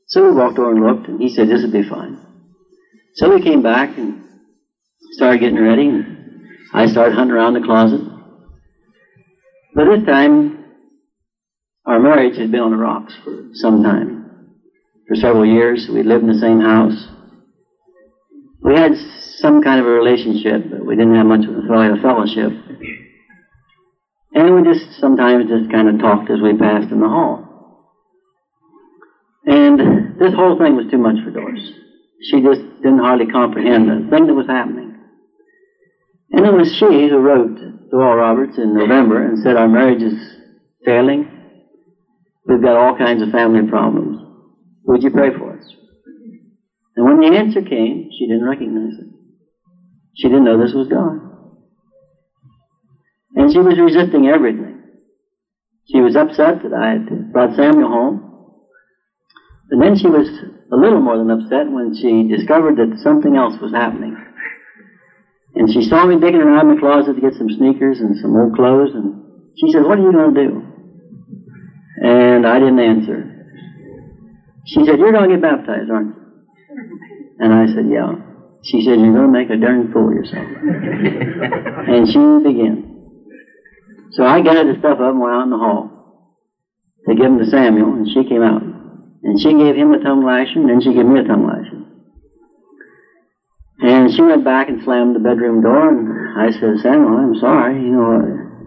So 0.08 0.24
we 0.24 0.34
walked 0.34 0.58
over 0.58 0.70
and 0.70 0.84
looked, 0.84 1.08
and 1.08 1.20
he 1.20 1.28
said, 1.28 1.48
this 1.48 1.62
would 1.62 1.72
be 1.72 1.88
fine. 1.88 2.20
So 3.14 3.34
we 3.34 3.42
came 3.42 3.62
back 3.62 3.96
and 3.98 4.24
started 5.12 5.40
getting 5.40 5.60
ready, 5.60 5.88
and 5.88 6.46
I 6.72 6.86
started 6.86 7.14
hunting 7.14 7.36
around 7.36 7.54
the 7.54 7.60
closet. 7.60 8.00
By 9.74 9.84
this 9.84 10.06
time, 10.06 10.64
our 11.86 12.00
marriage 12.00 12.36
had 12.36 12.50
been 12.50 12.60
on 12.60 12.70
the 12.70 12.76
rocks 12.76 13.14
for 13.22 13.50
some 13.54 13.82
time. 13.82 14.24
For 15.08 15.14
several 15.14 15.46
years, 15.46 15.88
we 15.88 16.02
lived 16.02 16.24
in 16.24 16.32
the 16.32 16.38
same 16.38 16.60
house. 16.60 17.08
We 18.62 18.74
had 18.74 18.96
some 19.40 19.62
kind 19.62 19.80
of 19.80 19.86
a 19.86 19.90
relationship, 19.90 20.70
but 20.70 20.84
we 20.84 20.96
didn't 20.96 21.14
have 21.14 21.26
much 21.26 21.44
of 21.44 21.56
a 21.56 22.02
fellowship. 22.02 22.52
And 24.34 24.54
we 24.54 24.62
just 24.62 25.00
sometimes 25.00 25.48
just 25.48 25.70
kind 25.70 25.88
of 25.88 25.98
talked 25.98 26.30
as 26.30 26.40
we 26.42 26.56
passed 26.56 26.90
in 26.90 27.00
the 27.00 27.08
hall. 27.08 27.46
And 29.46 30.18
this 30.18 30.34
whole 30.34 30.58
thing 30.58 30.76
was 30.76 30.90
too 30.90 30.98
much 30.98 31.16
for 31.24 31.30
Doris. 31.30 31.62
She 32.30 32.42
just 32.42 32.60
didn't 32.82 32.98
hardly 32.98 33.26
comprehend 33.26 33.88
the 33.88 34.10
thing 34.10 34.26
that 34.26 34.34
was 34.34 34.46
happening. 34.46 34.98
And 36.32 36.44
it 36.44 36.52
was 36.52 36.74
she 36.74 37.08
who 37.08 37.18
wrote 37.18 37.56
to 37.56 37.96
Oral 37.96 38.16
Roberts 38.16 38.58
in 38.58 38.74
November 38.74 39.24
and 39.24 39.38
said, 39.38 39.56
Our 39.56 39.68
marriage 39.68 40.02
is 40.02 40.18
failing. 40.84 41.30
We've 42.46 42.62
got 42.62 42.76
all 42.76 42.96
kinds 42.96 43.22
of 43.22 43.30
family 43.30 43.68
problems. 43.68 44.20
Would 44.84 45.02
you 45.02 45.10
pray 45.10 45.30
for 45.36 45.56
us? 45.58 45.64
And 46.96 47.04
when 47.04 47.20
the 47.20 47.36
answer 47.36 47.62
came, 47.62 48.10
she 48.18 48.26
didn't 48.26 48.44
recognize 48.44 48.98
it. 48.98 49.15
She 50.16 50.28
didn't 50.28 50.44
know 50.44 50.58
this 50.58 50.74
was 50.74 50.88
God. 50.88 51.20
And 53.36 53.52
she 53.52 53.58
was 53.58 53.78
resisting 53.78 54.26
everything. 54.26 54.82
She 55.86 56.00
was 56.00 56.16
upset 56.16 56.62
that 56.62 56.72
I 56.72 56.92
had 56.92 57.32
brought 57.32 57.54
Samuel 57.54 57.88
home. 57.88 58.22
And 59.70 59.82
then 59.82 59.96
she 59.96 60.08
was 60.08 60.28
a 60.72 60.76
little 60.76 61.00
more 61.00 61.18
than 61.18 61.30
upset 61.30 61.70
when 61.70 61.94
she 61.94 62.24
discovered 62.24 62.76
that 62.76 62.98
something 63.02 63.36
else 63.36 63.54
was 63.60 63.72
happening. 63.72 64.16
And 65.54 65.72
she 65.72 65.82
saw 65.82 66.06
me 66.06 66.18
digging 66.18 66.40
around 66.40 66.70
in 66.70 66.74
the 66.74 66.80
closet 66.80 67.14
to 67.14 67.20
get 67.20 67.34
some 67.34 67.48
sneakers 67.50 68.00
and 68.00 68.16
some 68.16 68.36
old 68.36 68.54
clothes, 68.54 68.94
and 68.94 69.14
she 69.56 69.72
said, 69.72 69.84
What 69.84 69.98
are 69.98 70.02
you 70.02 70.12
going 70.12 70.34
to 70.34 70.44
do? 70.48 70.62
And 72.04 72.46
I 72.46 72.58
didn't 72.58 72.78
answer. 72.78 73.32
She 74.66 74.84
said, 74.84 74.98
You're 74.98 75.12
going 75.12 75.30
to 75.30 75.36
get 75.36 75.42
baptized, 75.42 75.90
aren't 75.90 76.08
you? 76.08 76.16
And 77.38 77.52
I 77.52 77.66
said, 77.66 77.86
Yeah. 77.88 78.25
She 78.66 78.82
said, 78.82 78.98
You're 78.98 79.14
going 79.14 79.30
to 79.30 79.32
make 79.32 79.50
a 79.50 79.56
darn 79.56 79.92
fool 79.92 80.08
of 80.08 80.14
yourself. 80.14 80.42
and 81.88 82.06
she 82.08 82.18
began. 82.42 82.82
So 84.12 84.24
I 84.24 84.40
gathered 84.40 84.74
the 84.74 84.78
stuff 84.78 84.98
up 84.98 85.12
and 85.12 85.20
went 85.20 85.34
out 85.34 85.44
in 85.44 85.50
the 85.50 85.58
hall 85.58 85.90
to 87.06 87.14
give 87.14 87.26
him 87.26 87.38
to 87.38 87.46
Samuel, 87.46 87.94
and 87.94 88.08
she 88.08 88.24
came 88.24 88.42
out. 88.42 88.62
And 89.22 89.38
she 89.40 89.52
gave 89.54 89.76
him 89.76 89.92
a 89.92 89.98
tongue 89.98 90.24
lashing, 90.24 90.62
and 90.62 90.70
then 90.70 90.80
she 90.80 90.94
gave 90.94 91.06
me 91.06 91.20
a 91.20 91.22
tongue 91.22 91.46
lashing. 91.46 91.86
And 93.78 94.12
she 94.12 94.22
went 94.22 94.42
back 94.42 94.68
and 94.68 94.82
slammed 94.82 95.14
the 95.14 95.20
bedroom 95.20 95.60
door, 95.60 95.90
and 95.90 96.38
I 96.38 96.50
said, 96.50 96.78
Samuel, 96.82 97.18
I'm 97.18 97.34
sorry. 97.36 97.82
You 97.82 97.92
know, 97.92 98.08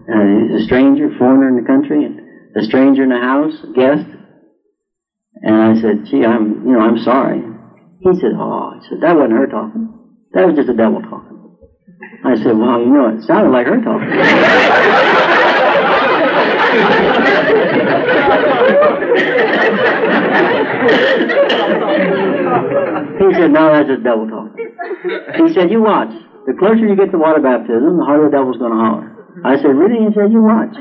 uh, 0.08 0.54
he's 0.54 0.62
a 0.62 0.64
stranger, 0.64 1.10
foreigner 1.18 1.48
in 1.48 1.56
the 1.56 1.66
country, 1.66 2.04
and 2.04 2.20
a 2.56 2.62
stranger 2.62 3.02
in 3.02 3.10
the 3.10 3.18
house, 3.18 3.52
a 3.64 3.72
guest. 3.72 4.06
And 5.42 5.54
I 5.56 5.74
said, 5.80 6.06
gee, 6.06 6.24
I'm, 6.24 6.66
you 6.66 6.72
know, 6.72 6.80
I'm 6.80 6.98
sorry. 6.98 7.42
He 8.00 8.14
said, 8.18 8.32
oh, 8.34 8.72
he 8.80 8.88
said, 8.88 9.00
that 9.02 9.14
wasn't 9.14 9.32
her 9.32 9.46
talking. 9.46 9.88
That 10.32 10.46
was 10.46 10.56
just 10.56 10.68
the 10.68 10.74
devil 10.74 11.02
talking. 11.02 11.36
I 12.24 12.34
said, 12.36 12.56
well, 12.56 12.80
you 12.80 12.86
know, 12.86 13.08
it 13.16 13.22
sounded 13.24 13.50
like 13.50 13.66
her 13.66 13.80
talking. 13.80 14.08
he 23.20 23.34
said, 23.36 23.50
no, 23.52 23.68
that's 23.72 23.88
just 23.88 24.02
devil 24.02 24.28
talking. 24.28 24.76
He 25.36 25.52
said, 25.52 25.70
you 25.70 25.82
watch. 25.82 26.08
The 26.46 26.54
closer 26.58 26.86
you 26.86 26.96
get 26.96 27.10
to 27.12 27.18
water 27.18 27.40
baptism, 27.40 27.98
the 27.98 28.04
harder 28.04 28.30
the 28.30 28.36
devil's 28.36 28.56
going 28.56 28.72
to 28.72 28.78
holler. 28.78 29.08
I 29.44 29.56
said, 29.56 29.76
really? 29.76 30.08
He 30.08 30.14
said, 30.14 30.32
you 30.32 30.40
watch. 30.40 30.72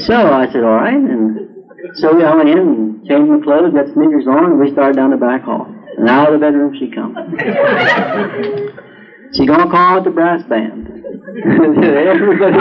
So 0.00 0.32
I 0.32 0.46
said, 0.46 0.64
all 0.64 0.76
right. 0.80 0.94
And 0.96 1.55
so 1.94 2.14
we 2.14 2.24
all 2.24 2.36
went 2.36 2.48
in 2.48 2.58
and 2.58 3.06
changed 3.06 3.30
my 3.30 3.40
clothes, 3.42 3.72
got 3.72 3.86
sneakers 3.92 4.26
on, 4.26 4.52
and 4.52 4.60
we 4.60 4.70
started 4.72 4.96
down 4.96 5.10
the 5.10 5.16
back 5.16 5.42
hall. 5.42 5.66
And 5.96 6.08
out 6.08 6.32
of 6.32 6.34
the 6.34 6.40
bedroom 6.46 6.74
she 6.78 6.90
comes. 6.90 7.16
she 9.36 9.46
going 9.46 9.60
to 9.60 9.70
call 9.70 10.02
the 10.02 10.10
brass 10.10 10.42
band. 10.44 10.86
everybody, 11.26 12.54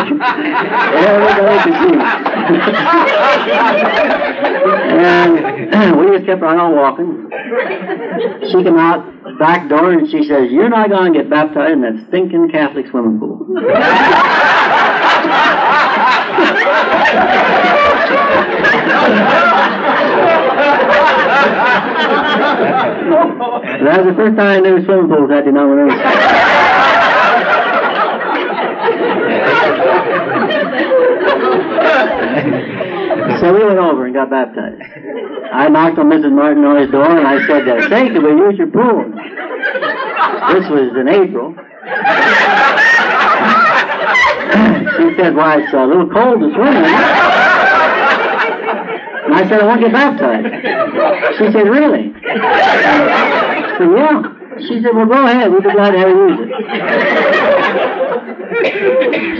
everybody 0.95 1.57
could 1.63 1.75
see. 1.81 1.95
and 4.95 5.95
we 5.99 6.07
just 6.15 6.25
kept 6.25 6.41
right 6.41 6.57
on 6.57 6.75
walking. 6.75 7.29
She 8.51 8.63
came 8.63 8.77
out 8.77 9.05
the 9.23 9.35
back 9.37 9.69
door 9.69 9.91
and 9.91 10.09
she 10.09 10.23
says, 10.23 10.51
You're 10.51 10.69
not 10.69 10.89
going 10.89 11.13
to 11.13 11.19
get 11.19 11.29
baptized 11.29 11.73
in 11.73 11.81
that 11.81 12.05
stinking 12.07 12.49
Catholic 12.51 12.87
swimming 12.87 13.19
pool. 13.19 13.45
that 23.85 24.03
was 24.03 24.07
the 24.07 24.15
first 24.15 24.35
time 24.37 24.39
I 24.39 24.59
knew 24.59 24.83
swimming 24.85 25.07
pools 25.07 25.29
had 25.31 25.45
denomination. 25.45 25.99
so 33.39 33.53
we 33.53 33.63
went 33.65 33.79
over 33.79 34.05
and 34.05 34.13
got 34.13 34.29
baptized. 34.29 34.81
I 35.53 35.69
knocked 35.69 35.97
on 35.99 36.09
Mrs. 36.09 36.31
Martin's 36.31 36.91
door 36.91 37.17
and 37.17 37.27
I 37.27 37.45
said, 37.47 37.65
Say, 37.89 38.09
can 38.09 38.23
we 38.23 38.31
use 38.31 38.57
your 38.57 38.67
pool? 38.67 39.05
This 40.53 40.69
was 40.69 40.95
in 40.97 41.07
April. 41.07 41.55
she 44.97 45.15
said, 45.17 45.35
Why, 45.35 45.61
it's 45.61 45.73
a 45.73 45.85
little 45.85 46.09
cold 46.09 46.39
swim 46.39 46.67
in. 46.67 46.85
And 49.25 49.33
I 49.33 49.41
said, 49.49 49.59
I 49.61 49.65
want 49.65 49.81
to 49.81 49.87
get 49.87 49.93
baptized. 49.93 50.47
She 51.37 51.51
said, 51.51 51.67
Really? 51.67 52.13
I 52.13 53.75
said, 53.77 53.89
Yeah. 53.89 54.21
She 54.67 54.81
said, 54.81 54.93
Well, 54.95 55.05
go 55.07 55.25
ahead. 55.25 55.51
We'll 55.51 55.61
be 55.61 55.71
glad 55.71 55.91
to 55.91 55.97
have 55.99 56.09
you 56.09 56.27
use 56.29 56.39
it. 56.41 56.49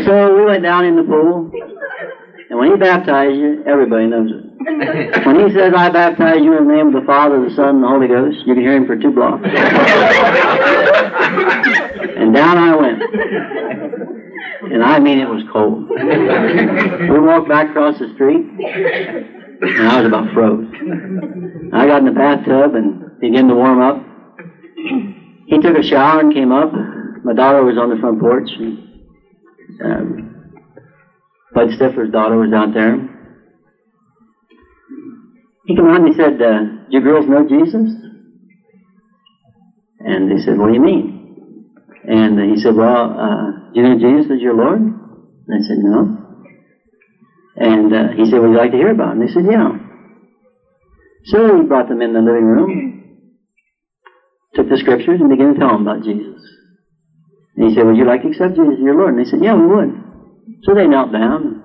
So 0.05 0.35
we 0.35 0.45
went 0.45 0.63
down 0.63 0.85
in 0.85 0.95
the 0.95 1.03
pool. 1.03 1.51
And 2.49 2.59
when 2.59 2.71
he 2.71 2.77
baptizes 2.77 3.37
you, 3.37 3.63
everybody 3.65 4.07
knows 4.07 4.29
it. 4.31 4.43
When 5.25 5.47
he 5.47 5.53
says, 5.55 5.73
I 5.75 5.89
baptize 5.89 6.41
you 6.41 6.57
in 6.57 6.67
the 6.67 6.73
name 6.73 6.87
of 6.87 6.93
the 6.93 7.05
Father, 7.05 7.39
the 7.47 7.55
Son, 7.55 7.75
and 7.75 7.83
the 7.83 7.87
Holy 7.87 8.07
Ghost, 8.07 8.45
you 8.45 8.53
can 8.53 8.63
hear 8.63 8.75
him 8.75 8.85
for 8.85 8.95
two 8.95 9.11
blocks. 9.11 9.43
and 12.17 12.33
down 12.33 12.57
I 12.57 12.75
went. 12.75 13.01
And 14.61 14.83
I 14.83 14.99
mean, 14.99 15.19
it 15.19 15.29
was 15.29 15.43
cold. 15.51 15.89
We 17.09 17.19
walked 17.19 17.47
back 17.47 17.69
across 17.69 17.99
the 17.99 18.07
street, 18.15 18.45
and 19.61 19.87
I 19.87 20.01
was 20.01 20.07
about 20.07 20.33
froze. 20.33 20.65
I 21.73 21.87
got 21.87 21.99
in 21.99 22.05
the 22.05 22.11
bathtub 22.11 22.75
and 22.75 23.19
began 23.19 23.47
to 23.47 23.55
warm 23.55 23.81
up. 23.81 23.97
He 25.47 25.59
took 25.59 25.77
a 25.77 25.83
shower 25.83 26.19
and 26.19 26.33
came 26.33 26.51
up. 26.51 26.71
My 27.23 27.33
daughter 27.33 27.63
was 27.63 27.77
on 27.77 27.89
the 27.89 27.97
front 27.97 28.19
porch. 28.19 28.49
And, 28.57 28.77
um, 29.83 30.53
Bud 31.53 31.69
Stifler's 31.69 32.11
daughter 32.11 32.37
was 32.37 32.51
out 32.53 32.73
there. 32.73 32.97
He 35.65 35.75
came 35.75 35.85
out 35.85 36.01
and 36.01 36.07
he 36.07 36.13
said, 36.13 36.41
uh, 36.41 36.59
Do 36.59 36.89
you 36.89 37.01
girls 37.01 37.27
know 37.27 37.47
Jesus? 37.47 37.91
And 39.99 40.31
they 40.31 40.37
said, 40.43 40.57
What 40.57 40.67
do 40.67 40.73
you 40.73 40.81
mean? 40.81 41.73
And 42.07 42.39
he 42.51 42.57
said, 42.57 42.75
Well, 42.75 43.19
uh, 43.19 43.64
you 43.75 43.83
know 43.83 43.95
Jesus 43.95 44.31
is 44.31 44.41
your 44.41 44.55
Lord? 44.55 44.81
And 44.81 45.53
I 45.53 45.59
said, 45.61 45.77
No. 45.77 46.07
And 47.57 47.93
uh, 47.93 48.07
he 48.15 48.25
said, 48.25 48.39
Would 48.39 48.51
you 48.51 48.57
like 48.57 48.71
to 48.71 48.77
hear 48.77 48.91
about 48.91 49.13
him? 49.13 49.19
They 49.19 49.27
said, 49.31 49.45
Yeah. 49.45 49.71
So 51.25 51.57
he 51.57 51.63
brought 51.63 51.87
them 51.87 52.01
in 52.01 52.13
the 52.13 52.19
living 52.21 52.45
room, 52.45 52.93
took 54.53 54.69
the 54.69 54.77
scriptures, 54.77 55.19
and 55.19 55.29
began 55.29 55.53
to 55.53 55.59
tell 55.59 55.69
them 55.71 55.81
about 55.81 56.03
Jesus. 56.03 56.39
And 57.55 57.67
he 57.67 57.75
said, 57.75 57.85
Would 57.85 57.97
you 57.97 58.05
like 58.05 58.21
to 58.21 58.27
accept 58.29 58.55
Jesus 58.55 58.75
as 58.77 58.83
your 58.83 58.95
Lord? 58.95 59.13
And 59.15 59.19
they 59.19 59.29
said, 59.29 59.43
Yeah, 59.43 59.55
we 59.55 59.65
would. 59.65 59.89
So 60.63 60.73
they 60.73 60.87
knelt 60.87 61.11
down, 61.11 61.61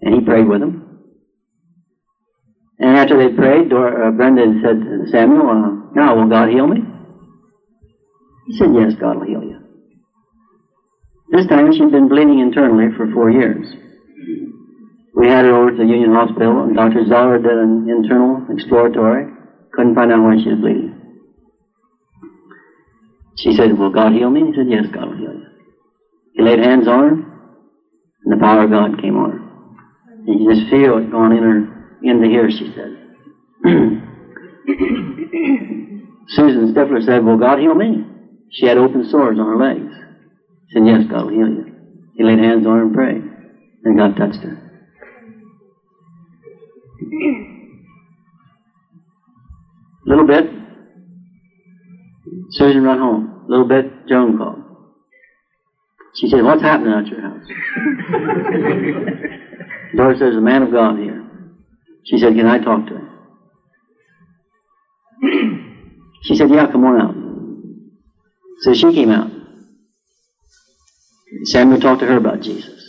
and 0.00 0.14
he 0.14 0.20
prayed 0.20 0.46
with 0.46 0.60
them. 0.60 0.80
And 2.78 2.96
after 2.98 3.16
they 3.16 3.34
prayed, 3.34 3.70
Dor- 3.70 4.08
uh, 4.08 4.10
Brenda 4.10 4.52
said 4.62 5.10
Samuel, 5.10 5.48
uh, 5.48 5.94
Now, 5.94 6.16
will 6.16 6.28
God 6.28 6.48
heal 6.48 6.66
me? 6.66 6.82
He 8.46 8.56
said, 8.58 8.68
Yes, 8.74 8.94
God 8.98 9.16
will 9.16 9.26
heal 9.26 9.42
you. 9.42 9.63
This 11.30 11.46
time 11.46 11.72
she'd 11.72 11.90
been 11.90 12.08
bleeding 12.08 12.38
internally 12.38 12.94
for 12.96 13.06
four 13.12 13.30
years. 13.30 13.66
We 15.14 15.28
had 15.28 15.44
her 15.44 15.54
over 15.54 15.70
to 15.70 15.84
Union 15.84 16.12
Hospital, 16.12 16.62
and 16.64 16.74
Dr. 16.74 17.06
Zoller 17.06 17.38
did 17.38 17.52
an 17.52 17.88
internal 17.88 18.44
exploratory. 18.50 19.26
Couldn't 19.72 19.94
find 19.94 20.12
out 20.12 20.22
why 20.22 20.36
she 20.36 20.50
was 20.50 20.58
bleeding. 20.58 20.92
She 23.36 23.52
said, 23.52 23.76
Will 23.76 23.90
God 23.90 24.12
heal 24.12 24.30
me? 24.30 24.44
He 24.46 24.52
said, 24.54 24.66
Yes, 24.68 24.86
God 24.92 25.08
will 25.08 25.16
heal 25.16 25.32
you. 25.32 25.46
He 26.34 26.42
laid 26.42 26.58
hands 26.58 26.88
on 26.88 27.00
her, 27.04 27.12
and 27.12 28.32
the 28.32 28.36
power 28.36 28.64
of 28.64 28.70
God 28.70 29.00
came 29.00 29.16
on 29.16 29.30
her. 29.30 29.40
And 30.26 30.40
you 30.40 30.52
just 30.52 30.68
feel 30.68 30.98
it 30.98 31.10
going 31.10 31.32
in 31.32 31.42
her, 31.42 31.66
into 32.02 32.28
here, 32.28 32.50
she 32.50 32.72
said. 32.74 32.96
Susan 36.28 36.72
Stifler 36.72 37.02
said, 37.02 37.22
Will 37.24 37.36
God 37.36 37.58
heal 37.58 37.74
me? 37.74 38.04
She 38.50 38.66
had 38.66 38.78
open 38.78 39.04
sores 39.04 39.38
on 39.38 39.46
her 39.46 39.56
legs. 39.56 39.92
Said, 40.72 40.86
Yes, 40.86 41.04
God 41.08 41.24
will 41.24 41.32
heal 41.32 41.48
you. 41.48 41.64
He 42.14 42.24
laid 42.24 42.38
hands 42.38 42.66
on 42.66 42.76
her 42.76 42.82
and 42.82 42.94
prayed, 42.94 43.22
and 43.84 43.98
God 43.98 44.16
touched 44.16 44.42
her. 44.42 44.58
A 50.06 50.08
little 50.08 50.26
bit, 50.26 50.44
Susan 52.50 52.82
run 52.82 52.98
home. 52.98 53.44
A 53.46 53.50
little 53.50 53.66
bit, 53.66 53.86
Joan 54.08 54.36
called. 54.36 54.60
She 56.14 56.28
said, 56.28 56.42
What's 56.44 56.62
happening 56.62 56.92
at 56.92 57.06
your 57.06 57.20
house? 57.20 57.42
Doris 59.96 60.18
says, 60.18 60.34
A 60.36 60.40
man 60.40 60.62
of 60.62 60.72
God 60.72 60.98
here. 60.98 61.22
She 62.04 62.18
said, 62.18 62.34
Can 62.34 62.46
I 62.46 62.58
talk 62.58 62.86
to 62.86 62.94
him? 62.94 63.08
She 66.22 66.36
said, 66.36 66.50
Yeah, 66.50 66.66
come 66.70 66.84
on 66.84 67.00
out. 67.00 67.14
So 68.62 68.74
she 68.74 68.92
came 68.94 69.10
out. 69.10 69.30
Samuel 71.42 71.80
talked 71.80 72.00
to 72.00 72.06
her 72.06 72.16
about 72.16 72.40
Jesus. 72.40 72.80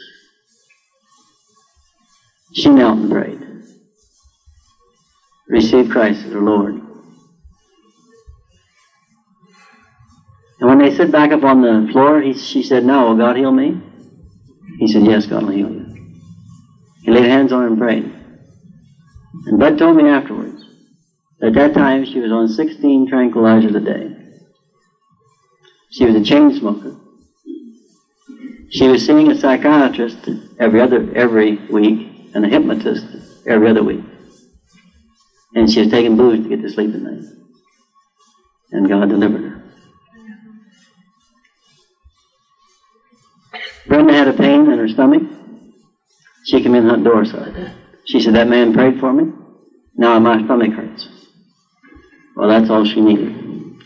She 2.53 2.69
knelt 2.69 2.99
and 2.99 3.11
prayed. 3.11 3.39
Received 5.49 5.91
Christ 5.91 6.25
as 6.25 6.31
her 6.31 6.41
Lord. 6.41 6.75
And 10.59 10.69
when 10.69 10.77
they 10.79 10.95
sit 10.95 11.11
back 11.11 11.31
up 11.31 11.43
on 11.43 11.61
the 11.61 11.87
floor, 11.91 12.21
he, 12.21 12.33
she 12.33 12.63
said, 12.63 12.83
No, 12.83 13.07
will 13.07 13.15
God 13.15 13.35
heal 13.35 13.51
me? 13.51 13.77
He 14.79 14.87
said, 14.87 15.05
Yes, 15.05 15.25
God 15.25 15.43
will 15.43 15.51
heal 15.51 15.69
you. 15.69 15.85
He 17.03 17.11
laid 17.11 17.25
hands 17.25 17.51
on 17.51 17.61
her 17.61 17.67
and 17.67 17.77
prayed. 17.77 18.05
And 19.45 19.59
Bud 19.59 19.77
told 19.77 19.97
me 19.97 20.07
afterwards 20.07 20.65
that 21.39 21.47
at 21.47 21.53
that 21.53 21.73
time 21.73 22.05
she 22.05 22.19
was 22.19 22.31
on 22.31 22.47
16 22.47 23.07
tranquilizers 23.11 23.75
a 23.75 23.79
day. 23.79 24.15
She 25.91 26.05
was 26.05 26.15
a 26.15 26.23
chain 26.23 26.53
smoker. 26.53 26.95
She 28.69 28.87
was 28.87 29.05
seeing 29.05 29.31
a 29.31 29.35
psychiatrist 29.35 30.29
every 30.59 30.81
other 30.81 31.07
every 31.15 31.59
week 31.69 32.07
and 32.33 32.45
a 32.45 32.49
hypnotist 32.49 33.05
every 33.45 33.69
other 33.69 33.83
week. 33.83 34.03
And 35.53 35.71
she 35.71 35.79
was 35.79 35.89
taking 35.89 36.17
booze 36.17 36.41
to 36.43 36.49
get 36.49 36.61
to 36.61 36.69
sleep 36.69 36.93
at 36.93 37.01
night. 37.01 37.23
And 38.71 38.89
God 38.89 39.09
delivered 39.09 39.43
her. 39.43 39.61
Brenda 43.87 44.13
had 44.13 44.27
a 44.27 44.33
pain 44.33 44.69
in 44.69 44.79
her 44.79 44.87
stomach. 44.87 45.23
She 46.45 46.61
came 46.61 46.75
in 46.75 46.87
the 46.87 46.97
door 46.97 47.23
side. 47.25 47.71
She 48.05 48.19
said, 48.19 48.33
That 48.35 48.47
man 48.47 48.73
prayed 48.73 48.99
for 48.99 49.13
me. 49.13 49.31
Now 49.95 50.19
my 50.19 50.43
stomach 50.43 50.73
hurts. 50.73 51.07
Well, 52.35 52.49
that's 52.49 52.69
all 52.69 52.83
she 52.83 52.99
needed. 52.99 53.33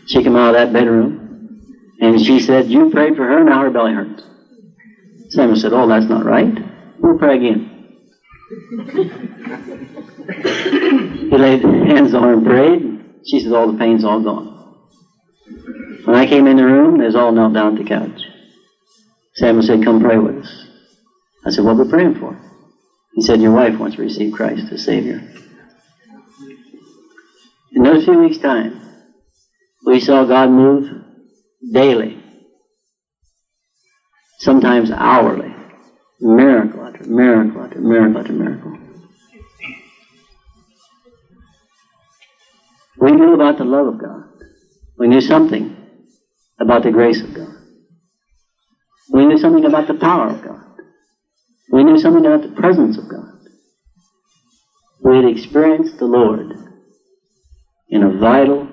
She 0.06 0.22
came 0.22 0.34
out 0.34 0.54
of 0.54 0.54
that 0.54 0.72
bedroom, 0.72 1.58
and 2.00 2.20
she 2.20 2.40
said, 2.40 2.66
You 2.66 2.90
prayed 2.90 3.14
for 3.14 3.26
her, 3.26 3.44
now 3.44 3.60
her 3.60 3.70
belly 3.70 3.92
hurts. 3.92 4.29
Samuel 5.30 5.56
said, 5.56 5.72
Oh, 5.72 5.86
that's 5.86 6.06
not 6.06 6.24
right. 6.24 6.52
We'll 6.98 7.18
pray 7.18 7.36
again. 7.36 7.76
he 11.30 11.36
laid 11.36 11.62
hands 11.62 12.14
on 12.14 12.22
her 12.22 12.32
and 12.34 12.44
prayed. 12.44 13.04
She 13.26 13.40
said, 13.40 13.52
All 13.52 13.70
the 13.70 13.78
pain's 13.78 14.04
all 14.04 14.22
gone. 14.22 14.56
When 16.04 16.16
I 16.16 16.26
came 16.26 16.46
in 16.46 16.56
the 16.56 16.64
room, 16.64 16.98
they 16.98 17.06
was 17.06 17.14
all 17.14 17.32
knelt 17.32 17.54
down 17.54 17.76
at 17.76 17.82
the 17.82 17.88
couch. 17.88 18.20
Samuel 19.34 19.62
said, 19.62 19.84
Come 19.84 20.00
pray 20.00 20.18
with 20.18 20.36
us. 20.36 20.66
I 21.46 21.50
said, 21.50 21.64
What 21.64 21.76
are 21.76 21.84
we 21.84 21.90
praying 21.90 22.16
for? 22.18 22.36
He 23.14 23.22
said, 23.22 23.40
Your 23.40 23.52
wife 23.52 23.78
wants 23.78 23.96
to 23.96 24.02
receive 24.02 24.32
Christ 24.32 24.72
as 24.72 24.84
Savior. 24.84 25.22
In 27.72 27.82
those 27.82 28.04
few 28.04 28.18
weeks' 28.18 28.38
time, 28.38 28.80
we 29.86 30.00
saw 30.00 30.24
God 30.24 30.50
move 30.50 30.88
daily, 31.72 32.19
sometimes 34.40 34.90
hourly, 34.90 35.54
miracle 36.18 36.82
after 36.82 37.04
miracle 37.04 37.62
after 37.62 37.80
miracle 37.80 38.18
after 38.20 38.32
miracle. 38.32 38.72
We 42.98 43.12
knew 43.12 43.34
about 43.34 43.58
the 43.58 43.64
love 43.64 43.86
of 43.86 43.98
God. 43.98 44.24
We 44.98 45.08
knew 45.08 45.20
something 45.20 45.76
about 46.58 46.82
the 46.82 46.90
grace 46.90 47.22
of 47.22 47.34
God. 47.34 47.54
We 49.12 49.26
knew 49.26 49.38
something 49.38 49.64
about 49.64 49.88
the 49.88 49.94
power 49.94 50.28
of 50.28 50.42
God. 50.42 50.64
We 51.72 51.84
knew 51.84 51.98
something 51.98 52.24
about 52.24 52.42
the 52.42 52.54
presence 52.60 52.96
of 52.98 53.08
God. 53.08 53.28
We 55.02 55.16
had 55.16 55.24
experienced 55.26 55.98
the 55.98 56.06
Lord 56.06 56.46
in 57.88 58.02
a 58.02 58.18
vital, 58.18 58.68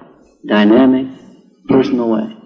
dynamic, 0.46 1.08
personal 1.68 2.10
way. 2.10 2.37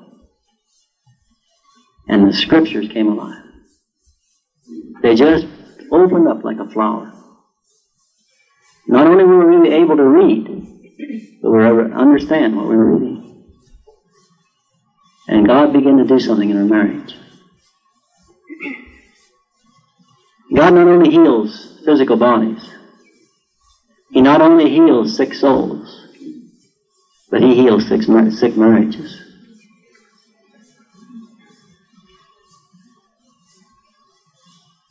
And 2.12 2.28
the 2.28 2.34
scriptures 2.34 2.90
came 2.90 3.08
alive. 3.08 3.42
They 5.02 5.16
just 5.16 5.48
opened 5.90 6.28
up 6.28 6.44
like 6.44 6.60
a 6.60 6.70
flower. 6.70 7.10
Not 8.86 9.08
only 9.08 9.24
were 9.24 9.48
we 9.48 9.56
really 9.56 9.76
able 9.76 9.96
to 9.96 10.04
read, 10.04 10.46
but 11.42 11.50
we 11.50 11.58
were 11.58 11.82
able 11.82 11.90
to 11.90 11.96
understand 11.96 12.58
what 12.58 12.68
we 12.68 12.76
were 12.76 12.98
reading. 12.98 13.46
And 15.30 15.48
God 15.48 15.72
began 15.72 15.98
to 16.00 16.04
do 16.04 16.20
something 16.20 16.50
in 16.50 16.58
our 16.58 16.66
marriage. 16.66 17.16
God 20.54 20.74
not 20.74 20.88
only 20.88 21.12
heals 21.12 21.80
physical 21.86 22.18
bodies, 22.18 22.62
He 24.12 24.20
not 24.20 24.42
only 24.42 24.70
heals 24.70 25.16
sick 25.16 25.34
souls, 25.34 26.08
but 27.30 27.42
He 27.42 27.56
heals 27.56 27.88
sick, 27.88 28.02
sick 28.34 28.58
marriages. 28.58 29.31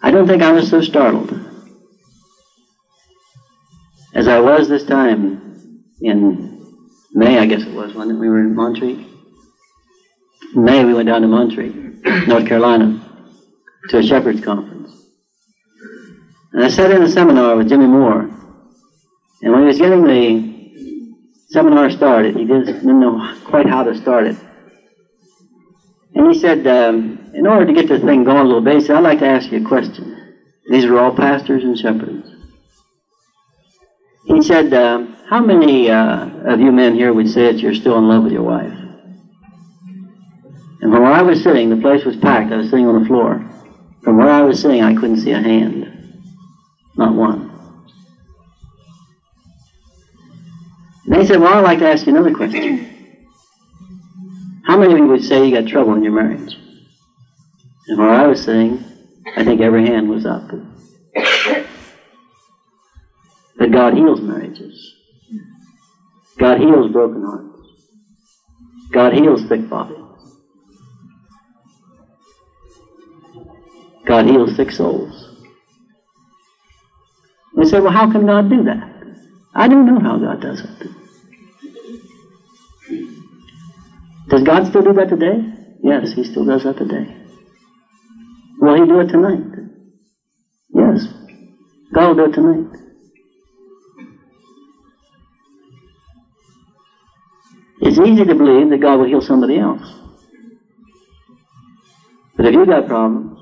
I 0.03 0.11
don't 0.11 0.27
think 0.27 0.43
I 0.43 0.53
was 0.53 0.71
so 0.71 0.81
startled 0.81 1.51
as 4.15 4.29
I 4.29 4.41
was 4.41 4.69
this 4.69 4.85
time 4.85 5.59
in 6.01 6.61
May, 7.13 7.39
I 7.39 7.47
guess 7.47 7.63
it 7.63 7.75
was, 7.75 7.95
when 7.95 8.19
we 8.19 8.29
were 8.29 8.41
in 8.41 8.55
Montreat. 8.55 8.99
May, 10.55 10.85
we 10.85 10.95
went 10.95 11.09
down 11.09 11.23
to 11.23 11.29
Montreat, 11.29 11.75
North 12.27 12.47
Carolina, 12.47 13.01
to 13.89 13.99
a 13.99 14.03
shepherd's 14.03 14.41
conference. 14.41 14.93
And 16.53 16.65
I 16.65 16.69
sat 16.69 16.91
in 16.91 17.03
a 17.03 17.09
seminar 17.09 17.57
with 17.57 17.69
Jimmy 17.69 17.87
Moore. 17.87 18.29
And 19.43 19.53
when 19.53 19.63
he 19.63 19.67
was 19.67 19.79
getting 19.79 20.05
the 20.05 21.15
seminar 21.49 21.91
started, 21.91 22.37
he 22.37 22.45
didn't 22.45 22.85
know 22.85 23.37
quite 23.45 23.69
how 23.69 23.85
to 23.85 23.95
start 23.95 24.27
it. 24.27 24.37
And 26.15 26.33
he 26.33 26.39
said, 26.39 26.67
um, 26.67 27.31
in 27.35 27.47
order 27.47 27.67
to 27.67 27.73
get 27.73 27.89
this 27.89 28.03
thing 28.03 28.25
going 28.25 28.39
a 28.39 28.45
little 28.45 28.81
said, 28.81 28.97
I'd 28.97 29.05
like 29.05 29.21
to 29.21 29.27
ask 29.27 29.51
you 29.51 29.65
a 29.65 29.69
question. 29.69 30.17
These 30.69 30.85
are 30.85 30.99
all 30.99 31.15
pastors 31.15 31.65
and 31.65 31.79
shepherds. 31.79 32.29
He 34.27 34.43
said, 34.43 34.73
uh, 34.73 35.07
how 35.29 35.41
many 35.41 35.91
uh, 35.91 36.29
of 36.47 36.61
you 36.61 36.73
men 36.73 36.95
here 36.95 37.13
would 37.13 37.29
say 37.29 37.53
that 37.53 37.61
you're 37.61 37.75
still 37.75 37.99
in 37.99 38.09
love 38.09 38.25
with 38.25 38.33
your 38.33 38.43
wife? 38.43 38.73
And 40.83 40.93
from 40.93 41.03
where 41.03 41.13
I 41.13 41.23
was 41.23 41.43
sitting, 41.43 41.71
the 41.71 41.77
place 41.77 42.05
was 42.05 42.17
packed. 42.17 42.53
I 42.53 42.57
was 42.57 42.71
sitting 42.71 42.87
on 42.87 43.01
the 43.01 43.07
floor. 43.07 43.45
From 44.03 44.17
where 44.17 44.31
I 44.31 44.43
was 44.43 44.61
sitting, 44.61 44.83
I 44.83 44.95
couldn't 44.95 45.19
see 45.19 45.33
a 45.33 45.41
hand. 45.41 45.87
Not 46.97 47.15
one. 47.15 47.51
And 51.05 51.15
they 51.15 51.25
said, 51.27 51.41
Well, 51.41 51.55
I'd 51.55 51.65
like 51.65 51.79
to 51.81 51.89
ask 51.89 52.07
you 52.07 52.15
another 52.15 52.35
question. 52.35 52.90
How 54.71 54.77
many 54.77 54.93
of 54.93 54.99
you 55.01 55.07
would 55.09 55.25
say 55.25 55.45
you 55.45 55.53
got 55.53 55.67
trouble 55.67 55.95
in 55.95 56.05
your 56.05 56.13
marriage? 56.13 56.57
And 57.89 57.99
where 57.99 58.09
I 58.09 58.29
was 58.29 58.41
sitting, 58.41 58.81
I 59.37 59.43
think 59.43 59.61
every 59.61 59.85
hand 59.85 60.09
was 60.09 60.25
up. 60.25 60.45
But 63.59 63.73
God 63.73 63.95
heals 63.95 64.21
marriages. 64.21 64.95
God 66.39 66.59
heals 66.59 66.89
broken 66.93 67.25
hearts. 67.25 67.49
God 68.93 69.13
heals 69.13 69.45
sick 69.49 69.69
bodies. 69.69 69.99
God 74.07 74.25
heals 74.27 74.55
sick 74.55 74.71
souls. 74.71 75.35
We 77.57 77.65
say, 77.65 77.81
well, 77.81 77.91
how 77.91 78.09
can 78.09 78.25
God 78.25 78.49
do 78.49 78.63
that? 78.63 78.89
I 79.53 79.67
don't 79.67 79.85
know 79.85 79.99
how 79.99 80.17
God 80.17 80.41
does 80.41 80.61
it. 80.61 81.00
Does 84.31 84.45
God 84.45 84.65
still 84.65 84.83
do 84.83 84.93
that 84.93 85.09
today? 85.09 85.43
Yes, 85.83 86.13
He 86.13 86.23
still 86.23 86.45
does 86.45 86.63
that 86.63 86.77
today. 86.77 87.17
Will 88.61 88.81
He 88.81 88.89
do 88.89 89.01
it 89.01 89.09
tonight? 89.09 89.43
Yes. 90.73 91.09
God 91.93 92.09
will 92.09 92.15
do 92.15 92.25
it 92.27 92.33
tonight. 92.33 92.67
It's 97.81 97.99
easy 97.99 98.25
to 98.25 98.35
believe 98.37 98.69
that 98.71 98.81
God 98.81 99.01
will 99.01 99.07
heal 99.07 99.21
somebody 99.21 99.59
else. 99.59 99.83
But 102.37 102.47
if 102.47 102.55
you've 102.55 102.69
got 102.69 102.87
problems, 102.87 103.37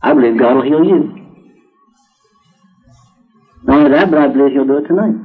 I 0.00 0.12
believe 0.12 0.38
God 0.38 0.54
will 0.54 0.62
heal 0.62 0.84
you. 0.84 1.16
Not 3.64 3.78
only 3.78 3.90
that, 3.90 4.08
but 4.08 4.20
I 4.20 4.28
believe 4.28 4.52
He'll 4.52 4.64
do 4.64 4.78
it 4.78 4.86
tonight. 4.86 5.16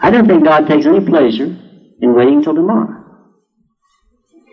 I 0.00 0.10
don't 0.10 0.26
think 0.26 0.44
God 0.44 0.66
takes 0.66 0.86
any 0.86 1.00
pleasure 1.04 1.54
in 2.04 2.14
waiting 2.14 2.36
until 2.36 2.54
tomorrow. 2.54 3.02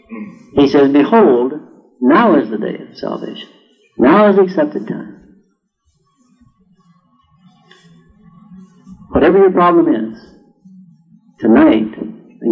Hmm. 0.09 0.59
He 0.61 0.67
says, 0.69 0.91
Behold, 0.91 1.53
now 1.99 2.39
is 2.39 2.49
the 2.49 2.57
day 2.57 2.77
of 2.89 2.97
salvation. 2.97 3.49
Now 3.97 4.29
is 4.29 4.37
the 4.37 4.43
accepted 4.43 4.87
time. 4.87 5.17
Whatever 9.09 9.39
your 9.39 9.51
problem 9.51 9.93
is, 9.93 10.17
tonight, 11.39 11.93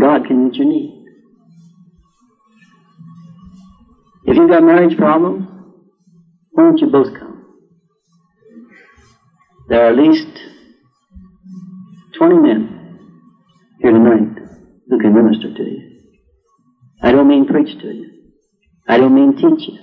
God 0.01 0.25
can 0.27 0.45
meet 0.45 0.55
your 0.55 0.67
need. 0.67 1.05
If 4.25 4.35
you've 4.35 4.49
got 4.49 4.63
marriage 4.63 4.97
problems, 4.97 5.47
why 6.51 6.63
don't 6.63 6.77
you 6.77 6.87
both 6.87 7.13
come? 7.17 7.45
There 9.69 9.85
are 9.85 9.91
at 9.91 9.95
least 9.95 10.27
20 12.17 12.35
men 12.39 12.97
here 13.81 13.91
tonight 13.91 14.48
who 14.89 14.97
can 14.97 15.13
minister 15.13 15.53
to 15.53 15.63
you. 15.63 15.81
I 17.01 17.11
don't 17.11 17.27
mean 17.27 17.45
preach 17.45 17.79
to 17.79 17.87
you. 17.87 18.09
I 18.87 18.97
don't 18.97 19.13
mean 19.13 19.35
teach 19.35 19.67
you. 19.67 19.77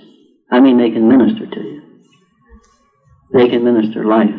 I 0.51 0.59
mean 0.59 0.77
they 0.77 0.89
can 0.89 1.07
minister 1.07 1.45
to 1.45 1.59
you. 1.61 1.81
They 3.33 3.47
can 3.47 3.63
minister 3.63 4.03
life 4.03 4.35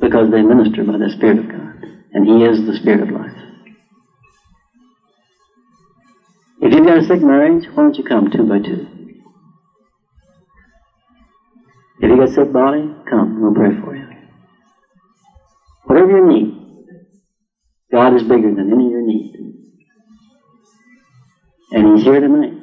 because 0.00 0.30
they 0.30 0.42
minister 0.42 0.84
by 0.84 0.98
the 0.98 1.10
Spirit 1.10 1.38
of 1.38 1.48
God. 1.48 1.84
And 2.12 2.26
He 2.26 2.44
is 2.44 2.66
the 2.66 2.74
Spirit 2.74 3.00
of 3.02 3.10
life. 3.10 3.32
If 6.60 6.72
you've 6.72 6.86
got 6.86 6.98
a 6.98 7.02
sick 7.02 7.20
marriage, 7.20 7.64
why 7.74 7.82
don't 7.82 7.96
you 7.96 8.04
come 8.04 8.28
two 8.30 8.44
by 8.44 8.60
two? 8.60 8.86
If 12.00 12.10
you 12.10 12.16
got 12.16 12.28
a 12.28 12.32
sick 12.32 12.52
body, 12.52 12.92
come. 13.08 13.40
We'll 13.40 13.54
pray 13.54 13.70
for 13.80 13.96
you. 13.96 14.06
Whatever 15.84 16.10
you 16.10 16.26
need, 16.28 16.61
God 17.92 18.14
is 18.14 18.22
bigger 18.22 18.54
than 18.54 18.72
any 18.72 18.86
of 18.86 18.90
your 18.90 19.02
needs. 19.02 19.36
And 21.72 21.96
He's 21.96 22.04
here 22.04 22.20
tonight. 22.20 22.54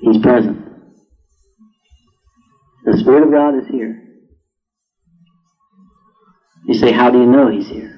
He's 0.00 0.18
present. 0.18 0.58
The 2.84 2.96
Spirit 2.98 3.22
of 3.22 3.32
God 3.32 3.56
is 3.56 3.66
here. 3.68 4.02
You 6.66 6.74
say, 6.74 6.90
How 6.90 7.10
do 7.10 7.18
you 7.18 7.26
know 7.26 7.48
He's 7.48 7.68
here? 7.68 7.92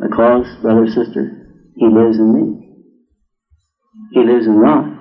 Because, 0.00 0.46
brother, 0.62 0.86
sister, 0.86 1.46
He 1.74 1.86
lives 1.86 2.18
in 2.18 2.32
me. 2.32 2.70
He 4.12 4.20
lives 4.24 4.46
in 4.46 4.54
Ron. 4.54 4.96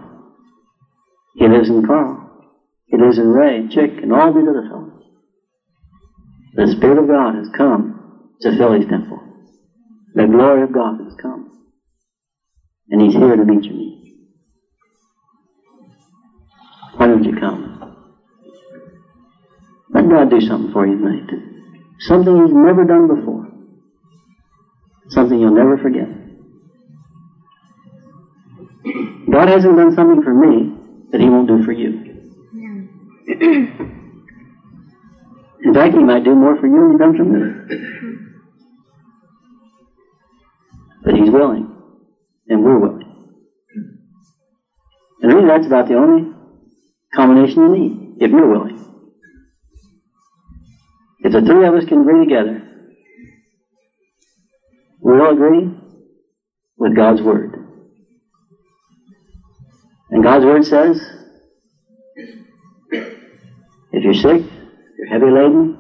He 1.36 1.48
lives 1.48 1.70
in 1.70 1.86
Carl. 1.86 2.26
He 2.86 2.98
lives 2.98 3.20
in 3.20 3.28
Ray, 3.28 3.68
Chick, 3.70 3.92
and 4.02 4.12
all 4.12 4.34
these 4.34 4.48
other 4.48 4.68
fellows. 4.68 5.04
The 6.56 6.68
Spirit 6.68 6.98
of 6.98 7.08
God 7.08 7.36
has 7.36 7.48
come 7.56 7.89
to 8.42 8.58
fill 8.58 8.74
His 8.74 8.86
temple. 8.86 9.22
The 10.14 10.26
glory 10.26 10.64
of 10.64 10.72
God 10.72 10.96
has 11.04 11.16
come. 11.22 11.52
And 12.90 13.02
He's 13.02 13.14
here 13.14 13.36
to 13.36 13.44
meet 13.44 13.64
your 13.66 13.76
needs. 13.76 14.10
Why 16.96 17.08
don't 17.08 17.24
you 17.24 17.34
come? 17.40 17.76
Let 19.94 20.10
God 20.10 20.30
do 20.30 20.40
something 20.42 20.72
for 20.72 20.88
you 20.88 20.96
tonight. 20.98 21.30
Something 22.00 22.46
He's 22.46 22.54
never 22.54 22.84
done 22.84 23.08
before. 23.08 23.48
Something 25.10 25.40
you'll 25.40 25.56
never 25.56 25.78
forget. 25.78 26.08
God 29.32 29.48
hasn't 29.48 29.76
done 29.76 29.92
something 29.92 30.22
for 30.24 30.34
me 30.34 30.72
that 31.12 31.22
He 31.22 31.30
won't 31.30 31.48
do 31.48 31.62
for 31.64 31.72
you. 31.72 31.92
In 35.62 35.74
fact, 35.74 35.94
He 35.94 36.04
might 36.04 36.24
do 36.24 36.36
more 36.36 36.56
for 36.56 36.68
you 36.68 36.74
than 36.74 36.92
He's 36.92 37.00
done 37.00 37.16
for 37.16 37.26
me. 37.26 38.09
But 41.10 41.18
He's 41.18 41.32
willing, 41.32 41.76
and 42.50 42.64
we're 42.64 42.78
willing. 42.78 43.34
And 45.24 45.34
really, 45.34 45.48
that's 45.48 45.66
about 45.66 45.88
the 45.88 45.96
only 45.96 46.32
combination 47.16 47.64
you 47.64 47.70
need, 47.70 48.18
if 48.20 48.30
you're 48.30 48.48
willing. 48.48 48.78
If 51.22 51.32
the 51.32 51.42
three 51.42 51.66
of 51.66 51.74
us 51.74 51.86
can 51.86 52.02
agree 52.02 52.24
together, 52.24 52.62
we'll 55.00 55.32
agree 55.32 55.72
with 56.78 56.96
God's 56.96 57.24
Word. 57.24 57.56
And 60.12 60.24
God's 60.24 60.46
Word 60.46 60.64
says, 60.64 61.02
if 63.94 64.04
you're 64.04 64.14
sick, 64.14 64.42
if 64.44 64.98
you're 65.00 65.08
heavy 65.08 65.32
laden, 65.32 65.76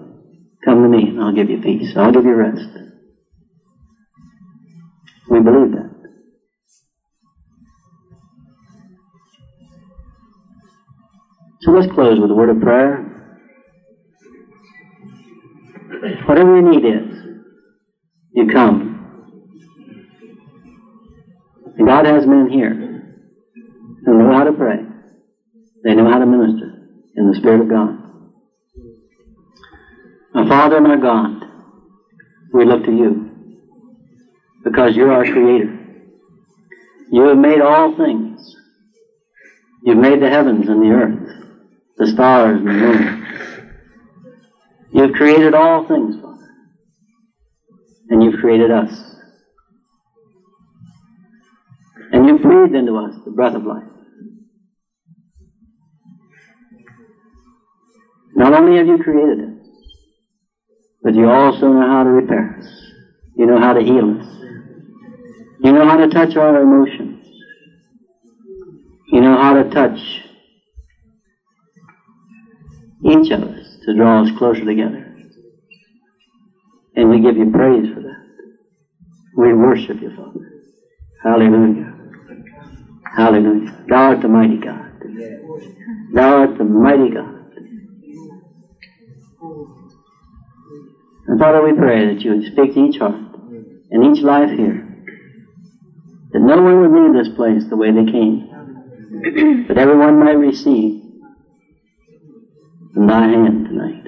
come 0.65 0.81
to 0.81 0.89
me 0.89 1.09
and 1.09 1.21
I'll 1.21 1.35
give 1.35 1.51
you 1.51 1.61
peace. 1.61 1.95
I'll 1.95 2.11
give 2.11 2.25
you 2.25 2.33
rest. 2.33 2.88
So 11.69 11.75
let's 11.75 11.93
close 11.93 12.19
with 12.19 12.31
a 12.31 12.33
word 12.33 12.49
of 12.49 12.61
prayer. 12.61 13.05
Whatever 16.25 16.59
your 16.59 16.71
need 16.71 16.83
is, 16.83 17.15
you 18.31 18.47
come. 18.51 19.35
And 21.77 21.87
God 21.87 22.07
has 22.07 22.25
men 22.25 22.49
here 22.49 22.73
who 24.03 24.17
know 24.17 24.33
how 24.35 24.45
to 24.45 24.51
pray. 24.51 24.77
They 25.83 25.93
know 25.93 26.09
how 26.09 26.17
to 26.17 26.25
minister 26.25 26.89
in 27.15 27.29
the 27.29 27.37
Spirit 27.37 27.61
of 27.61 27.69
God. 27.69 27.99
My 30.33 30.49
Father, 30.49 30.77
and 30.77 30.87
my 30.87 30.97
God, 30.97 31.39
we 32.51 32.65
look 32.65 32.83
to 32.85 32.91
you 32.91 33.29
because 34.63 34.95
you're 34.95 35.13
our 35.13 35.23
Creator. 35.23 35.77
You 37.11 37.27
have 37.27 37.37
made 37.37 37.61
all 37.61 37.95
things. 37.95 38.55
You've 39.83 39.99
made 39.99 40.19
the 40.19 40.31
heavens 40.31 40.67
and 40.67 40.81
the 40.81 40.89
earth, 40.95 41.38
the 41.99 42.07
stars 42.07 42.59
and 42.59 42.67
the 42.67 42.73
moon. 42.73 43.25
You've 44.91 45.11
created 45.13 45.53
all 45.53 45.85
things, 45.85 46.15
Father. 46.21 46.47
And 48.09 48.23
you've 48.23 48.39
created 48.39 48.71
us. 48.71 49.17
And 52.11 52.25
you've 52.25 52.41
breathed 52.41 52.73
into 52.73 52.95
us 52.95 53.13
the 53.25 53.31
breath 53.31 53.53
of 53.53 53.65
life. 53.65 53.83
Not 58.33 58.53
only 58.53 58.77
have 58.77 58.87
you 58.87 58.97
created 58.97 59.41
us, 59.41 59.65
but 61.03 61.13
you 61.13 61.29
also 61.29 61.67
know 61.67 61.85
how 61.85 62.03
to 62.03 62.09
repair 62.09 62.57
us. 62.57 62.91
You 63.35 63.45
know 63.45 63.59
how 63.59 63.73
to 63.73 63.81
heal 63.81 64.17
us. 64.19 64.25
You 65.61 65.73
know 65.73 65.85
how 65.85 65.97
to 65.97 66.07
touch 66.07 66.37
our 66.37 66.61
emotions. 66.61 67.25
You 69.11 69.21
know 69.21 69.35
how 69.35 69.53
to 69.53 69.69
touch 69.69 70.28
each 73.05 73.31
of 73.31 73.43
us 73.43 73.77
to 73.85 73.93
draw 73.95 74.21
us 74.23 74.31
closer 74.37 74.65
together. 74.65 75.05
And 76.95 77.09
we 77.09 77.21
give 77.21 77.37
you 77.37 77.49
praise 77.51 77.87
for 77.93 78.01
that. 78.01 78.19
We 79.37 79.53
worship 79.53 80.01
you, 80.01 80.11
Father. 80.15 80.39
Hallelujah. 81.23 81.95
Hallelujah. 83.15 83.85
Thou 83.87 84.09
art 84.09 84.21
the 84.21 84.27
mighty 84.27 84.57
God. 84.57 84.91
Thou 86.13 86.39
art 86.39 86.57
the 86.57 86.63
mighty 86.63 87.09
God. 87.09 87.35
And 91.27 91.39
Father, 91.39 91.61
we 91.61 91.73
pray 91.73 92.13
that 92.13 92.21
you 92.23 92.31
would 92.31 92.43
speak 92.43 92.73
to 92.73 92.79
each 92.85 92.97
heart 92.97 93.13
and 93.91 94.03
each 94.15 94.23
life 94.23 94.49
here. 94.49 94.85
That 96.31 96.39
no 96.39 96.61
one 96.61 96.81
would 96.81 96.91
leave 96.91 97.13
this 97.13 97.33
place 97.35 97.63
the 97.69 97.77
way 97.77 97.91
they 97.91 98.11
came. 98.11 98.47
but 99.67 99.77
everyone 99.77 100.19
might 100.19 100.37
receive 100.37 100.98
from 102.93 103.07
thy 103.07 103.27
hand 103.27 103.65
tonight. 103.65 104.07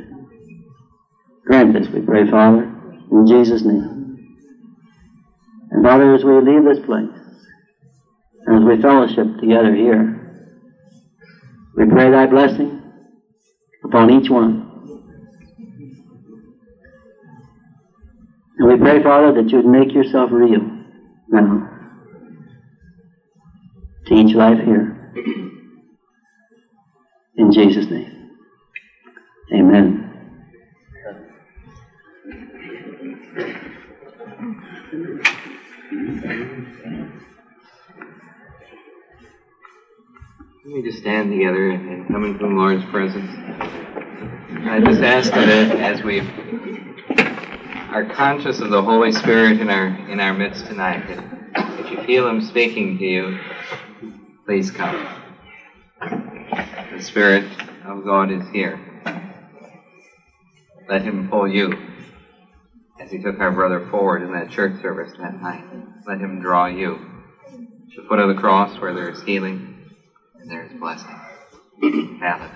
Grant 1.46 1.74
this, 1.74 1.88
we 1.94 2.02
pray, 2.02 2.30
Father, 2.30 2.64
in 3.12 3.26
Jesus' 3.28 3.64
name. 3.66 4.18
And 5.72 5.84
Father, 5.84 6.14
as 6.14 6.24
we 6.24 6.34
leave 6.42 6.64
this 6.64 6.86
place, 6.86 7.10
and 8.46 8.58
as 8.58 8.64
we 8.64 8.82
fellowship 8.82 9.40
together 9.40 9.74
here, 9.74 10.18
we 11.76 11.86
pray 11.86 12.10
thy 12.12 12.26
blessing 12.28 12.82
upon 13.84 14.12
each 14.12 14.30
one. 14.30 14.68
And 18.58 18.68
we 18.70 18.78
pray, 18.78 19.02
Father, 19.02 19.42
that 19.42 19.50
you 19.50 19.58
would 19.58 19.66
make 19.66 19.94
yourself 19.94 20.30
real 20.32 20.62
now 21.30 21.68
to 24.08 24.14
each 24.14 24.36
life 24.36 24.60
here. 24.60 25.14
In 27.38 27.52
Jesus' 27.52 27.90
name. 27.90 28.21
Amen. 29.54 30.04
Let 40.66 40.74
me 40.74 40.84
just 40.84 41.00
stand 41.00 41.32
together 41.32 41.72
and 41.72 42.08
come 42.08 42.26
into 42.26 42.40
the 42.40 42.48
Lord's 42.48 42.84
presence. 42.86 43.32
I 44.50 44.80
just 44.82 45.02
ask 45.02 45.32
that 45.34 45.72
as 45.80 46.04
we 46.04 46.22
are 47.90 48.06
conscious 48.06 48.62
of 48.62 48.70
the 48.70 48.84
Holy 48.84 49.12
Spirit 49.12 49.60
in 49.60 49.70
our 49.70 49.88
in 49.88 50.20
our 50.20 50.34
midst 50.34 50.68
tonight, 50.68 51.08
that 51.08 51.24
if 51.80 51.92
you 51.92 51.98
feel 52.04 52.28
Him 52.28 52.42
speaking 52.42 52.98
to 52.98 53.06
you, 53.06 53.38
please 54.46 54.72
come. 54.72 55.08
The 56.94 57.02
Spirit 57.02 57.46
of 57.86 58.06
God 58.06 58.32
is 58.32 58.48
here. 58.50 58.82
Let 60.92 61.04
Him 61.04 61.26
pull 61.30 61.48
you 61.48 61.72
as 63.00 63.10
He 63.10 63.18
took 63.18 63.40
our 63.40 63.50
brother 63.50 63.80
forward 63.80 64.24
in 64.24 64.34
that 64.34 64.50
church 64.50 64.76
service 64.82 65.10
that 65.20 65.40
night. 65.40 65.64
Let 66.06 66.20
Him 66.20 66.42
draw 66.42 66.66
you 66.66 67.00
To 67.96 68.02
the 68.02 68.08
foot 68.10 68.20
of 68.20 68.28
the 68.28 68.34
cross 68.34 68.78
where 68.78 68.94
there 68.94 69.10
is 69.10 69.22
healing 69.22 69.86
and 70.38 70.52
there 70.52 70.66
is 70.66 70.74
blessing. 70.74 71.16
Have 72.20 72.42
it. 72.42 72.52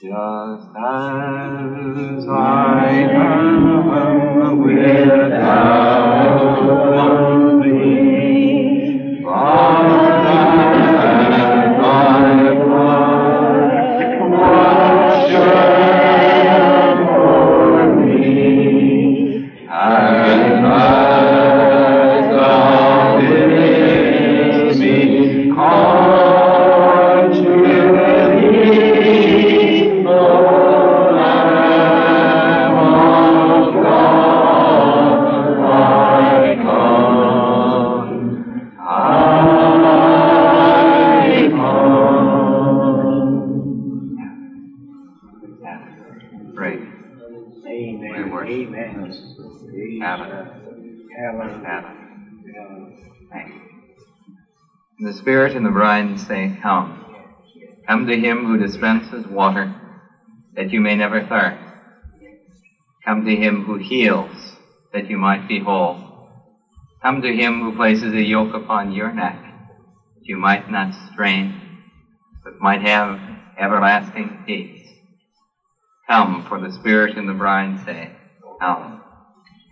Just 0.00 0.68
as 0.74 2.26
I 2.26 2.88
am 3.12 4.58
without 4.62 5.52
thee, 7.60 9.22
Right. 9.26 10.87
The 55.08 55.14
Spirit 55.14 55.54
and 55.54 55.64
the 55.64 55.70
bride 55.70 56.20
say, 56.20 56.54
Come. 56.60 57.02
Come 57.86 58.06
to 58.08 58.14
him 58.14 58.44
who 58.44 58.58
dispenses 58.58 59.26
water, 59.26 59.72
that 60.54 60.70
you 60.70 60.82
may 60.82 60.96
never 60.96 61.22
thirst. 61.22 61.66
Come 63.06 63.24
to 63.24 63.34
him 63.34 63.62
who 63.62 63.76
heals, 63.76 64.58
that 64.92 65.08
you 65.08 65.16
might 65.16 65.48
be 65.48 65.60
whole. 65.60 65.96
Come 67.02 67.22
to 67.22 67.34
him 67.34 67.62
who 67.62 67.74
places 67.74 68.12
a 68.12 68.22
yoke 68.22 68.52
upon 68.52 68.92
your 68.92 69.10
neck, 69.10 69.40
that 69.40 70.24
you 70.24 70.36
might 70.36 70.68
not 70.68 70.92
strain, 70.92 71.54
but 72.44 72.60
might 72.60 72.82
have 72.82 73.18
everlasting 73.56 74.42
peace. 74.44 74.92
Come, 76.06 76.44
for 76.46 76.60
the 76.60 76.70
Spirit 76.70 77.16
and 77.16 77.26
the 77.26 77.32
bride 77.32 77.78
say, 77.82 78.12
Come. 78.60 79.00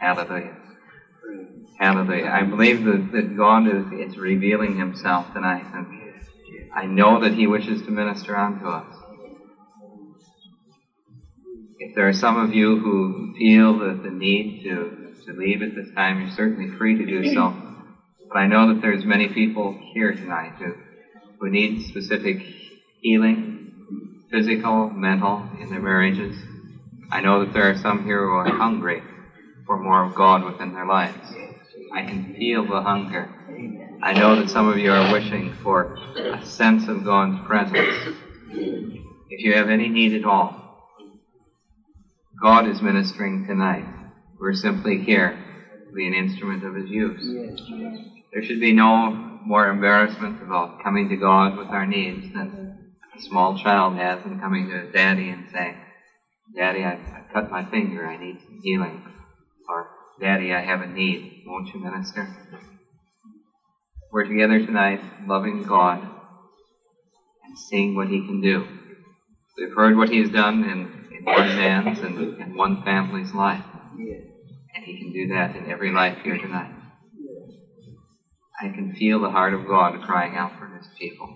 Hallelujah. 0.01 0.66
Hallelujah. 1.79 2.31
I 2.33 2.43
believe 2.43 2.83
that, 2.85 3.11
that 3.13 3.37
God 3.37 3.67
is, 3.67 3.85
is 3.93 4.17
revealing 4.17 4.77
himself 4.77 5.33
tonight, 5.33 5.67
and 5.73 5.87
I 6.75 6.87
know 6.87 7.21
that 7.21 7.35
he 7.35 7.47
wishes 7.47 7.83
to 7.83 7.91
minister 7.91 8.37
unto 8.37 8.67
us. 8.67 8.85
If 11.79 11.95
there 11.95 12.09
are 12.09 12.13
some 12.15 12.39
of 12.39 12.53
you 12.53 12.77
who 12.79 13.35
feel 13.37 13.79
that 13.79 14.03
the 14.03 14.11
need 14.11 14.63
to, 14.63 15.13
to 15.27 15.33
leave 15.33 15.61
at 15.63 15.75
this 15.75 15.91
time, 15.95 16.19
you're 16.19 16.31
certainly 16.31 16.69
free 16.79 16.97
to 16.97 17.05
do 17.05 17.35
so. 17.35 17.55
But 18.29 18.39
I 18.39 18.47
know 18.47 18.67
that 18.69 18.81
there's 18.81 19.05
many 19.05 19.29
people 19.29 19.77
here 19.93 20.13
tonight 20.15 20.55
who, 20.59 20.73
who 21.39 21.51
need 21.51 21.81
specific 21.81 22.39
healing, 23.01 23.73
physical, 24.31 24.91
mental, 24.95 25.47
in 25.61 25.69
their 25.71 25.81
marriages. 25.81 26.35
I 27.11 27.21
know 27.21 27.41
that 27.41 27.53
there 27.53 27.69
are 27.69 27.75
some 27.75 28.03
here 28.03 28.25
who 28.25 28.33
are 28.33 28.49
hungry 28.49 29.03
for 29.67 29.77
more 29.77 30.05
of 30.05 30.15
God 30.15 30.45
within 30.45 30.73
their 30.73 30.87
lives. 30.87 31.33
I 31.93 32.03
can 32.03 32.35
feel 32.35 32.65
the 32.65 32.81
hunger. 32.81 33.29
I 34.03 34.13
know 34.13 34.37
that 34.37 34.51
some 34.51 34.69
of 34.69 34.79
you 34.79 34.93
are 34.93 35.13
wishing 35.13 35.53
for 35.63 35.95
a 36.17 36.45
sense 36.45 36.89
of 36.89 37.05
God's 37.05 37.39
presence. 37.47 38.17
If 39.29 39.45
you 39.45 39.55
have 39.55 39.69
any 39.69 39.89
need 39.89 40.15
at 40.15 40.25
all, 40.25 40.55
God 42.41 42.67
is 42.67 42.81
ministering 42.81 43.45
tonight. 43.47 43.87
We're 44.39 44.53
simply 44.53 44.99
here 44.99 45.37
to 45.87 45.93
be 45.93 46.07
an 46.07 46.15
instrument 46.15 46.65
of 46.65 46.75
His 46.75 46.89
use. 46.89 47.23
There 48.33 48.43
should 48.43 48.61
be 48.61 48.73
no 48.73 49.11
more 49.47 49.69
embarrassment 49.69 50.43
about 50.43 50.83
coming 50.83 51.09
to 51.09 51.17
God 51.17 51.57
with 51.57 51.69
our 51.69 51.87
needs 51.87 52.33
than 52.33 52.89
a 53.17 53.21
small 53.21 53.57
child 53.57 53.97
has 53.97 54.25
in 54.25 54.39
coming 54.39 54.69
to 54.69 54.75
his 54.83 54.93
daddy 54.93 55.31
and 55.31 55.49
saying, 55.51 55.81
Daddy, 56.55 56.85
I, 56.85 56.95
I 56.95 57.33
cut 57.33 57.51
my 57.51 57.65
finger, 57.65 58.07
I 58.07 58.17
need 58.17 58.41
some 58.45 58.61
healing. 58.63 59.01
Or, 59.69 59.87
Daddy, 60.21 60.53
I 60.53 60.63
have 60.63 60.81
a 60.81 60.87
need, 60.87 61.43
won't 61.45 61.69
you 61.69 61.81
minister? 61.81 62.29
We're 64.13 64.25
together 64.25 64.61
tonight, 64.61 65.01
loving 65.27 65.65
God 65.65 65.99
and 65.99 67.59
seeing 67.59 67.95
what 67.95 68.09
He 68.09 68.25
can 68.25 68.41
do. 68.41 68.67
We've 69.57 69.75
heard 69.75 69.97
what 69.97 70.09
He's 70.09 70.31
done 70.31 70.63
in, 70.63 71.07
in 71.11 71.25
one 71.25 71.49
man's 71.57 72.01
and 72.01 72.41
in 72.41 72.57
one 72.57 72.83
family's 72.83 73.33
life. 73.35 73.65
And 74.75 74.85
He 74.85 74.99
can 74.99 75.13
do 75.13 75.29
that 75.35 75.57
in 75.57 75.71
every 75.71 75.91
life 75.91 76.19
here 76.23 76.37
tonight. 76.37 76.73
I 78.61 78.69
can 78.69 78.95
feel 78.95 79.21
the 79.21 79.31
heart 79.31 79.53
of 79.53 79.67
God 79.67 80.01
crying 80.03 80.37
out 80.37 80.53
for 80.59 80.67
His 80.67 80.89
people. 80.99 81.29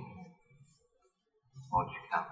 Won't 1.73 1.89
you 1.91 2.01
come? 2.13 2.25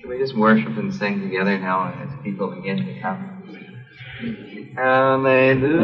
Can 0.00 0.10
we 0.10 0.18
just 0.18 0.36
worship 0.36 0.76
and 0.76 0.92
sing 0.92 1.20
together 1.20 1.58
now 1.58 1.92
as 1.92 2.10
people 2.22 2.48
begin 2.48 2.76
to 2.84 3.00
come? 3.00 3.61
Hallelujah. 4.76 5.82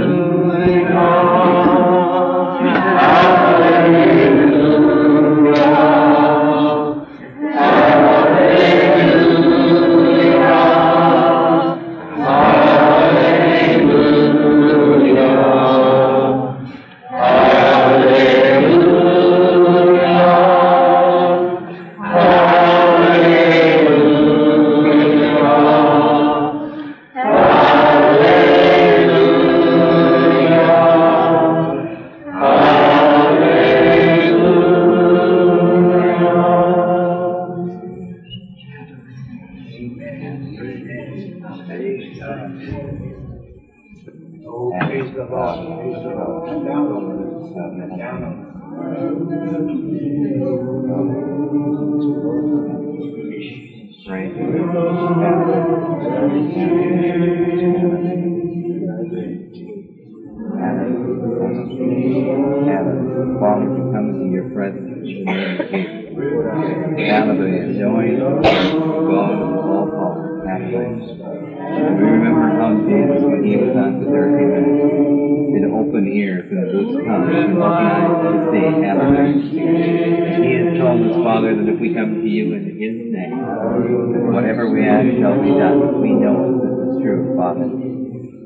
Come 81.99 82.23
to 82.23 82.29
you 82.29 82.55
in 82.55 82.79
his 82.79 83.11
name, 83.11 84.33
whatever 84.33 84.71
we 84.71 84.87
ask 84.87 85.09
shall 85.19 85.43
be 85.43 85.51
done. 85.51 86.01
We 86.01 86.15
know 86.15 86.47
this 86.47 86.63
is 86.63 87.03
true, 87.03 87.35
Father. 87.37 87.78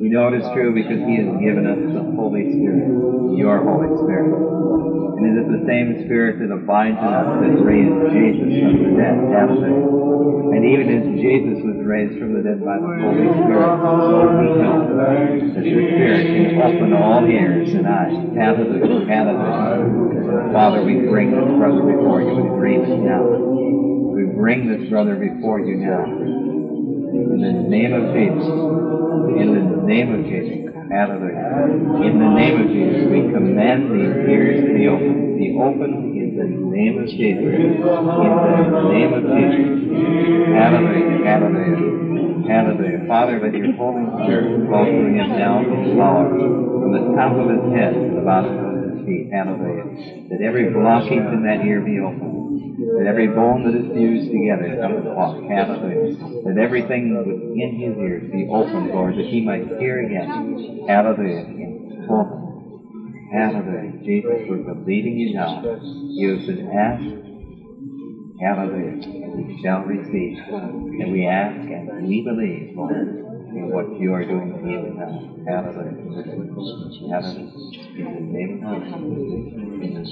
We 0.03 0.11
know 0.11 0.35
it 0.35 0.43
is 0.43 0.51
true 0.51 0.75
because 0.75 0.99
He 1.07 1.15
has 1.23 1.31
given 1.39 1.63
us 1.63 1.79
the 1.79 2.03
Holy 2.19 2.43
Spirit, 2.51 2.91
your 3.39 3.63
Holy 3.63 3.87
Spirit. 4.03 4.35
And 4.35 5.23
it 5.31 5.39
is 5.39 5.47
the 5.47 5.63
same 5.63 6.03
Spirit 6.03 6.43
that 6.43 6.51
abides 6.51 6.99
in 6.99 7.07
us 7.07 7.39
that 7.39 7.55
raised 7.63 8.11
Jesus 8.11 8.51
from 8.67 8.83
the 8.83 8.99
dead. 8.99 9.15
And 9.23 10.63
even 10.67 10.91
as 10.91 11.07
Jesus 11.23 11.63
was 11.63 11.87
raised 11.87 12.19
from 12.19 12.35
the 12.35 12.43
dead 12.43 12.59
by 12.67 12.83
the 12.83 12.91
Holy 12.99 13.31
Spirit, 13.31 13.79
so 13.79 14.27
we 14.43 14.51
know 14.59 14.91
that 15.55 15.71
your 15.71 15.87
Spirit 15.87 16.51
can 16.51 16.59
open 16.59 16.91
all 16.99 17.23
ears 17.23 17.71
and 17.71 17.87
eyes. 17.87 18.19
Hallelujah. 18.35 19.07
Father, 20.51 20.83
we 20.83 20.99
bring 21.07 21.31
this 21.31 21.47
brother 21.63 21.79
before 21.79 22.27
you 22.27 22.43
in 22.43 22.51
agreement 22.51 23.07
now. 23.07 23.23
We 23.23 24.27
bring 24.35 24.67
this 24.67 24.83
brother 24.91 25.15
before 25.15 25.61
you 25.61 25.77
now. 25.79 26.42
In 27.13 27.41
the 27.41 27.53
name 27.69 27.93
of 27.93 28.05
Jesus. 28.17 28.49
In 29.37 29.49
the 29.53 29.87
name 29.87 30.09
of 30.13 30.25
Jesus. 30.25 30.73
Hallelujah. 30.89 32.09
In 32.09 32.19
the 32.19 32.31
name 32.33 32.57
of 32.57 32.67
Jesus, 32.73 33.05
we 33.13 33.21
command 33.33 33.93
these 33.93 34.17
ears 34.33 34.65
to 34.65 34.73
be 34.73 34.89
open. 34.89 35.37
Be 35.37 35.53
open 35.61 35.93
in 36.17 36.33
the 36.33 36.49
name 36.73 36.97
of 36.97 37.07
Jesus. 37.09 37.53
In 37.53 38.33
the 38.73 38.89
name 38.97 39.13
of 39.13 39.23
Jesus. 39.29 39.93
Hallelujah. 40.57 41.21
Hallelujah. 41.29 42.49
Hallelujah. 42.49 43.01
Father, 43.07 43.41
let 43.41 43.53
your 43.53 43.77
Holy 43.77 44.09
Spirit 44.25 44.67
flow 44.67 44.85
through 44.89 45.13
him 45.13 45.29
now 45.37 45.61
the 45.61 45.93
from 45.93 46.93
the 46.97 47.13
top 47.13 47.33
of 47.37 47.45
his 47.45 47.65
head 47.77 47.93
to 47.93 48.09
the 48.17 48.25
bottom 48.25 48.57
of 48.57 48.65
his 48.72 48.72
feet. 49.05 49.29
Hallelujah. 49.31 49.85
That 50.31 50.43
every 50.43 50.65
blockage 50.65 51.33
in 51.33 51.43
that 51.43 51.61
ear 51.65 51.81
be 51.81 51.99
opened. 51.99 52.79
That 52.99 53.07
every 53.07 53.29
bone 53.29 53.65
that 53.65 53.75
is 53.75 53.87
fused 53.93 54.31
together 54.31 54.77
come 54.81 55.03
to 55.03 55.13
walk. 55.13 55.37
Hallelujah. 55.49 56.17
That 56.45 56.59
everything 56.59 57.11
within 57.25 57.75
his 57.79 57.97
ears 57.99 58.25
be 58.31 58.47
opened, 58.51 58.93
Lord, 58.93 59.17
that 59.17 59.27
he 59.27 59.41
might 59.45 59.67
hear 59.79 60.01
again. 60.01 60.87
Hallelujah. 60.89 61.45
Hallelujah. 63.33 63.93
Jesus, 64.05 64.41
we're 64.49 64.59
believing 64.59 65.19
you 65.19 65.35
now. 65.35 65.61
You 65.63 66.37
have 66.37 66.47
been 66.47 66.69
asked. 66.69 67.05
Hallelujah. 68.41 68.97
And 69.23 69.33
we 69.35 69.61
shall 69.63 69.81
receive. 69.83 70.37
And 70.49 71.13
we 71.13 71.27
ask 71.27 71.57
and 71.71 72.07
we 72.07 72.23
believe, 72.23 72.69
Lord, 72.75 73.22
in 73.57 73.71
what 73.71 73.87
you 74.01 74.15
are 74.15 74.25
doing 74.25 74.55
even 74.59 74.97
now. 74.97 75.21
Hallelujah. 75.47 76.25
Hallelujah. 77.11 77.51
In 77.97 78.15
the 78.15 78.21
name 78.33 78.65
of 78.65 78.81
Jesus. 78.81 79.45
In 79.85 79.93
the 79.93 80.05